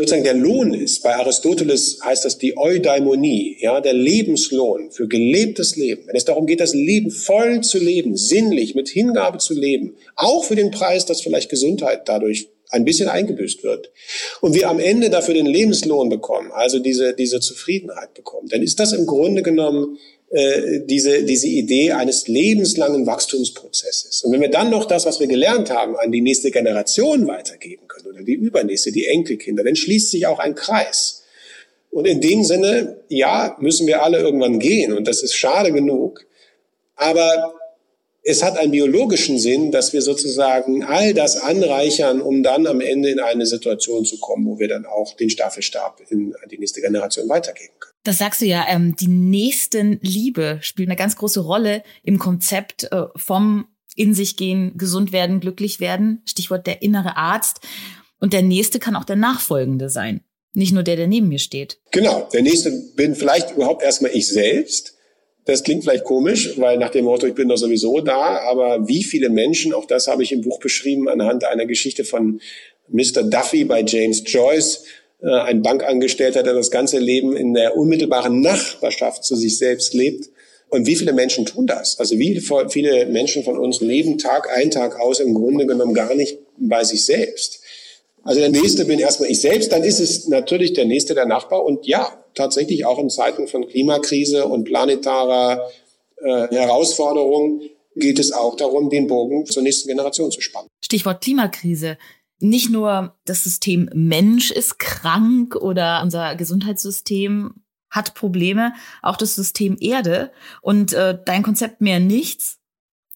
sozusagen 0.00 0.24
der 0.24 0.32
Lohn 0.34 0.72
ist, 0.72 1.02
bei 1.02 1.14
Aristoteles 1.14 1.98
heißt 2.02 2.24
das 2.24 2.38
die 2.38 2.56
Eudaimonie, 2.56 3.58
ja, 3.60 3.82
der 3.82 3.92
Lebenslohn 3.92 4.90
für 4.90 5.06
gelebtes 5.06 5.76
Leben. 5.76 6.06
Wenn 6.06 6.16
es 6.16 6.24
darum 6.24 6.46
geht, 6.46 6.60
das 6.60 6.72
Leben 6.72 7.10
voll 7.10 7.60
zu 7.60 7.78
leben, 7.78 8.16
sinnlich, 8.16 8.74
mit 8.74 8.88
Hingabe 8.88 9.36
zu 9.36 9.52
leben, 9.52 9.96
auch 10.16 10.44
für 10.44 10.56
den 10.56 10.70
Preis, 10.70 11.04
dass 11.04 11.20
vielleicht 11.20 11.50
Gesundheit 11.50 12.08
dadurch 12.08 12.48
ein 12.70 12.86
bisschen 12.86 13.10
eingebüßt 13.10 13.62
wird 13.62 13.90
und 14.40 14.54
wir 14.54 14.70
am 14.70 14.78
Ende 14.78 15.10
dafür 15.10 15.34
den 15.34 15.44
Lebenslohn 15.44 16.08
bekommen, 16.08 16.50
also 16.50 16.78
diese, 16.78 17.12
diese 17.12 17.40
Zufriedenheit 17.40 18.14
bekommen, 18.14 18.48
dann 18.48 18.62
ist 18.62 18.80
das 18.80 18.94
im 18.94 19.04
Grunde 19.04 19.42
genommen 19.42 19.98
äh, 20.30 20.80
diese, 20.84 21.24
diese 21.24 21.48
Idee 21.48 21.90
eines 21.90 22.28
lebenslangen 22.28 23.04
Wachstumsprozesses. 23.04 24.22
Und 24.22 24.32
wenn 24.32 24.40
wir 24.40 24.50
dann 24.50 24.70
noch 24.70 24.84
das, 24.84 25.04
was 25.04 25.18
wir 25.18 25.26
gelernt 25.26 25.70
haben, 25.70 25.96
an 25.96 26.12
die 26.12 26.20
nächste 26.20 26.52
Generation 26.52 27.26
weitergeben 27.26 27.88
können 27.88 28.06
oder 28.06 28.22
die 28.22 28.34
übernächste, 28.34 28.92
die 28.92 29.06
Enkelkinder, 29.06 29.64
dann 29.64 29.74
schließt 29.74 30.12
sich 30.12 30.28
auch 30.28 30.38
ein 30.38 30.54
Kreis. 30.54 31.24
Und 31.90 32.06
in 32.06 32.20
dem 32.20 32.44
Sinne, 32.44 32.98
ja, 33.08 33.56
müssen 33.58 33.88
wir 33.88 34.04
alle 34.04 34.18
irgendwann 34.18 34.60
gehen 34.60 34.92
und 34.92 35.08
das 35.08 35.24
ist 35.24 35.34
schade 35.34 35.72
genug. 35.72 36.24
Aber 36.94 37.54
es 38.22 38.44
hat 38.44 38.56
einen 38.56 38.70
biologischen 38.70 39.38
Sinn, 39.38 39.72
dass 39.72 39.92
wir 39.92 40.02
sozusagen 40.02 40.84
all 40.84 41.14
das 41.14 41.36
anreichern, 41.36 42.20
um 42.20 42.44
dann 42.44 42.68
am 42.68 42.80
Ende 42.80 43.10
in 43.10 43.18
eine 43.18 43.46
Situation 43.46 44.04
zu 44.04 44.20
kommen, 44.20 44.46
wo 44.46 44.60
wir 44.60 44.68
dann 44.68 44.86
auch 44.86 45.16
den 45.16 45.30
Staffelstab 45.30 46.00
in 46.08 46.34
die 46.50 46.58
nächste 46.58 46.80
Generation 46.80 47.28
weitergeben 47.28 47.74
können. 47.80 47.89
Das 48.02 48.18
sagst 48.18 48.40
du 48.40 48.46
ja, 48.46 48.64
ähm, 48.68 48.96
die 48.96 49.08
Nächstenliebe 49.08 50.58
spielt 50.62 50.88
eine 50.88 50.96
ganz 50.96 51.16
große 51.16 51.40
Rolle 51.40 51.82
im 52.02 52.18
Konzept 52.18 52.90
äh, 52.92 53.06
vom 53.16 53.66
in 53.96 54.14
sich 54.14 54.36
gehen, 54.36 54.78
gesund 54.78 55.12
werden, 55.12 55.40
glücklich 55.40 55.80
werden. 55.80 56.22
Stichwort 56.24 56.66
der 56.66 56.80
innere 56.80 57.16
Arzt. 57.16 57.60
Und 58.18 58.32
der 58.32 58.42
Nächste 58.42 58.78
kann 58.78 58.96
auch 58.96 59.04
der 59.04 59.16
Nachfolgende 59.16 59.90
sein. 59.90 60.20
Nicht 60.52 60.72
nur 60.72 60.82
der, 60.82 60.96
der 60.96 61.06
neben 61.06 61.28
mir 61.28 61.38
steht. 61.38 61.80
Genau. 61.90 62.28
Der 62.32 62.42
Nächste 62.42 62.70
bin 62.96 63.14
vielleicht 63.14 63.52
überhaupt 63.52 63.82
erstmal 63.82 64.12
ich 64.14 64.28
selbst 64.28 64.94
das 65.50 65.62
klingt 65.62 65.82
vielleicht 65.82 66.04
komisch, 66.04 66.58
weil 66.58 66.78
nach 66.78 66.90
dem 66.90 67.06
Motto, 67.06 67.26
ich 67.26 67.34
bin 67.34 67.48
doch 67.48 67.56
sowieso 67.56 68.00
da, 68.00 68.40
aber 68.48 68.86
wie 68.86 69.02
viele 69.02 69.30
Menschen, 69.30 69.72
auch 69.72 69.86
das 69.86 70.06
habe 70.06 70.22
ich 70.22 70.32
im 70.32 70.42
Buch 70.42 70.60
beschrieben, 70.60 71.08
anhand 71.08 71.44
einer 71.44 71.66
Geschichte 71.66 72.04
von 72.04 72.40
Mr. 72.88 73.22
Duffy 73.24 73.64
bei 73.64 73.82
James 73.82 74.22
Joyce, 74.26 74.84
ein 75.28 75.62
Bankangestellter, 75.62 76.42
der 76.42 76.54
das 76.54 76.70
ganze 76.70 76.98
Leben 76.98 77.36
in 77.36 77.54
der 77.54 77.76
unmittelbaren 77.76 78.40
Nachbarschaft 78.40 79.24
zu 79.24 79.36
sich 79.36 79.58
selbst 79.58 79.94
lebt. 79.94 80.30
Und 80.68 80.86
wie 80.86 80.96
viele 80.96 81.12
Menschen 81.12 81.46
tun 81.46 81.66
das? 81.66 81.98
Also 81.98 82.16
wie 82.18 82.40
viele 82.68 83.06
Menschen 83.06 83.42
von 83.42 83.58
uns 83.58 83.80
leben 83.80 84.18
Tag 84.18 84.48
ein, 84.56 84.70
Tag 84.70 84.98
aus 85.00 85.20
im 85.20 85.34
Grunde 85.34 85.66
genommen 85.66 85.94
gar 85.94 86.14
nicht 86.14 86.38
bei 86.58 86.84
sich 86.84 87.04
selbst. 87.04 87.60
Also 88.22 88.40
der 88.40 88.50
Nächste 88.50 88.84
bin 88.84 88.98
erstmal 88.98 89.30
ich 89.30 89.40
selbst, 89.40 89.72
dann 89.72 89.82
ist 89.82 89.98
es 89.98 90.28
natürlich 90.28 90.74
der 90.74 90.84
Nächste 90.84 91.14
der 91.14 91.26
Nachbar 91.26 91.64
und 91.64 91.86
ja, 91.86 92.22
tatsächlich 92.34 92.84
auch 92.84 92.98
in 92.98 93.10
Zeiten 93.10 93.48
von 93.48 93.66
Klimakrise 93.66 94.44
und 94.46 94.64
planetarer 94.64 95.70
äh, 96.22 96.48
Herausforderung 96.48 97.62
geht 97.96 98.18
es 98.18 98.32
auch 98.32 98.56
darum, 98.56 98.90
den 98.90 99.06
Bogen 99.06 99.46
zur 99.46 99.62
nächsten 99.62 99.88
Generation 99.88 100.30
zu 100.30 100.40
spannen. 100.40 100.68
Stichwort 100.84 101.22
Klimakrise. 101.22 101.98
Nicht 102.40 102.70
nur 102.70 103.18
das 103.24 103.44
System 103.44 103.88
Mensch 103.94 104.50
ist 104.50 104.78
krank 104.78 105.56
oder 105.56 106.02
unser 106.02 106.34
Gesundheitssystem 106.36 107.54
hat 107.90 108.14
Probleme, 108.14 108.72
auch 109.02 109.16
das 109.16 109.34
System 109.34 109.76
Erde 109.80 110.32
und 110.62 110.92
äh, 110.92 111.18
dein 111.24 111.42
Konzept 111.42 111.80
mehr 111.80 112.00
nichts 112.00 112.60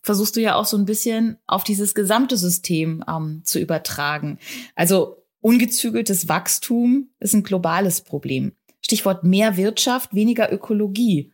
versuchst 0.05 0.37
du 0.37 0.41
ja 0.41 0.55
auch 0.55 0.67
so 0.67 0.77
ein 0.77 0.85
bisschen 0.85 1.39
auf 1.47 1.65
dieses 1.65 1.95
gesamte 1.95 2.37
System 2.37 3.03
ähm, 3.09 3.41
zu 3.45 3.59
übertragen. 3.59 4.39
Also 4.77 5.25
ungezügeltes 5.41 6.29
Wachstum 6.29 7.09
ist 7.21 7.35
ein 7.35 7.43
globales 7.43 8.03
Problem. 8.03 8.53
Stichwort 8.83 9.25
mehr 9.25 9.57
Wirtschaft, 9.57 10.15
weniger 10.15 10.53
Ökologie. 10.53 11.33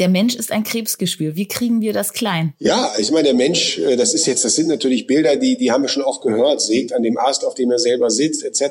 Der 0.00 0.08
Mensch 0.08 0.34
ist 0.34 0.50
ein 0.50 0.64
Krebsgeschwür. 0.64 1.36
Wie 1.36 1.46
kriegen 1.46 1.82
wir 1.82 1.92
das 1.92 2.14
klein? 2.14 2.54
Ja, 2.58 2.90
ich 2.96 3.10
meine, 3.10 3.24
der 3.24 3.34
Mensch, 3.34 3.78
äh, 3.78 3.96
das 3.96 4.14
ist 4.14 4.26
jetzt, 4.26 4.42
das 4.46 4.54
sind 4.54 4.68
natürlich 4.68 5.06
Bilder, 5.06 5.36
die, 5.36 5.58
die 5.58 5.70
haben 5.70 5.82
wir 5.82 5.88
schon 5.88 6.02
oft 6.02 6.22
gehört, 6.22 6.62
sägt 6.62 6.94
an 6.94 7.02
dem 7.02 7.18
Ast, 7.18 7.44
auf 7.44 7.54
dem 7.54 7.70
er 7.70 7.78
selber 7.78 8.10
sitzt, 8.10 8.42
etc. 8.42 8.62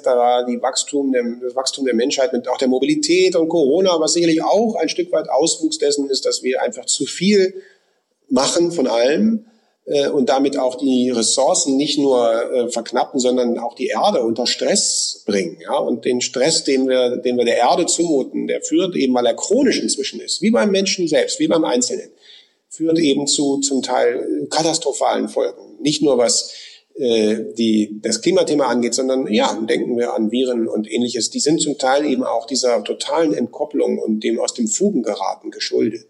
Die 0.47 0.59
Wachstum, 0.59 1.11
der, 1.11 1.23
das 1.39 1.55
Wachstum 1.55 1.85
der 1.85 1.93
Menschheit 1.93 2.33
mit 2.33 2.47
auch 2.47 2.57
der 2.57 2.67
Mobilität 2.67 3.35
und 3.35 3.47
Corona, 3.47 3.99
was 3.99 4.13
sicherlich 4.13 4.43
auch 4.43 4.73
ein 4.75 4.89
Stück 4.89 5.11
weit 5.11 5.29
Auswuchs 5.29 5.77
dessen 5.77 6.09
ist, 6.09 6.25
dass 6.25 6.41
wir 6.41 6.63
einfach 6.63 6.85
zu 6.85 7.05
viel 7.05 7.61
machen 8.27 8.71
von 8.71 8.87
allem 8.87 9.45
und 10.09 10.29
damit 10.29 10.57
auch 10.57 10.75
die 10.75 11.09
Ressourcen 11.09 11.75
nicht 11.75 11.97
nur 11.97 12.53
äh, 12.53 12.69
verknappen, 12.69 13.19
sondern 13.19 13.57
auch 13.57 13.73
die 13.73 13.87
Erde 13.87 14.21
unter 14.21 14.45
Stress 14.45 15.23
bringen. 15.25 15.57
Ja? 15.61 15.77
Und 15.77 16.05
den 16.05 16.21
Stress, 16.21 16.63
den 16.63 16.87
wir, 16.87 17.17
den 17.17 17.37
wir 17.37 17.45
der 17.45 17.57
Erde 17.57 17.85
zumuten, 17.85 18.47
der 18.47 18.61
führt 18.61 18.95
eben, 18.95 19.13
weil 19.13 19.25
er 19.25 19.35
chronisch 19.35 19.81
inzwischen 19.81 20.19
ist, 20.19 20.41
wie 20.41 20.51
beim 20.51 20.71
Menschen 20.71 21.07
selbst, 21.07 21.39
wie 21.39 21.47
beim 21.47 21.65
Einzelnen, 21.65 22.11
führt 22.69 22.99
eben 22.99 23.25
zu 23.25 23.57
zum 23.59 23.81
Teil 23.81 24.47
katastrophalen 24.49 25.27
Folgen. 25.27 25.81
Nicht 25.81 26.01
nur 26.03 26.17
was 26.17 26.53
äh, 26.99 27.53
die 27.57 27.99
das 28.01 28.21
Klimathema 28.21 28.67
angeht, 28.67 28.93
sondern 28.93 29.25
ja, 29.31 29.57
denken 29.67 29.97
wir 29.97 30.13
an 30.13 30.31
Viren 30.31 30.67
und 30.67 30.91
ähnliches. 30.91 31.29
Die 31.29 31.39
sind 31.39 31.61
zum 31.61 31.77
Teil 31.77 32.05
eben 32.05 32.23
auch 32.23 32.45
dieser 32.45 32.83
totalen 32.83 33.33
Entkopplung 33.33 33.97
und 33.99 34.23
dem 34.23 34.39
aus 34.39 34.53
dem 34.53 34.67
Fugen 34.67 35.01
geraten 35.01 35.49
geschuldet. 35.49 36.05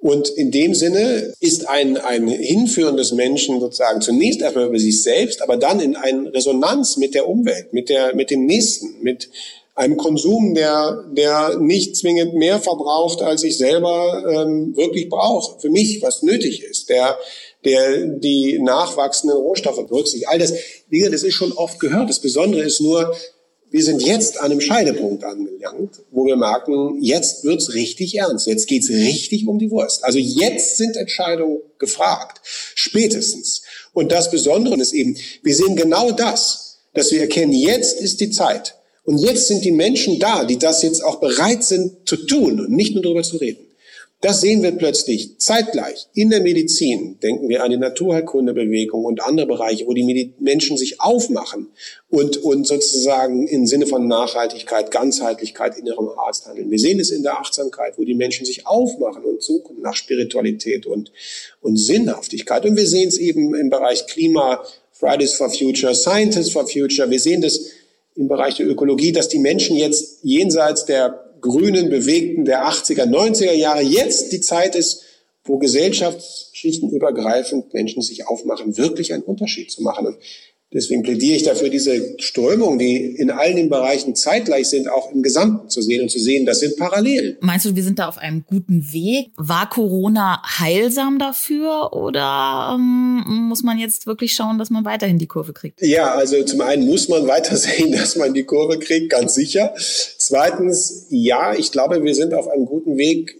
Und 0.00 0.28
in 0.28 0.52
dem 0.52 0.74
Sinne 0.74 1.34
ist 1.40 1.68
ein, 1.68 1.96
ein 1.96 2.28
Hinführen 2.28 2.96
des 2.96 3.12
Menschen 3.12 3.58
sozusagen 3.58 4.00
zunächst 4.00 4.40
erstmal 4.40 4.66
über 4.66 4.78
sich 4.78 5.02
selbst, 5.02 5.42
aber 5.42 5.56
dann 5.56 5.80
in 5.80 5.96
eine 5.96 6.32
Resonanz 6.32 6.96
mit 6.96 7.14
der 7.14 7.28
Umwelt, 7.28 7.72
mit 7.72 7.88
der, 7.88 8.14
mit 8.14 8.30
dem 8.30 8.46
Nächsten, 8.46 9.02
mit 9.02 9.28
einem 9.74 9.96
Konsum, 9.96 10.54
der, 10.54 11.04
der 11.12 11.58
nicht 11.58 11.96
zwingend 11.96 12.34
mehr 12.34 12.60
verbraucht, 12.60 13.22
als 13.22 13.42
ich 13.44 13.56
selber 13.56 14.24
ähm, 14.28 14.76
wirklich 14.76 15.08
brauche. 15.08 15.60
Für 15.60 15.70
mich, 15.70 16.02
was 16.02 16.22
nötig 16.22 16.62
ist, 16.62 16.88
der, 16.88 17.16
der 17.64 18.06
die 18.06 18.58
nachwachsenden 18.60 19.38
Rohstoffe 19.38 19.84
berücksichtigt. 19.86 20.28
All 20.28 20.38
das, 20.38 20.52
das 20.90 21.22
ist 21.22 21.34
schon 21.34 21.52
oft 21.52 21.78
gehört. 21.78 22.08
Das 22.08 22.20
Besondere 22.20 22.62
ist 22.62 22.80
nur, 22.80 23.14
wir 23.70 23.82
sind 23.82 24.02
jetzt 24.02 24.40
an 24.40 24.50
einem 24.50 24.60
Scheidepunkt 24.60 25.24
angelangt, 25.24 26.00
wo 26.10 26.24
wir 26.24 26.36
merken, 26.36 27.02
jetzt 27.02 27.44
wird's 27.44 27.74
richtig 27.74 28.16
ernst. 28.16 28.46
Jetzt 28.46 28.66
geht's 28.66 28.88
richtig 28.88 29.46
um 29.46 29.58
die 29.58 29.70
Wurst. 29.70 30.04
Also 30.04 30.18
jetzt 30.18 30.78
sind 30.78 30.96
Entscheidungen 30.96 31.60
gefragt. 31.78 32.40
Spätestens. 32.74 33.62
Und 33.92 34.10
das 34.10 34.30
Besondere 34.30 34.80
ist 34.80 34.94
eben, 34.94 35.16
wir 35.42 35.54
sehen 35.54 35.76
genau 35.76 36.12
das, 36.12 36.78
dass 36.94 37.12
wir 37.12 37.20
erkennen, 37.20 37.52
jetzt 37.52 38.00
ist 38.00 38.20
die 38.20 38.30
Zeit. 38.30 38.74
Und 39.04 39.18
jetzt 39.18 39.48
sind 39.48 39.64
die 39.64 39.72
Menschen 39.72 40.18
da, 40.18 40.44
die 40.44 40.58
das 40.58 40.82
jetzt 40.82 41.02
auch 41.02 41.20
bereit 41.20 41.64
sind 41.64 42.08
zu 42.08 42.16
tun 42.16 42.60
und 42.60 42.70
nicht 42.70 42.94
nur 42.94 43.02
darüber 43.02 43.22
zu 43.22 43.36
reden. 43.36 43.67
Das 44.20 44.40
sehen 44.40 44.64
wir 44.64 44.72
plötzlich 44.72 45.38
zeitgleich 45.38 46.08
in 46.12 46.30
der 46.30 46.40
Medizin. 46.40 47.20
Denken 47.22 47.48
wir 47.48 47.62
an 47.62 47.70
die 47.70 47.76
Naturheilkundebewegung 47.76 49.04
und 49.04 49.22
andere 49.22 49.46
Bereiche, 49.46 49.86
wo 49.86 49.92
die 49.94 50.34
Menschen 50.40 50.76
sich 50.76 51.00
aufmachen 51.00 51.68
und, 52.10 52.36
und 52.38 52.66
sozusagen 52.66 53.46
im 53.46 53.68
Sinne 53.68 53.86
von 53.86 54.08
Nachhaltigkeit, 54.08 54.90
Ganzheitlichkeit, 54.90 55.78
innerem 55.78 56.08
Arzt 56.08 56.48
handeln. 56.48 56.68
Wir 56.68 56.80
sehen 56.80 56.98
es 56.98 57.12
in 57.12 57.22
der 57.22 57.38
Achtsamkeit, 57.38 57.96
wo 57.96 58.02
die 58.02 58.16
Menschen 58.16 58.44
sich 58.44 58.66
aufmachen 58.66 59.22
und 59.22 59.40
suchen 59.40 59.80
nach 59.82 59.94
Spiritualität 59.94 60.86
und, 60.86 61.12
und 61.60 61.76
Sinnhaftigkeit. 61.76 62.66
Und 62.66 62.76
wir 62.76 62.88
sehen 62.88 63.08
es 63.08 63.18
eben 63.18 63.54
im 63.54 63.70
Bereich 63.70 64.08
Klima, 64.08 64.64
Fridays 64.90 65.34
for 65.34 65.48
Future, 65.48 65.94
Scientists 65.94 66.52
for 66.52 66.66
Future. 66.66 67.08
Wir 67.08 67.20
sehen 67.20 67.40
das 67.40 67.60
im 68.16 68.26
Bereich 68.26 68.56
der 68.56 68.66
Ökologie, 68.66 69.12
dass 69.12 69.28
die 69.28 69.38
Menschen 69.38 69.76
jetzt 69.76 70.18
jenseits 70.24 70.86
der 70.86 71.27
grünen 71.40 71.90
Bewegten 71.90 72.44
der 72.44 72.66
80er, 72.66 73.04
90er 73.04 73.52
Jahre 73.52 73.82
jetzt 73.82 74.32
die 74.32 74.40
Zeit 74.40 74.74
ist, 74.76 75.02
wo 75.44 75.58
gesellschaftsschichtenübergreifend 75.58 77.72
Menschen 77.72 78.02
sich 78.02 78.26
aufmachen, 78.26 78.76
wirklich 78.76 79.14
einen 79.14 79.22
Unterschied 79.22 79.70
zu 79.70 79.82
machen. 79.82 80.06
Und 80.06 80.18
deswegen 80.72 81.02
plädiere 81.02 81.36
ich 81.36 81.42
dafür, 81.42 81.68
diese 81.68 82.14
Strömungen, 82.18 82.78
die 82.78 83.16
in 83.16 83.30
allen 83.30 83.56
den 83.56 83.68
Bereichen 83.68 84.14
zeitgleich 84.14 84.68
sind, 84.68 84.90
auch 84.90 85.12
im 85.12 85.22
Gesamten 85.22 85.68
zu 85.68 85.82
sehen 85.82 86.02
und 86.02 86.10
zu 86.10 86.18
sehen, 86.18 86.46
das 86.46 86.60
sind 86.60 86.76
Parallelen. 86.76 87.36
Meinst 87.40 87.66
du, 87.66 87.74
wir 87.74 87.82
sind 87.82 87.98
da 87.98 88.08
auf 88.08 88.18
einem 88.18 88.44
guten 88.46 88.92
Weg? 88.92 89.30
War 89.36 89.68
Corona 89.68 90.42
heilsam 90.58 91.18
dafür 91.18 91.92
oder 91.92 92.74
ähm, 92.74 93.24
muss 93.48 93.62
man 93.62 93.78
jetzt 93.78 94.06
wirklich 94.06 94.34
schauen, 94.34 94.58
dass 94.58 94.70
man 94.70 94.84
weiterhin 94.84 95.18
die 95.18 95.26
Kurve 95.26 95.52
kriegt? 95.52 95.80
Ja, 95.80 96.14
also 96.14 96.42
zum 96.44 96.60
einen 96.60 96.86
muss 96.86 97.08
man 97.08 97.26
weiter 97.26 97.56
sehen, 97.58 97.92
dass 97.92 98.16
man 98.16 98.34
die 98.34 98.44
Kurve 98.44 98.78
kriegt, 98.78 99.10
ganz 99.10 99.34
sicher. 99.34 99.74
Zweitens, 100.18 101.06
ja, 101.10 101.54
ich 101.54 101.72
glaube, 101.72 102.02
wir 102.02 102.14
sind 102.14 102.34
auf 102.34 102.48
einem 102.48 102.66
guten 102.66 102.96
Weg. 102.96 103.36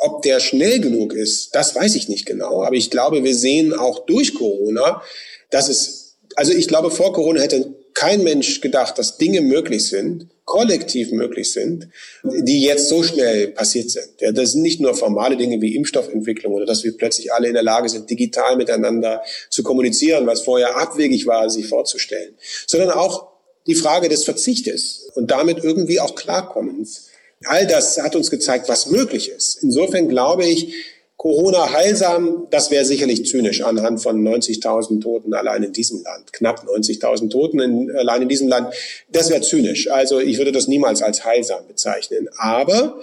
Ob 0.00 0.22
der 0.22 0.38
schnell 0.38 0.78
genug 0.80 1.12
ist, 1.12 1.56
das 1.56 1.74
weiß 1.74 1.96
ich 1.96 2.08
nicht 2.08 2.24
genau. 2.24 2.62
Aber 2.62 2.76
ich 2.76 2.88
glaube, 2.88 3.24
wir 3.24 3.34
sehen 3.34 3.74
auch 3.74 4.06
durch 4.06 4.34
Corona, 4.34 5.02
dass 5.50 5.68
es, 5.68 6.07
also 6.38 6.52
ich 6.52 6.68
glaube, 6.68 6.92
vor 6.92 7.12
Corona 7.12 7.40
hätte 7.40 7.74
kein 7.94 8.22
Mensch 8.22 8.60
gedacht, 8.60 8.96
dass 8.96 9.18
Dinge 9.18 9.40
möglich 9.40 9.88
sind, 9.88 10.28
kollektiv 10.44 11.10
möglich 11.10 11.52
sind, 11.52 11.88
die 12.22 12.62
jetzt 12.62 12.88
so 12.88 13.02
schnell 13.02 13.48
passiert 13.48 13.90
sind. 13.90 14.06
Ja, 14.20 14.30
das 14.30 14.52
sind 14.52 14.62
nicht 14.62 14.80
nur 14.80 14.94
formale 14.94 15.36
Dinge 15.36 15.60
wie 15.60 15.74
Impfstoffentwicklung 15.74 16.52
oder 16.54 16.64
dass 16.64 16.84
wir 16.84 16.96
plötzlich 16.96 17.32
alle 17.32 17.48
in 17.48 17.54
der 17.54 17.64
Lage 17.64 17.88
sind, 17.88 18.08
digital 18.08 18.56
miteinander 18.56 19.20
zu 19.50 19.64
kommunizieren, 19.64 20.28
was 20.28 20.42
vorher 20.42 20.76
abwegig 20.76 21.26
war, 21.26 21.50
sich 21.50 21.66
vorzustellen, 21.66 22.36
sondern 22.68 22.90
auch 22.90 23.32
die 23.66 23.74
Frage 23.74 24.08
des 24.08 24.22
Verzichtes 24.22 25.10
und 25.16 25.32
damit 25.32 25.64
irgendwie 25.64 25.98
auch 25.98 26.14
Klarkommens. 26.14 27.08
All 27.46 27.66
das 27.66 28.00
hat 28.00 28.14
uns 28.14 28.30
gezeigt, 28.30 28.68
was 28.68 28.86
möglich 28.86 29.28
ist. 29.28 29.58
Insofern 29.64 30.08
glaube 30.08 30.46
ich, 30.46 30.72
Corona 31.18 31.72
heilsam, 31.72 32.46
das 32.50 32.70
wäre 32.70 32.84
sicherlich 32.84 33.26
zynisch 33.26 33.62
anhand 33.62 34.00
von 34.00 34.22
90.000 34.22 35.00
Toten 35.00 35.34
allein 35.34 35.64
in 35.64 35.72
diesem 35.72 36.00
Land, 36.04 36.32
knapp 36.32 36.64
90.000 36.64 37.28
Toten 37.28 37.58
in, 37.58 37.90
allein 37.90 38.22
in 38.22 38.28
diesem 38.28 38.46
Land. 38.46 38.72
Das 39.10 39.28
wäre 39.28 39.40
zynisch. 39.40 39.90
Also 39.90 40.20
ich 40.20 40.38
würde 40.38 40.52
das 40.52 40.68
niemals 40.68 41.02
als 41.02 41.24
heilsam 41.24 41.66
bezeichnen. 41.66 42.28
Aber 42.36 43.00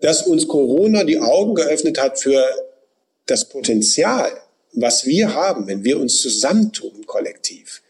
dass 0.00 0.26
uns 0.26 0.46
Corona 0.46 1.04
die 1.04 1.18
Augen 1.18 1.54
geöffnet 1.54 1.98
hat 1.98 2.20
für 2.20 2.44
das 3.24 3.48
Potenzial, 3.48 4.30
was 4.74 5.06
wir 5.06 5.32
haben, 5.34 5.66
wenn 5.66 5.84
wir 5.84 5.98
uns 5.98 6.20
zusammentun 6.20 7.06
kollektiv, 7.06 7.80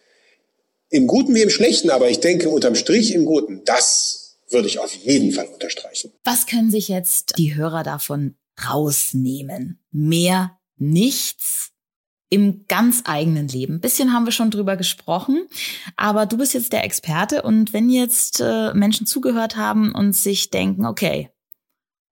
im 0.89 1.09
Guten 1.09 1.35
wie 1.35 1.43
im 1.43 1.51
Schlechten, 1.51 1.91
aber 1.91 2.09
ich 2.09 2.21
denke 2.21 2.49
unterm 2.49 2.77
Strich 2.77 3.13
im 3.13 3.25
Guten, 3.25 3.63
das 3.65 4.37
würde 4.51 4.69
ich 4.69 4.79
auf 4.79 4.95
jeden 4.95 5.33
Fall 5.33 5.47
unterstreichen. 5.47 6.13
Was 6.23 6.47
können 6.47 6.71
sich 6.71 6.87
jetzt 6.87 7.33
die 7.39 7.57
Hörer 7.57 7.83
davon 7.83 8.37
rausnehmen? 8.63 9.81
Mehr 9.91 10.59
nichts 10.77 11.73
im 12.31 12.67
ganz 12.67 13.03
eigenen 13.05 13.47
Leben. 13.49 13.75
Ein 13.75 13.81
bisschen 13.81 14.13
haben 14.13 14.25
wir 14.25 14.33
schon 14.33 14.51
drüber 14.51 14.77
gesprochen, 14.77 15.47
aber 15.97 16.27
du 16.27 16.37
bist 16.37 16.55
jetzt 16.55 16.73
der 16.73 16.85
Experte 16.85 17.43
und 17.43 17.73
wenn 17.73 17.89
jetzt 17.89 18.41
äh, 18.41 18.75
Menschen 18.75 19.07
zugehört 19.07 19.57
haben 19.57 19.93
und 19.93 20.15
sich 20.15 20.51
denken, 20.51 20.85
okay, 20.85 21.31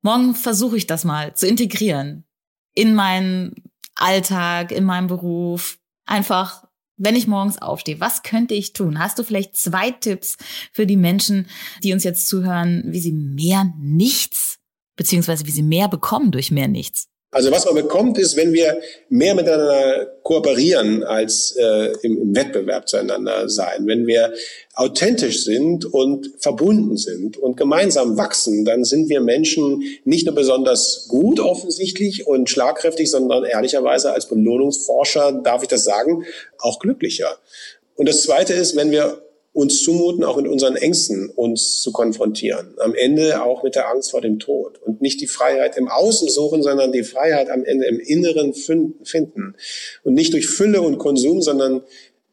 morgen 0.02 0.34
versuche 0.34 0.76
ich 0.76 0.86
das 0.86 1.04
mal 1.04 1.34
zu 1.34 1.48
integrieren 1.48 2.24
in 2.74 2.94
meinen 2.94 3.54
Alltag, 3.96 4.70
in 4.70 4.84
meinem 4.84 5.08
Beruf, 5.08 5.78
einfach 6.06 6.64
wenn 6.96 7.16
ich 7.16 7.26
morgens 7.26 7.60
aufstehe, 7.60 7.98
was 7.98 8.22
könnte 8.22 8.54
ich 8.54 8.74
tun? 8.74 9.00
Hast 9.00 9.18
du 9.18 9.24
vielleicht 9.24 9.56
zwei 9.56 9.90
Tipps 9.90 10.36
für 10.72 10.86
die 10.86 10.96
Menschen, 10.96 11.48
die 11.82 11.92
uns 11.92 12.04
jetzt 12.04 12.28
zuhören, 12.28 12.84
wie 12.86 13.00
sie 13.00 13.12
mehr 13.12 13.72
nichts, 13.76 14.60
beziehungsweise 15.02 15.46
wie 15.46 15.50
sie 15.50 15.64
mehr 15.64 15.88
bekommen 15.88 16.30
durch 16.30 16.52
mehr 16.52 16.68
nichts? 16.68 17.08
Also 17.32 17.50
was 17.50 17.64
man 17.64 17.74
bekommt, 17.74 18.18
ist, 18.18 18.36
wenn 18.36 18.52
wir 18.52 18.80
mehr 19.08 19.34
miteinander 19.34 20.06
kooperieren 20.22 21.02
als 21.02 21.56
äh, 21.58 21.92
im, 22.02 22.20
im 22.20 22.36
Wettbewerb 22.36 22.88
zueinander 22.88 23.48
sein. 23.48 23.86
Wenn 23.86 24.06
wir 24.06 24.32
authentisch 24.74 25.42
sind 25.42 25.86
und 25.86 26.30
verbunden 26.38 26.98
sind 26.98 27.36
und 27.38 27.56
gemeinsam 27.56 28.16
wachsen, 28.16 28.64
dann 28.64 28.84
sind 28.84 29.08
wir 29.08 29.22
Menschen 29.22 29.82
nicht 30.04 30.26
nur 30.26 30.34
besonders 30.34 31.06
gut 31.08 31.40
offensichtlich 31.40 32.26
und 32.26 32.48
schlagkräftig, 32.48 33.10
sondern 33.10 33.44
ehrlicherweise 33.44 34.12
als 34.12 34.28
Belohnungsforscher, 34.28 35.32
darf 35.42 35.62
ich 35.62 35.68
das 35.68 35.84
sagen, 35.84 36.24
auch 36.58 36.78
glücklicher. 36.78 37.38
Und 37.96 38.08
das 38.08 38.22
Zweite 38.22 38.52
ist, 38.52 38.76
wenn 38.76 38.90
wir 38.90 39.22
uns 39.52 39.82
zumuten, 39.82 40.24
auch 40.24 40.36
mit 40.36 40.48
unseren 40.48 40.76
Ängsten 40.76 41.28
uns 41.28 41.82
zu 41.82 41.92
konfrontieren. 41.92 42.74
Am 42.78 42.94
Ende 42.94 43.42
auch 43.42 43.62
mit 43.62 43.74
der 43.74 43.90
Angst 43.90 44.10
vor 44.10 44.22
dem 44.22 44.38
Tod. 44.38 44.80
Und 44.80 45.02
nicht 45.02 45.20
die 45.20 45.26
Freiheit 45.26 45.76
im 45.76 45.88
Außen 45.88 46.28
suchen, 46.30 46.62
sondern 46.62 46.90
die 46.90 47.02
Freiheit 47.02 47.50
am 47.50 47.64
Ende 47.64 47.86
im 47.86 48.00
Inneren 48.00 48.54
finden. 48.54 49.54
Und 50.04 50.14
nicht 50.14 50.32
durch 50.32 50.46
Fülle 50.46 50.80
und 50.80 50.98
Konsum, 50.98 51.42
sondern 51.42 51.82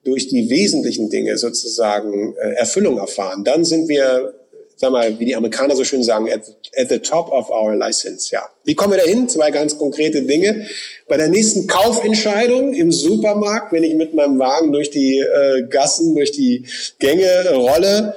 durch 0.06 0.30
die 0.30 0.50
wesentlichen 0.50 1.10
Dinge 1.10 1.38
sozusagen 1.38 2.36
äh, 2.38 2.54
Erfüllung 2.54 2.98
erfahren. 2.98 3.44
Dann 3.44 3.66
sind 3.66 3.90
wir 3.90 4.39
sag 4.80 4.92
mal, 4.92 5.20
wie 5.20 5.26
die 5.26 5.36
Amerikaner 5.36 5.76
so 5.76 5.84
schön 5.84 6.04
sagen, 6.04 6.32
at, 6.32 6.42
at 6.78 6.88
the 6.90 7.00
top 7.00 7.30
of 7.34 7.50
our 7.50 7.76
license. 7.76 8.32
Ja. 8.32 8.48
Wie 8.64 8.76
kommen 8.76 8.94
wir 8.94 9.00
dahin? 9.00 9.28
Zwei 9.28 9.52
ganz 9.52 9.78
konkrete 9.78 10.22
Dinge. 10.22 10.68
Bei 11.10 11.18
der 11.18 11.28
nächsten 11.28 11.68
Kaufentscheidung 11.68 12.74
im 12.74 12.92
Supermarkt, 12.92 13.74
wenn 13.74 13.84
ich 13.84 13.96
mit 13.96 14.14
meinem 14.14 14.40
Wagen 14.40 14.72
durch 14.72 14.90
die 14.90 15.20
äh, 15.20 15.64
Gassen, 15.64 16.16
durch 16.16 16.32
die 16.32 16.66
Gänge 16.98 17.50
rolle, 17.56 18.16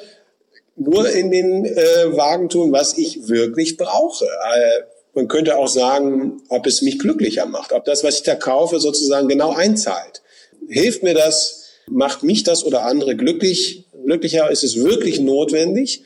nur 0.77 1.11
in 1.11 1.33
den 1.33 1.65
äh, 1.65 2.17
Wagen 2.17 2.49
tun, 2.49 2.71
was 2.71 2.97
ich 2.97 3.29
wirklich 3.29 3.77
brauche. 3.77 4.25
Äh, 4.25 4.83
man 5.15 5.27
könnte 5.27 5.59
auch 5.59 5.69
sagen, 5.69 6.43
ob 6.49 6.67
es 6.67 6.81
mich 6.81 7.01
glücklicher 7.01 7.47
macht, 7.47 7.73
ob 7.73 7.85
das, 7.85 8.05
was 8.05 8.17
ich 8.19 8.23
da 8.23 8.37
kaufe, 8.37 8.79
sozusagen 8.79 9.27
genau 9.27 9.53
einzahlt. 9.53 10.23
Hilft 10.69 11.03
mir 11.03 11.15
das? 11.15 11.71
Macht 11.89 12.23
mich 12.23 12.45
das 12.45 12.65
oder 12.65 12.85
andere 12.85 13.17
glücklich? 13.17 13.85
Glücklicher 14.05 14.49
ist 14.51 14.63
es 14.63 14.77
wirklich 14.77 15.19
notwendig? 15.19 16.05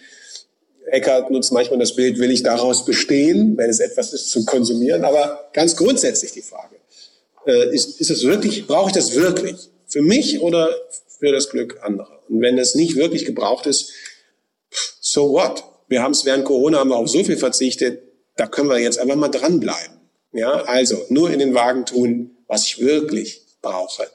Eckhart 0.87 1.31
nutzt 1.31 1.53
manchmal 1.53 1.79
das 1.79 1.95
Bild, 1.95 2.19
will 2.19 2.31
ich 2.31 2.43
daraus 2.43 2.85
bestehen, 2.85 3.57
wenn 3.57 3.71
es 3.71 3.81
etwas 3.81 4.13
ist 4.13 4.31
zu 4.31 4.45
konsumieren? 4.45 5.05
Aber 5.05 5.49
ganz 5.53 5.77
grundsätzlich 5.77 6.33
die 6.33 6.43
Frage, 6.43 6.77
äh, 7.47 7.75
ist, 7.75 8.01
ist 8.01 8.11
es 8.11 8.25
wirklich, 8.25 8.67
brauche 8.67 8.91
ich 8.91 8.95
das 8.95 9.15
wirklich? 9.15 9.71
Für 9.89 10.03
mich 10.03 10.41
oder 10.41 10.69
für 11.19 11.33
das 11.33 11.51
Glück 11.51 11.79
anderer? 11.83 12.23
Und 12.29 12.41
wenn 12.41 12.59
es 12.59 12.75
nicht 12.75 12.97
wirklich 12.97 13.25
gebraucht 13.25 13.67
ist, 13.67 13.93
so 15.01 15.33
what? 15.33 15.65
Wir 15.89 16.03
haben 16.03 16.13
es 16.13 16.25
während 16.25 16.45
Corona 16.45 16.79
haben 16.79 16.91
wir 16.91 16.97
auf 16.97 17.09
so 17.09 17.23
viel 17.23 17.37
verzichtet, 17.37 18.03
da 18.37 18.47
können 18.47 18.69
wir 18.69 18.79
jetzt 18.79 18.99
einfach 18.99 19.17
mal 19.17 19.29
dranbleiben. 19.29 19.97
Ja, 20.33 20.65
also 20.65 21.05
nur 21.09 21.31
in 21.31 21.39
den 21.39 21.55
Wagen 21.55 21.87
tun, 21.87 22.37
was 22.47 22.65
ich 22.65 22.81
wirklich 22.81 23.43
brauche. 23.63 24.07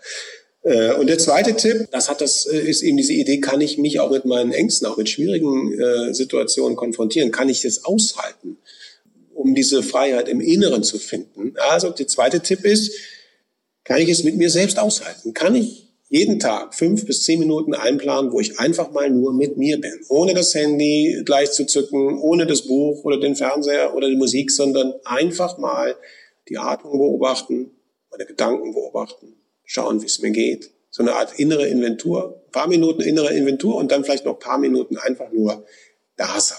Äh, 0.63 0.93
und 0.93 1.07
der 1.07 1.17
zweite 1.17 1.55
Tipp, 1.55 1.87
das 1.91 2.09
hat 2.09 2.21
das 2.21 2.45
äh, 2.45 2.57
ist 2.57 2.83
eben 2.83 2.97
diese 2.97 3.13
Idee, 3.13 3.39
kann 3.39 3.61
ich 3.61 3.77
mich 3.77 3.99
auch 3.99 4.11
mit 4.11 4.25
meinen 4.25 4.51
Ängsten, 4.51 4.87
auch 4.87 4.97
mit 4.97 5.09
schwierigen 5.09 5.79
äh, 5.79 6.13
Situationen 6.13 6.75
konfrontieren? 6.75 7.31
Kann 7.31 7.49
ich 7.49 7.61
das 7.61 7.83
aushalten, 7.83 8.57
um 9.33 9.55
diese 9.55 9.81
Freiheit 9.81 10.27
im 10.27 10.39
Inneren 10.39 10.83
zu 10.83 10.99
finden? 10.99 11.53
Also 11.69 11.89
der 11.89 12.07
zweite 12.07 12.41
Tipp 12.41 12.63
ist, 12.63 12.93
kann 13.83 13.99
ich 13.99 14.09
es 14.09 14.23
mit 14.23 14.37
mir 14.37 14.49
selbst 14.49 14.77
aushalten? 14.77 15.33
Kann 15.33 15.55
ich 15.55 15.87
jeden 16.09 16.39
Tag 16.39 16.75
fünf 16.75 17.05
bis 17.05 17.23
zehn 17.23 17.39
Minuten 17.39 17.73
einplanen, 17.73 18.33
wo 18.33 18.41
ich 18.41 18.59
einfach 18.59 18.91
mal 18.91 19.09
nur 19.09 19.33
mit 19.33 19.57
mir 19.57 19.79
bin. 19.79 19.97
Ohne 20.09 20.33
das 20.33 20.53
Handy 20.53 21.21
gleich 21.25 21.51
zu 21.53 21.65
zücken, 21.65 22.19
ohne 22.19 22.45
das 22.45 22.63
Buch 22.63 23.05
oder 23.05 23.17
den 23.17 23.37
Fernseher 23.37 23.95
oder 23.95 24.09
die 24.09 24.17
Musik, 24.17 24.51
sondern 24.51 24.93
einfach 25.05 25.57
mal 25.57 25.95
die 26.49 26.57
Atmung 26.57 26.99
beobachten, 26.99 27.71
meine 28.11 28.25
Gedanken 28.25 28.73
beobachten, 28.73 29.40
schauen, 29.71 30.01
wie 30.01 30.05
es 30.05 30.19
mir 30.19 30.31
geht. 30.31 30.69
So 30.89 31.01
eine 31.01 31.13
Art 31.13 31.39
innere 31.39 31.65
Inventur, 31.65 32.43
ein 32.45 32.51
paar 32.51 32.67
Minuten 32.67 33.01
innere 33.01 33.33
Inventur 33.33 33.75
und 33.75 33.89
dann 33.91 34.03
vielleicht 34.03 34.25
noch 34.25 34.33
ein 34.33 34.39
paar 34.39 34.57
Minuten 34.57 34.97
einfach 34.97 35.31
nur 35.31 35.65
da 36.17 36.39
sein. 36.41 36.57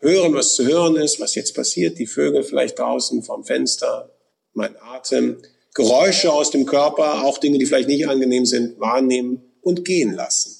Hören, 0.00 0.34
was 0.34 0.54
zu 0.54 0.66
hören 0.66 0.96
ist, 0.96 1.18
was 1.18 1.34
jetzt 1.34 1.54
passiert, 1.54 1.98
die 1.98 2.06
Vögel 2.06 2.44
vielleicht 2.44 2.78
draußen 2.78 3.22
vom 3.22 3.42
Fenster, 3.42 4.14
mein 4.52 4.76
Atem, 4.80 5.38
Geräusche 5.74 6.30
aus 6.30 6.50
dem 6.50 6.66
Körper, 6.66 7.24
auch 7.24 7.38
Dinge, 7.38 7.58
die 7.58 7.64
vielleicht 7.64 7.88
nicht 7.88 8.06
angenehm 8.06 8.44
sind, 8.44 8.78
wahrnehmen 8.78 9.42
und 9.62 9.84
gehen 9.84 10.12
lassen. 10.12 10.54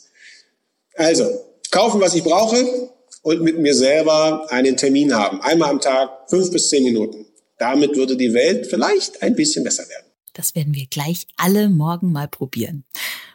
Also, 0.95 1.29
kaufen, 1.71 2.01
was 2.01 2.15
ich 2.15 2.25
brauche 2.25 2.91
und 3.23 3.43
mit 3.43 3.59
mir 3.59 3.75
selber 3.75 4.47
einen 4.51 4.79
Termin 4.79 5.15
haben. 5.15 5.43
Einmal 5.43 5.71
am 5.71 5.81
Tag, 5.81 6.31
fünf 6.31 6.51
bis 6.51 6.71
zehn 6.71 6.85
Minuten. 6.85 7.27
Damit 7.59 7.97
würde 7.97 8.17
die 8.17 8.33
Welt 8.33 8.67
vielleicht 8.67 9.23
ein 9.23 9.35
bisschen 9.35 9.63
besser 9.63 9.87
werden. 9.89 10.08
Das 10.39 10.55
werden 10.55 10.73
wir 10.73 10.87
gleich 10.87 11.27
alle 11.37 11.69
morgen 11.69 12.13
mal 12.13 12.29
probieren. 12.29 12.85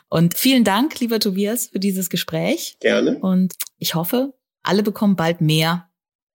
Und 0.08 0.36
vielen 0.36 0.64
Dank, 0.64 1.02
lieber 1.02 1.20
Tobias, 1.20 1.68
für 1.68 1.80
dieses 1.80 2.10
Gespräch. 2.10 2.78
Gerne. 2.80 3.18
Und 3.18 3.56
ich 3.78 3.94
hoffe, 3.94 4.34
alle 4.62 4.84
bekommen 4.84 5.18
bald 5.18 5.42
mehr 5.42 5.90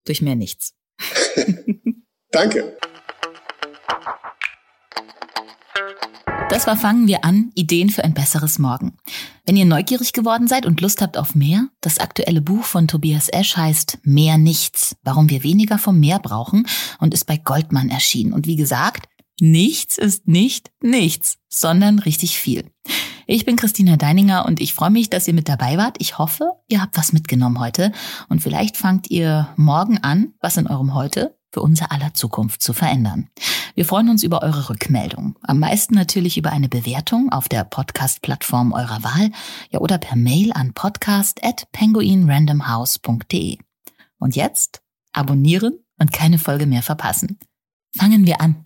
durch 0.05 0.23
mehr 0.23 0.35
nichts. 0.35 0.73
Danke. 2.31 2.75
Das 6.49 6.65
war 6.65 6.77
Fangen 6.77 7.07
wir 7.07 7.23
an, 7.23 7.51
Ideen 7.53 7.91
für 7.91 8.03
ein 8.03 8.15
besseres 8.15 8.57
Morgen. 8.57 8.97
Wenn 9.45 9.57
ihr 9.57 9.65
neugierig 9.65 10.13
geworden 10.13 10.47
seid 10.47 10.65
und 10.65 10.81
Lust 10.81 10.99
habt 10.99 11.15
auf 11.15 11.35
mehr, 11.35 11.67
das 11.81 11.99
aktuelle 11.99 12.41
Buch 12.41 12.63
von 12.63 12.87
Tobias 12.87 13.29
Esch 13.29 13.55
heißt 13.55 13.99
Mehr 14.01 14.39
Nichts, 14.39 14.95
warum 15.03 15.29
wir 15.29 15.43
weniger 15.43 15.77
vom 15.77 15.99
Meer 15.99 16.17
brauchen 16.17 16.65
und 16.97 17.13
ist 17.13 17.25
bei 17.25 17.37
Goldmann 17.37 17.89
erschienen. 17.89 18.33
Und 18.33 18.47
wie 18.47 18.55
gesagt, 18.55 19.07
nichts 19.39 19.97
ist 19.97 20.27
nicht 20.27 20.71
nichts, 20.81 21.37
sondern 21.49 21.99
richtig 21.99 22.37
viel. 22.37 22.69
Ich 23.27 23.45
bin 23.45 23.55
Christina 23.55 23.97
Deininger 23.97 24.45
und 24.45 24.61
ich 24.61 24.75
freue 24.75 24.91
mich, 24.91 25.09
dass 25.09 25.27
ihr 25.27 25.33
mit 25.33 25.49
dabei 25.49 25.77
wart. 25.77 25.97
Ich 25.99 26.19
hoffe, 26.19 26.51
ihr 26.67 26.79
habt 26.81 26.95
was 26.97 27.11
mitgenommen 27.11 27.59
heute 27.59 27.91
und 28.29 28.41
vielleicht 28.41 28.77
fangt 28.77 29.09
ihr 29.09 29.49
morgen 29.55 29.97
an, 29.97 30.35
was 30.41 30.57
in 30.57 30.67
eurem 30.67 30.93
Heute 30.93 31.35
für 31.51 31.61
unser 31.61 31.91
aller 31.91 32.13
Zukunft 32.13 32.61
zu 32.61 32.73
verändern. 32.73 33.29
Wir 33.75 33.85
freuen 33.85 34.09
uns 34.09 34.21
über 34.23 34.43
eure 34.43 34.69
Rückmeldung. 34.69 35.35
Am 35.41 35.57
meisten 35.59 35.95
natürlich 35.95 36.37
über 36.37 36.51
eine 36.51 36.69
Bewertung 36.69 37.31
auf 37.31 37.49
der 37.49 37.63
Podcast-Plattform 37.63 38.73
eurer 38.73 39.03
Wahl, 39.03 39.31
ja 39.71 39.79
oder 39.79 39.97
per 39.97 40.17
Mail 40.17 40.53
an 40.53 40.73
podcast@penguinrandomhouse.de. 40.73 43.57
Und 44.19 44.35
jetzt 44.35 44.83
abonnieren 45.13 45.79
und 45.97 46.11
keine 46.11 46.37
Folge 46.39 46.65
mehr 46.67 46.83
verpassen. 46.83 47.39
Fangen 47.97 48.27
wir 48.27 48.41
an. 48.41 48.57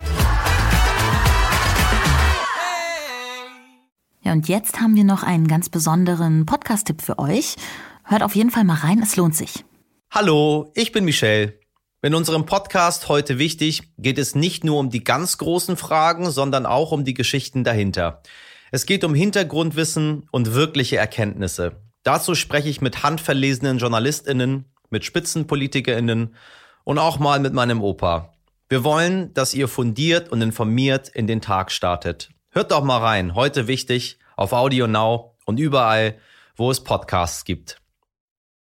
Ja, 4.30 4.34
und 4.34 4.46
jetzt 4.46 4.80
haben 4.80 4.94
wir 4.94 5.02
noch 5.02 5.24
einen 5.24 5.48
ganz 5.48 5.68
besonderen 5.68 6.46
Podcast-Tipp 6.46 7.02
für 7.02 7.18
euch. 7.18 7.56
Hört 8.04 8.22
auf 8.22 8.36
jeden 8.36 8.52
Fall 8.52 8.62
mal 8.62 8.76
rein, 8.76 9.02
es 9.02 9.16
lohnt 9.16 9.34
sich. 9.34 9.64
Hallo, 10.08 10.70
ich 10.76 10.92
bin 10.92 11.04
Michelle. 11.04 11.58
In 12.00 12.14
unserem 12.14 12.46
Podcast 12.46 13.08
heute 13.08 13.40
wichtig 13.40 13.92
geht 13.98 14.18
es 14.18 14.36
nicht 14.36 14.62
nur 14.62 14.78
um 14.78 14.88
die 14.88 15.02
ganz 15.02 15.36
großen 15.38 15.76
Fragen, 15.76 16.30
sondern 16.30 16.64
auch 16.64 16.92
um 16.92 17.04
die 17.04 17.14
Geschichten 17.14 17.64
dahinter. 17.64 18.22
Es 18.70 18.86
geht 18.86 19.02
um 19.02 19.16
Hintergrundwissen 19.16 20.28
und 20.30 20.54
wirkliche 20.54 20.96
Erkenntnisse. 20.96 21.82
Dazu 22.04 22.36
spreche 22.36 22.68
ich 22.68 22.80
mit 22.80 23.02
handverlesenen 23.02 23.78
Journalistinnen, 23.78 24.66
mit 24.90 25.04
Spitzenpolitikerinnen 25.04 26.36
und 26.84 26.98
auch 26.98 27.18
mal 27.18 27.40
mit 27.40 27.52
meinem 27.52 27.82
Opa. 27.82 28.34
Wir 28.68 28.84
wollen, 28.84 29.34
dass 29.34 29.54
ihr 29.54 29.66
fundiert 29.66 30.28
und 30.28 30.40
informiert 30.40 31.08
in 31.08 31.26
den 31.26 31.40
Tag 31.40 31.72
startet. 31.72 32.30
Hört 32.52 32.70
doch 32.70 32.84
mal 32.84 32.98
rein, 32.98 33.34
heute 33.34 33.66
wichtig, 33.66 34.19
auf 34.40 34.54
Audio 34.54 34.86
Now 34.86 35.36
und 35.44 35.60
überall, 35.60 36.18
wo 36.56 36.70
es 36.70 36.82
Podcasts 36.82 37.44
gibt. 37.44 37.78